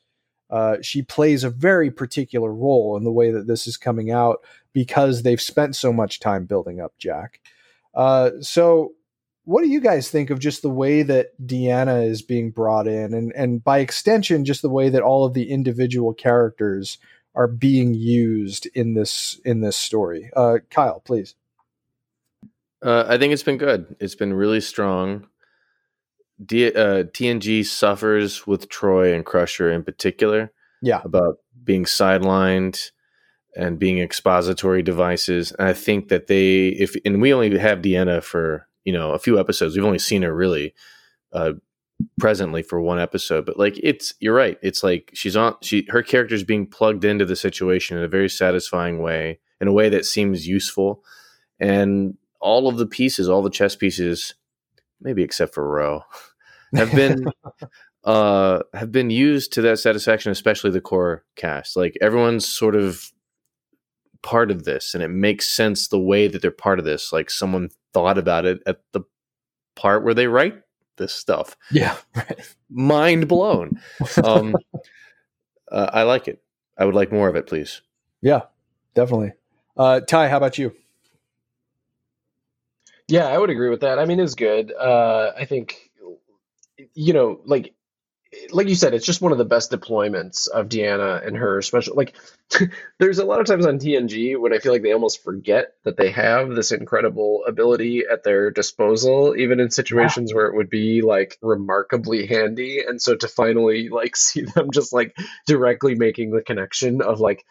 [0.50, 4.42] uh, she plays a very particular role in the way that this is coming out
[4.72, 7.40] because they've spent so much time building up Jack.
[7.94, 8.92] Uh, so,
[9.44, 13.14] what do you guys think of just the way that Deanna is being brought in,
[13.14, 16.98] and and by extension, just the way that all of the individual characters
[17.34, 20.30] are being used in this in this story?
[20.36, 21.34] Uh, Kyle, please.
[22.82, 23.94] Uh, I think it's been good.
[24.00, 25.26] It's been really strong.
[26.44, 32.90] D- uh, TNG suffers with Troi and Crusher in particular Yeah, about being sidelined
[33.54, 35.52] and being expository devices.
[35.52, 39.18] And I think that they, if and we only have Deanna for you know a
[39.18, 39.76] few episodes.
[39.76, 40.74] We've only seen her really
[41.32, 41.52] uh,
[42.18, 44.58] presently for one episode, but like it's you're right.
[44.62, 48.28] It's like she's on she her character's being plugged into the situation in a very
[48.28, 51.04] satisfying way, in a way that seems useful,
[51.58, 54.34] and all of the pieces, all the chess pieces,
[55.00, 56.02] maybe except for Ro,
[56.74, 57.26] have been
[58.04, 61.76] uh have been used to that satisfaction, especially the core cast.
[61.76, 63.12] Like everyone's sort of
[64.22, 67.12] part of this, and it makes sense the way that they're part of this.
[67.12, 69.02] Like someone thought about it at the
[69.76, 70.54] part where they write
[70.96, 71.56] this stuff.
[71.70, 72.54] yeah, right.
[72.68, 73.80] Mind blown.
[74.22, 74.54] Um,
[75.70, 76.42] uh, I like it.
[76.78, 77.82] I would like more of it, please.
[78.22, 78.42] Yeah,
[78.94, 79.32] definitely.
[79.76, 80.74] Uh, Ty, how about you?
[83.10, 83.98] Yeah, I would agree with that.
[83.98, 84.72] I mean, it's good.
[84.72, 85.90] Uh, I think,
[86.94, 87.74] you know, like
[88.52, 91.96] like you said, it's just one of the best deployments of Deanna and her special.
[91.96, 92.14] Like,
[92.98, 95.96] there's a lot of times on TNG when I feel like they almost forget that
[95.96, 100.36] they have this incredible ability at their disposal, even in situations yeah.
[100.36, 102.84] where it would be like remarkably handy.
[102.86, 105.16] And so to finally like see them just like
[105.46, 107.44] directly making the connection of like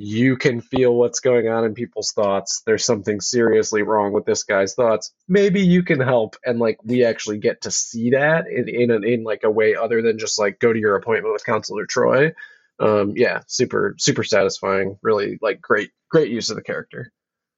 [0.00, 2.62] you can feel what's going on in people's thoughts.
[2.64, 5.12] There's something seriously wrong with this guy's thoughts.
[5.26, 9.02] Maybe you can help, and like we actually get to see that in in, an,
[9.02, 12.32] in like a way other than just like go to your appointment with Counselor Troi.
[12.78, 14.98] Um, yeah, super super satisfying.
[15.02, 17.12] Really like great great use of the character.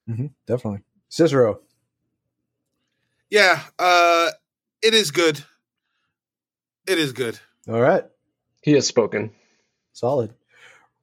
[0.09, 0.81] Mm-hmm, definitely,
[1.11, 1.61] Cicero.
[3.29, 4.31] Yeah, uh,
[4.83, 5.45] it is good.
[6.87, 7.39] It is good.
[7.69, 8.05] All right.
[8.63, 9.31] He has spoken.
[9.93, 10.33] Solid.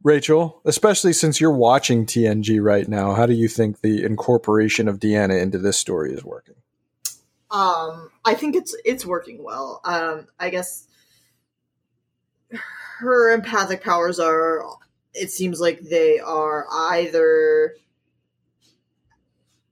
[0.03, 4.99] Rachael, especially since you're watching TNG right now, how do you think the incorporation of
[4.99, 6.55] Deanna into this story is working?
[7.49, 9.81] Um, I think it's it's working well.
[9.83, 10.87] Um, I guess
[12.99, 14.63] her empathic powers are.
[15.13, 17.75] It seems like they are either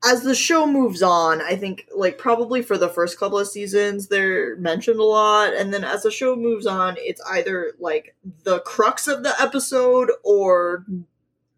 [0.06, 4.08] as the show moves on, I think like probably for the first couple of seasons
[4.08, 8.60] they're mentioned a lot, and then as the show moves on, it's either like the
[8.60, 10.86] crux of the episode or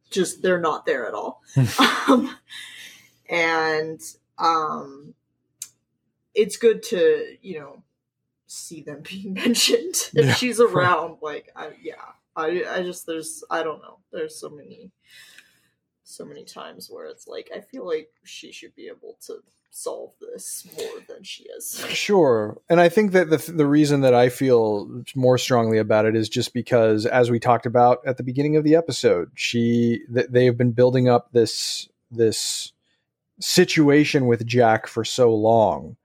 [0.09, 1.43] just they're not there at all.
[2.07, 2.35] um,
[3.29, 4.01] and
[4.37, 5.13] um,
[6.33, 7.83] it's good to you know
[8.47, 10.33] see them being mentioned if yeah.
[10.33, 11.17] she's around.
[11.21, 11.95] Like, I, yeah,
[12.35, 13.97] I I just there's I don't know.
[14.11, 14.91] There's so many
[16.07, 19.39] so many times where it's like I feel like she should be able to
[19.69, 21.85] solve this more than she is.
[21.89, 22.57] Sure.
[22.69, 26.29] And I think that the the reason that I feel more strongly about it is
[26.29, 30.57] just because as we talked about at the beginning of the episode, she they have
[30.57, 32.71] been building up this this
[33.39, 35.97] situation with Jack for so long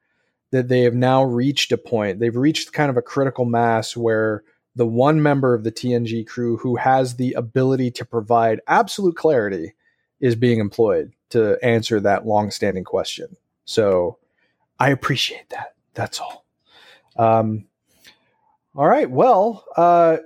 [0.51, 2.19] that they have now reached a point.
[2.19, 4.43] They've reached kind of a critical mass where
[4.75, 9.75] the one member of the TNG crew who has the ability to provide absolute clarity
[10.23, 13.37] is being employed to answer that long-standing question.
[13.67, 14.17] So
[14.79, 15.75] I appreciate that.
[15.93, 16.47] That's all.
[17.19, 17.67] Um,
[18.75, 19.11] all right.
[19.11, 20.19] Well, uh,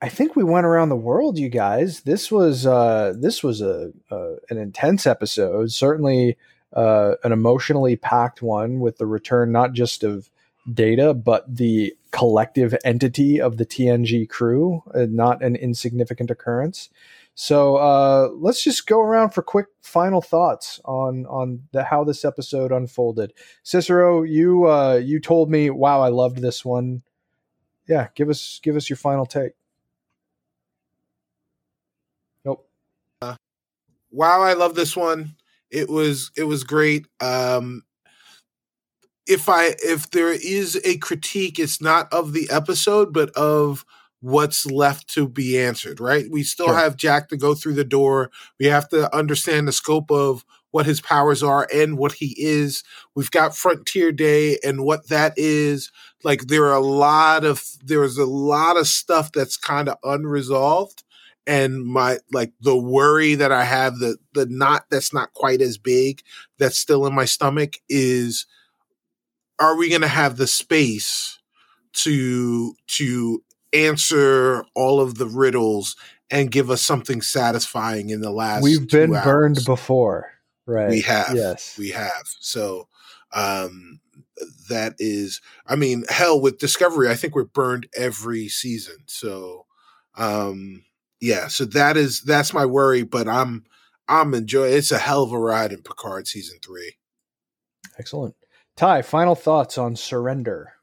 [0.00, 2.02] I think we went around the world, you guys.
[2.02, 5.72] This was uh, this was a, a, an intense episode.
[5.72, 6.38] Certainly
[6.72, 10.30] uh, an emotionally packed one with the return not just of
[10.72, 14.82] Data, but the collective entity of the TNG crew.
[14.94, 16.88] Not an insignificant occurrence.
[17.34, 22.24] So uh, let's just go around for quick final thoughts on on the, how this
[22.24, 23.32] episode unfolded.
[23.64, 27.02] Cicero, you uh, you told me, "Wow, I loved this one."
[27.88, 29.52] Yeah, give us give us your final take.
[32.44, 32.68] Nope.
[33.20, 33.36] Uh,
[34.10, 35.34] wow, I love this one.
[35.70, 37.06] It was it was great.
[37.20, 37.82] Um,
[39.26, 43.84] if I if there is a critique, it's not of the episode, but of
[44.24, 46.24] what's left to be answered, right?
[46.30, 46.76] We still sure.
[46.76, 48.30] have Jack to go through the door.
[48.58, 52.82] We have to understand the scope of what his powers are and what he is.
[53.14, 55.92] We've got Frontier Day and what that is.
[56.22, 61.02] Like there are a lot of there's a lot of stuff that's kind of unresolved.
[61.46, 65.76] And my like the worry that I have, the the knot that's not quite as
[65.76, 66.22] big
[66.58, 68.46] that's still in my stomach is
[69.58, 71.38] are we gonna have the space
[71.92, 73.42] to to
[73.74, 75.96] answer all of the riddles
[76.30, 80.34] and give us something satisfying in the last we've been burned before
[80.66, 80.90] right?
[80.90, 81.76] We have yes.
[81.78, 82.28] we have.
[82.40, 82.88] So
[83.32, 84.00] um
[84.68, 88.96] that is i mean hell with discovery i think we're burned every season.
[89.06, 89.66] So
[90.16, 90.84] um
[91.20, 93.64] yeah so that is that's my worry but i'm
[94.08, 96.94] i'm enjoying it's a hell of a ride in picard season three.
[97.98, 98.34] Excellent.
[98.76, 100.74] Ty final thoughts on surrender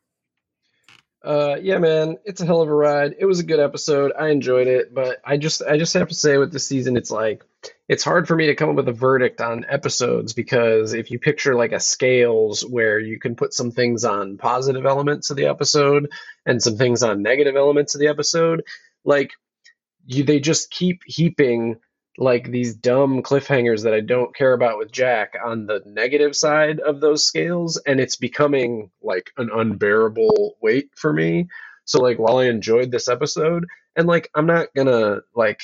[1.23, 3.15] uh, yeah, man, it's a hell of a ride.
[3.19, 4.11] It was a good episode.
[4.17, 7.11] I enjoyed it, but I just, I just have to say, with this season, it's
[7.11, 7.43] like,
[7.87, 11.19] it's hard for me to come up with a verdict on episodes because if you
[11.19, 15.45] picture like a scales where you can put some things on positive elements of the
[15.45, 16.09] episode
[16.45, 18.63] and some things on negative elements of the episode,
[19.05, 19.31] like
[20.07, 21.75] you, they just keep heaping
[22.17, 26.79] like these dumb cliffhangers that I don't care about with Jack on the negative side
[26.79, 31.47] of those scales, and it's becoming like an unbearable weight for me.
[31.85, 33.65] So like while I enjoyed this episode,
[33.95, 35.61] and like I'm not gonna like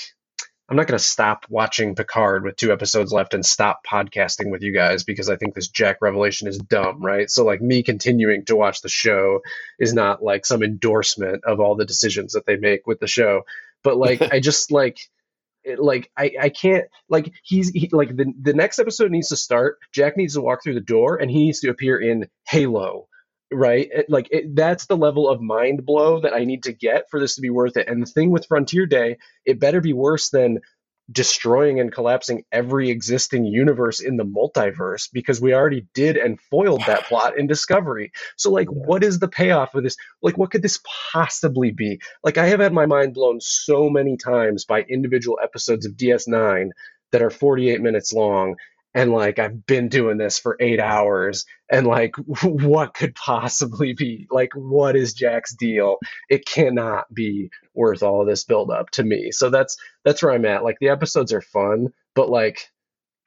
[0.69, 4.73] I'm not gonna stop watching Picard with two episodes left and stop podcasting with you
[4.73, 7.29] guys because I think this Jack revelation is dumb, right?
[7.29, 9.41] So like me continuing to watch the show
[9.79, 13.43] is not like some endorsement of all the decisions that they make with the show.
[13.83, 14.99] But like I just like
[15.77, 19.77] like I, I can't like he's he, like the the next episode needs to start.
[19.93, 23.07] Jack needs to walk through the door and he needs to appear in Halo
[23.51, 23.87] right?
[23.91, 27.19] It- like it, that's the level of mind blow that I need to get for
[27.19, 27.87] this to be worth it.
[27.87, 30.59] And the thing with Frontier Day, it better be worse than
[31.11, 36.81] destroying and collapsing every existing universe in the multiverse because we already did and foiled
[36.85, 38.11] that plot in Discovery.
[38.35, 39.95] So like what is the payoff of this?
[40.21, 40.79] Like what could this
[41.13, 42.01] possibly be?
[42.23, 46.69] Like I have had my mind blown so many times by individual episodes of DS9
[47.11, 48.55] that are 48 minutes long
[48.97, 54.27] and like I've been doing this for 8 hours and like what could possibly be
[54.31, 55.99] like what is Jack's deal?
[56.29, 59.31] It cannot be worth all this build up to me.
[59.31, 60.65] So that's that's where I'm at.
[60.65, 62.59] Like the episodes are fun, but like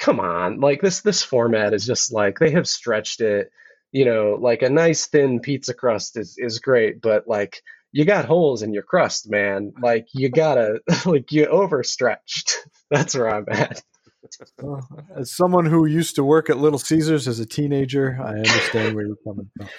[0.00, 0.60] come on.
[0.60, 3.50] Like this this format is just like they have stretched it.
[3.92, 8.26] You know, like a nice thin pizza crust is is great, but like you got
[8.26, 9.72] holes in your crust, man.
[9.82, 12.56] Like you gotta like you overstretched.
[12.90, 13.82] That's where I'm at.
[14.60, 14.86] Well,
[15.16, 19.06] as someone who used to work at Little Caesars as a teenager, I understand where
[19.06, 19.68] you're coming from.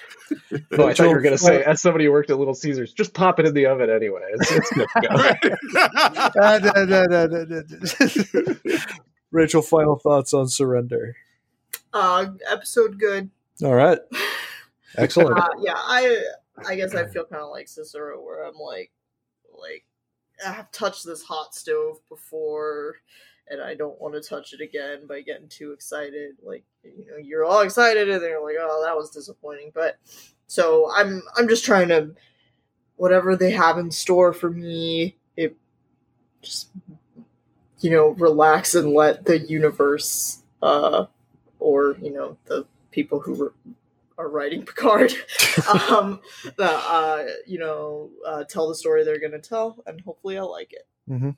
[0.78, 3.14] Oh, I thought you were gonna say, as somebody who worked at Little Caesars, just
[3.14, 4.22] pop it in the oven anyway.
[4.32, 6.38] It's, it's good to
[8.70, 8.78] go.
[9.32, 11.18] Rachael, final thoughts on Surrender.
[11.92, 13.30] Uh, episode good.
[13.62, 14.00] All right,
[14.98, 15.38] excellent.
[15.38, 16.24] Uh, yeah, I
[16.66, 18.92] I guess I feel kind of like Cicero, where I'm like,
[19.54, 19.84] like
[20.46, 22.96] I've touched this hot stove before,
[23.52, 26.38] and I don't want to touch it again by getting too excited.
[26.42, 29.72] Like you know, you're all excited, and then you're like, oh, that was disappointing.
[29.76, 30.00] But
[30.48, 32.16] so I'm I'm just trying to
[32.96, 35.56] whatever they have in store for me, it
[36.42, 36.70] just
[37.82, 41.06] you know relax and let the universe uh
[41.60, 43.54] or you know the people who were
[44.18, 45.14] are writing Picard,
[45.90, 46.20] um,
[46.58, 50.44] the, uh, you know, uh, tell the story they're going to tell, and hopefully I
[50.44, 50.88] like it.
[51.10, 51.36] Mhm.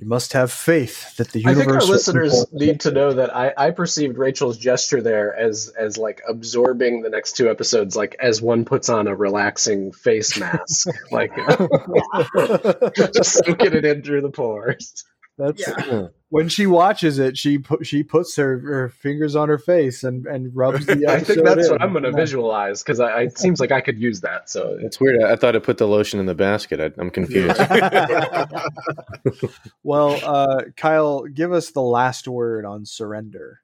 [0.00, 1.60] You must have faith that the universe.
[1.60, 2.60] I think our listeners unfold.
[2.60, 7.10] need to know that I, I perceived Rachael's gesture there as as like absorbing the
[7.10, 11.36] next two episodes, like as one puts on a relaxing face mask, like
[12.96, 15.04] just soaking it in through the pores.
[15.36, 16.06] That's Yeah.
[16.30, 17.36] When she watches it.
[17.36, 20.92] She put she puts her, her fingers on her face and and rubs the.
[21.08, 21.72] I think that's in.
[21.72, 24.48] what I'm going to visualize because I, it seems like I could use that.
[24.48, 25.22] So It's weird.
[25.22, 26.80] I thought I put the lotion in the basket.
[26.80, 27.58] I, I'm confused.
[29.82, 33.60] well, uh, Kyle, give us the last word on surrender.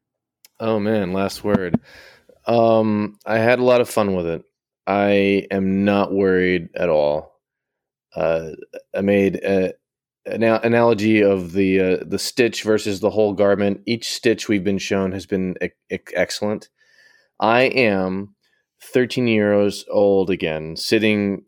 [0.61, 1.81] Oh man, last word.
[2.47, 4.45] Um, I had a lot of fun with it.
[4.87, 7.41] I am not worried at all.
[8.15, 8.53] Uh,
[8.97, 9.75] I made a,
[10.27, 13.81] an analogy of the uh, the stitch versus the whole garment.
[13.87, 16.69] Each stitch we've been shown has been e- excellent.
[17.39, 18.35] I am
[18.83, 21.45] 13 years old again, sitting,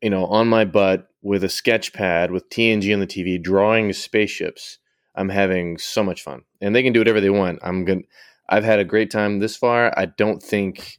[0.00, 3.92] you know, on my butt with a sketch pad with TNG on the TV, drawing
[3.92, 4.78] spaceships.
[5.14, 7.58] I'm having so much fun, and they can do whatever they want.
[7.62, 8.02] I'm gonna.
[8.48, 9.92] I've had a great time this far.
[9.98, 10.96] I don't think,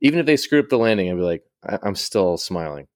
[0.00, 2.88] even if they screw up the landing, I'd be like, I, I'm still smiling.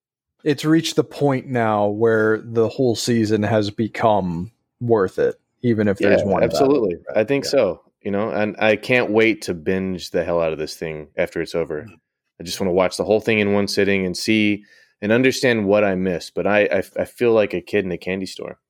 [0.45, 5.99] It's reached the point now where the whole season has become worth it, even if
[5.99, 6.43] there's one.
[6.43, 6.97] absolutely.
[7.15, 7.51] I think Yeah.
[7.51, 7.83] so.
[8.03, 11.43] You know, and I can't wait to binge the hell out of this thing after
[11.43, 11.83] it's over.
[11.83, 11.95] Mm-hmm.
[12.41, 14.65] I just want to watch the whole thing in one sitting and see
[15.03, 16.35] and understand what I missed.
[16.35, 18.61] But I, I, I feel like a kid in a candy store.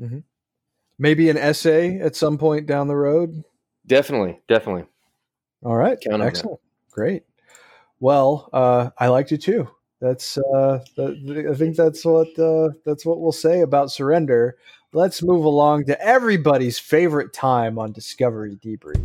[0.00, 0.20] Mm-hmm.
[0.96, 3.42] Maybe an essay at some point down the road.
[3.84, 4.84] Definitely, definitely.
[5.64, 6.60] All right, Count excellent,
[6.92, 7.24] great.
[7.98, 9.68] Well, uh, I liked it too.
[10.00, 14.56] That's uh, th- I think that's what uh, that's what we'll say about surrender.
[14.92, 19.02] Let's move along to everybody's favorite time on Discovery Debrief.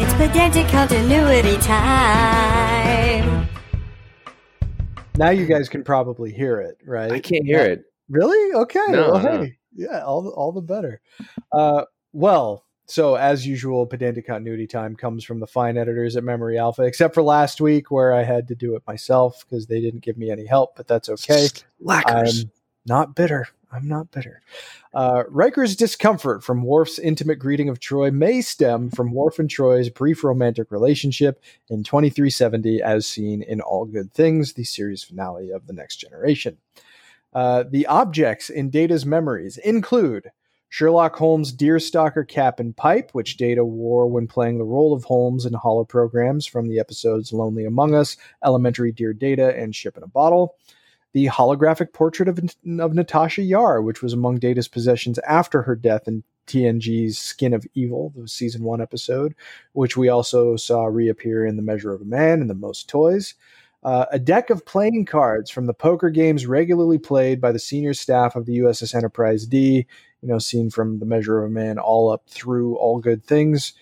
[0.00, 3.48] It's pedantic continuity time.
[5.16, 7.12] Now you guys can probably hear it, right?
[7.12, 7.84] I can't hear it.
[8.08, 8.52] Really?
[8.54, 8.84] Okay.
[8.88, 9.42] No, well, no.
[9.42, 11.00] hey, yeah, all the, all the better.
[11.52, 16.58] Uh, well, so as usual, pedantic continuity time comes from the fine editors at Memory
[16.58, 20.00] Alpha, except for last week where I had to do it myself because they didn't
[20.00, 20.74] give me any help.
[20.74, 21.48] But that's okay.
[22.44, 22.50] I'm
[22.86, 23.46] not bitter.
[23.70, 24.40] I'm not bitter.
[24.94, 29.90] Uh, Riker's discomfort from Worf's intimate greeting of Troi may stem from Worf and Troi's
[29.90, 35.66] brief romantic relationship in 2370, as seen in All Good Things, the series finale of
[35.66, 36.56] The Next Generation.
[37.34, 40.30] Uh, the objects in Data's memories include
[40.68, 45.46] Sherlock Holmes' Deerstalker cap and pipe, which Data wore when playing the role of Holmes
[45.46, 50.02] in holo programs from the episodes Lonely Among Us, Elementary Dear Data, and Ship in
[50.02, 50.56] a Bottle.
[51.14, 52.38] The holographic portrait of,
[52.80, 57.66] of Natasha Yar, which was among Data's possessions after her death in TNG's Skin of
[57.74, 59.34] Evil, the season one episode,
[59.72, 63.34] which we also saw reappear in The Measure of a Man and The Most Toys.
[63.84, 67.94] Uh, a deck of playing cards from the poker games regularly played by the senior
[67.94, 69.86] staff of the USS Enterprise D
[70.22, 73.72] you know, seen from the Measure of a Man all up through All Good Things,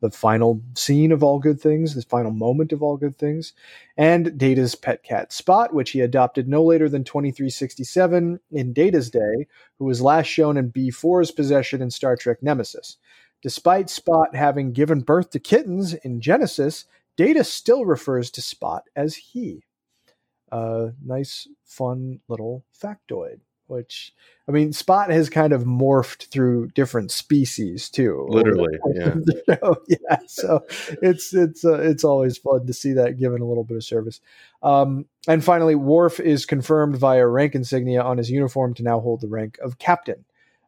[0.00, 3.52] the final scene of All Good Things, the final moment of All Good Things,
[3.96, 9.46] and Data's pet cat Spot, which he adopted no later than 2367 in Data's day,
[9.78, 12.98] who was last shown in B4's possession in Star Trek Nemesis.
[13.42, 16.84] Despite Spot having given birth to kittens in Genesis,
[17.16, 19.64] Data still refers to Spot as he.
[20.50, 23.40] Uh, nice, fun little factoid.
[23.72, 24.12] Which
[24.46, 28.26] I mean, Spot has kind of morphed through different species too.
[28.28, 29.08] Literally, yeah.
[29.08, 29.76] of the show.
[29.88, 30.18] yeah.
[30.26, 30.60] So
[31.00, 34.20] it's it's uh, it's always fun to see that given a little bit of service.
[34.62, 39.20] Um, and finally, Worf is confirmed via rank insignia on his uniform to now hold
[39.22, 40.24] the rank of captain.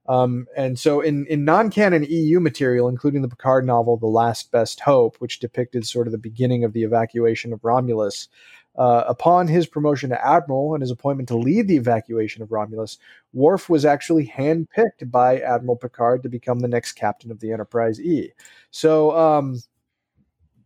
[0.06, 4.50] Um, and so, in, in non canon EU material, including the Picard novel The Last
[4.50, 8.28] Best Hope, which depicted sort of the beginning of the evacuation of Romulus,
[8.76, 12.98] uh, upon his promotion to Admiral and his appointment to lead the evacuation of Romulus,
[13.32, 18.00] Worf was actually handpicked by Admiral Picard to become the next captain of the Enterprise
[18.00, 18.32] E.
[18.70, 19.62] So, um,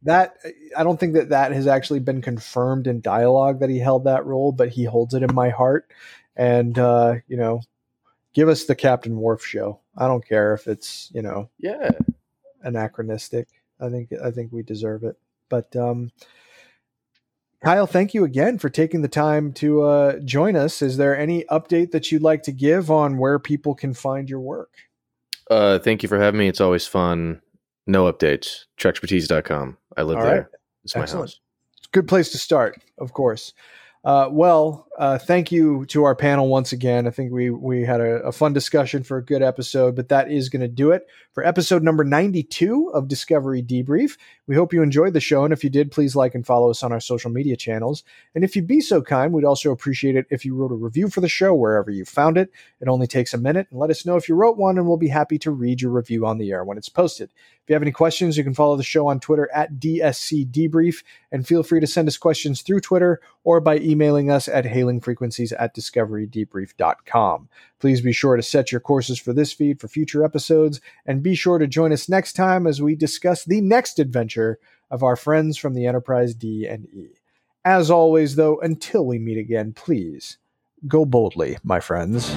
[0.02, 0.36] that
[0.76, 4.24] I don't think that that has actually been confirmed in dialogue that he held that
[4.26, 5.90] role, but he holds it in my heart.
[6.36, 7.60] And uh, you know,
[8.32, 9.80] give us the Captain Worf show.
[9.96, 11.90] I don't care if it's you know Yeah.
[12.62, 13.48] anachronistic.
[13.80, 15.16] I think I think we deserve it.
[15.48, 16.12] But um,
[17.64, 20.80] Kyle, thank you again for taking the time to uh, join us.
[20.80, 24.40] Is there any update that you'd like to give on where people can find your
[24.40, 24.70] work?
[25.50, 26.46] Uh, thank you for having me.
[26.48, 27.40] It's always fun.
[27.86, 28.66] No updates.
[28.78, 29.76] Trekspertise.com.
[29.96, 30.50] I live All there.
[30.84, 31.30] It's my Excellent.
[31.30, 31.40] house.
[31.92, 33.52] good place to start, of course.
[34.04, 37.08] Uh, well, uh, thank you to our panel once again.
[37.08, 40.30] I think we we had a, a fun discussion for a good episode, but that
[40.30, 41.06] is going to do it
[41.38, 44.18] for episode number 92 of Discovery Debrief.
[44.48, 46.82] We hope you enjoyed the show, and if you did, please like and follow us
[46.82, 48.02] on our social media channels.
[48.34, 51.08] And if you'd be so kind, we'd also appreciate it if you wrote a review
[51.08, 52.50] for the show wherever you found it.
[52.80, 54.96] It only takes a minute, and let us know if you wrote one, and we'll
[54.96, 57.30] be happy to read your review on the air when it's posted.
[57.30, 61.04] If you have any questions, you can follow the show on Twitter at DSC Debrief,
[61.30, 65.52] and feel free to send us questions through Twitter or by emailing us at hailingfrequencies
[65.58, 67.48] at discoverydebrief.com.
[67.78, 71.34] Please be sure to set your courses for this feed for future episodes, and be
[71.34, 74.58] sure to join us next time as we discuss the next adventure
[74.90, 77.08] of our friends from the Enterprise D and E.
[77.66, 80.38] As always, though, until we meet again, please
[80.86, 82.34] go boldly, my friends.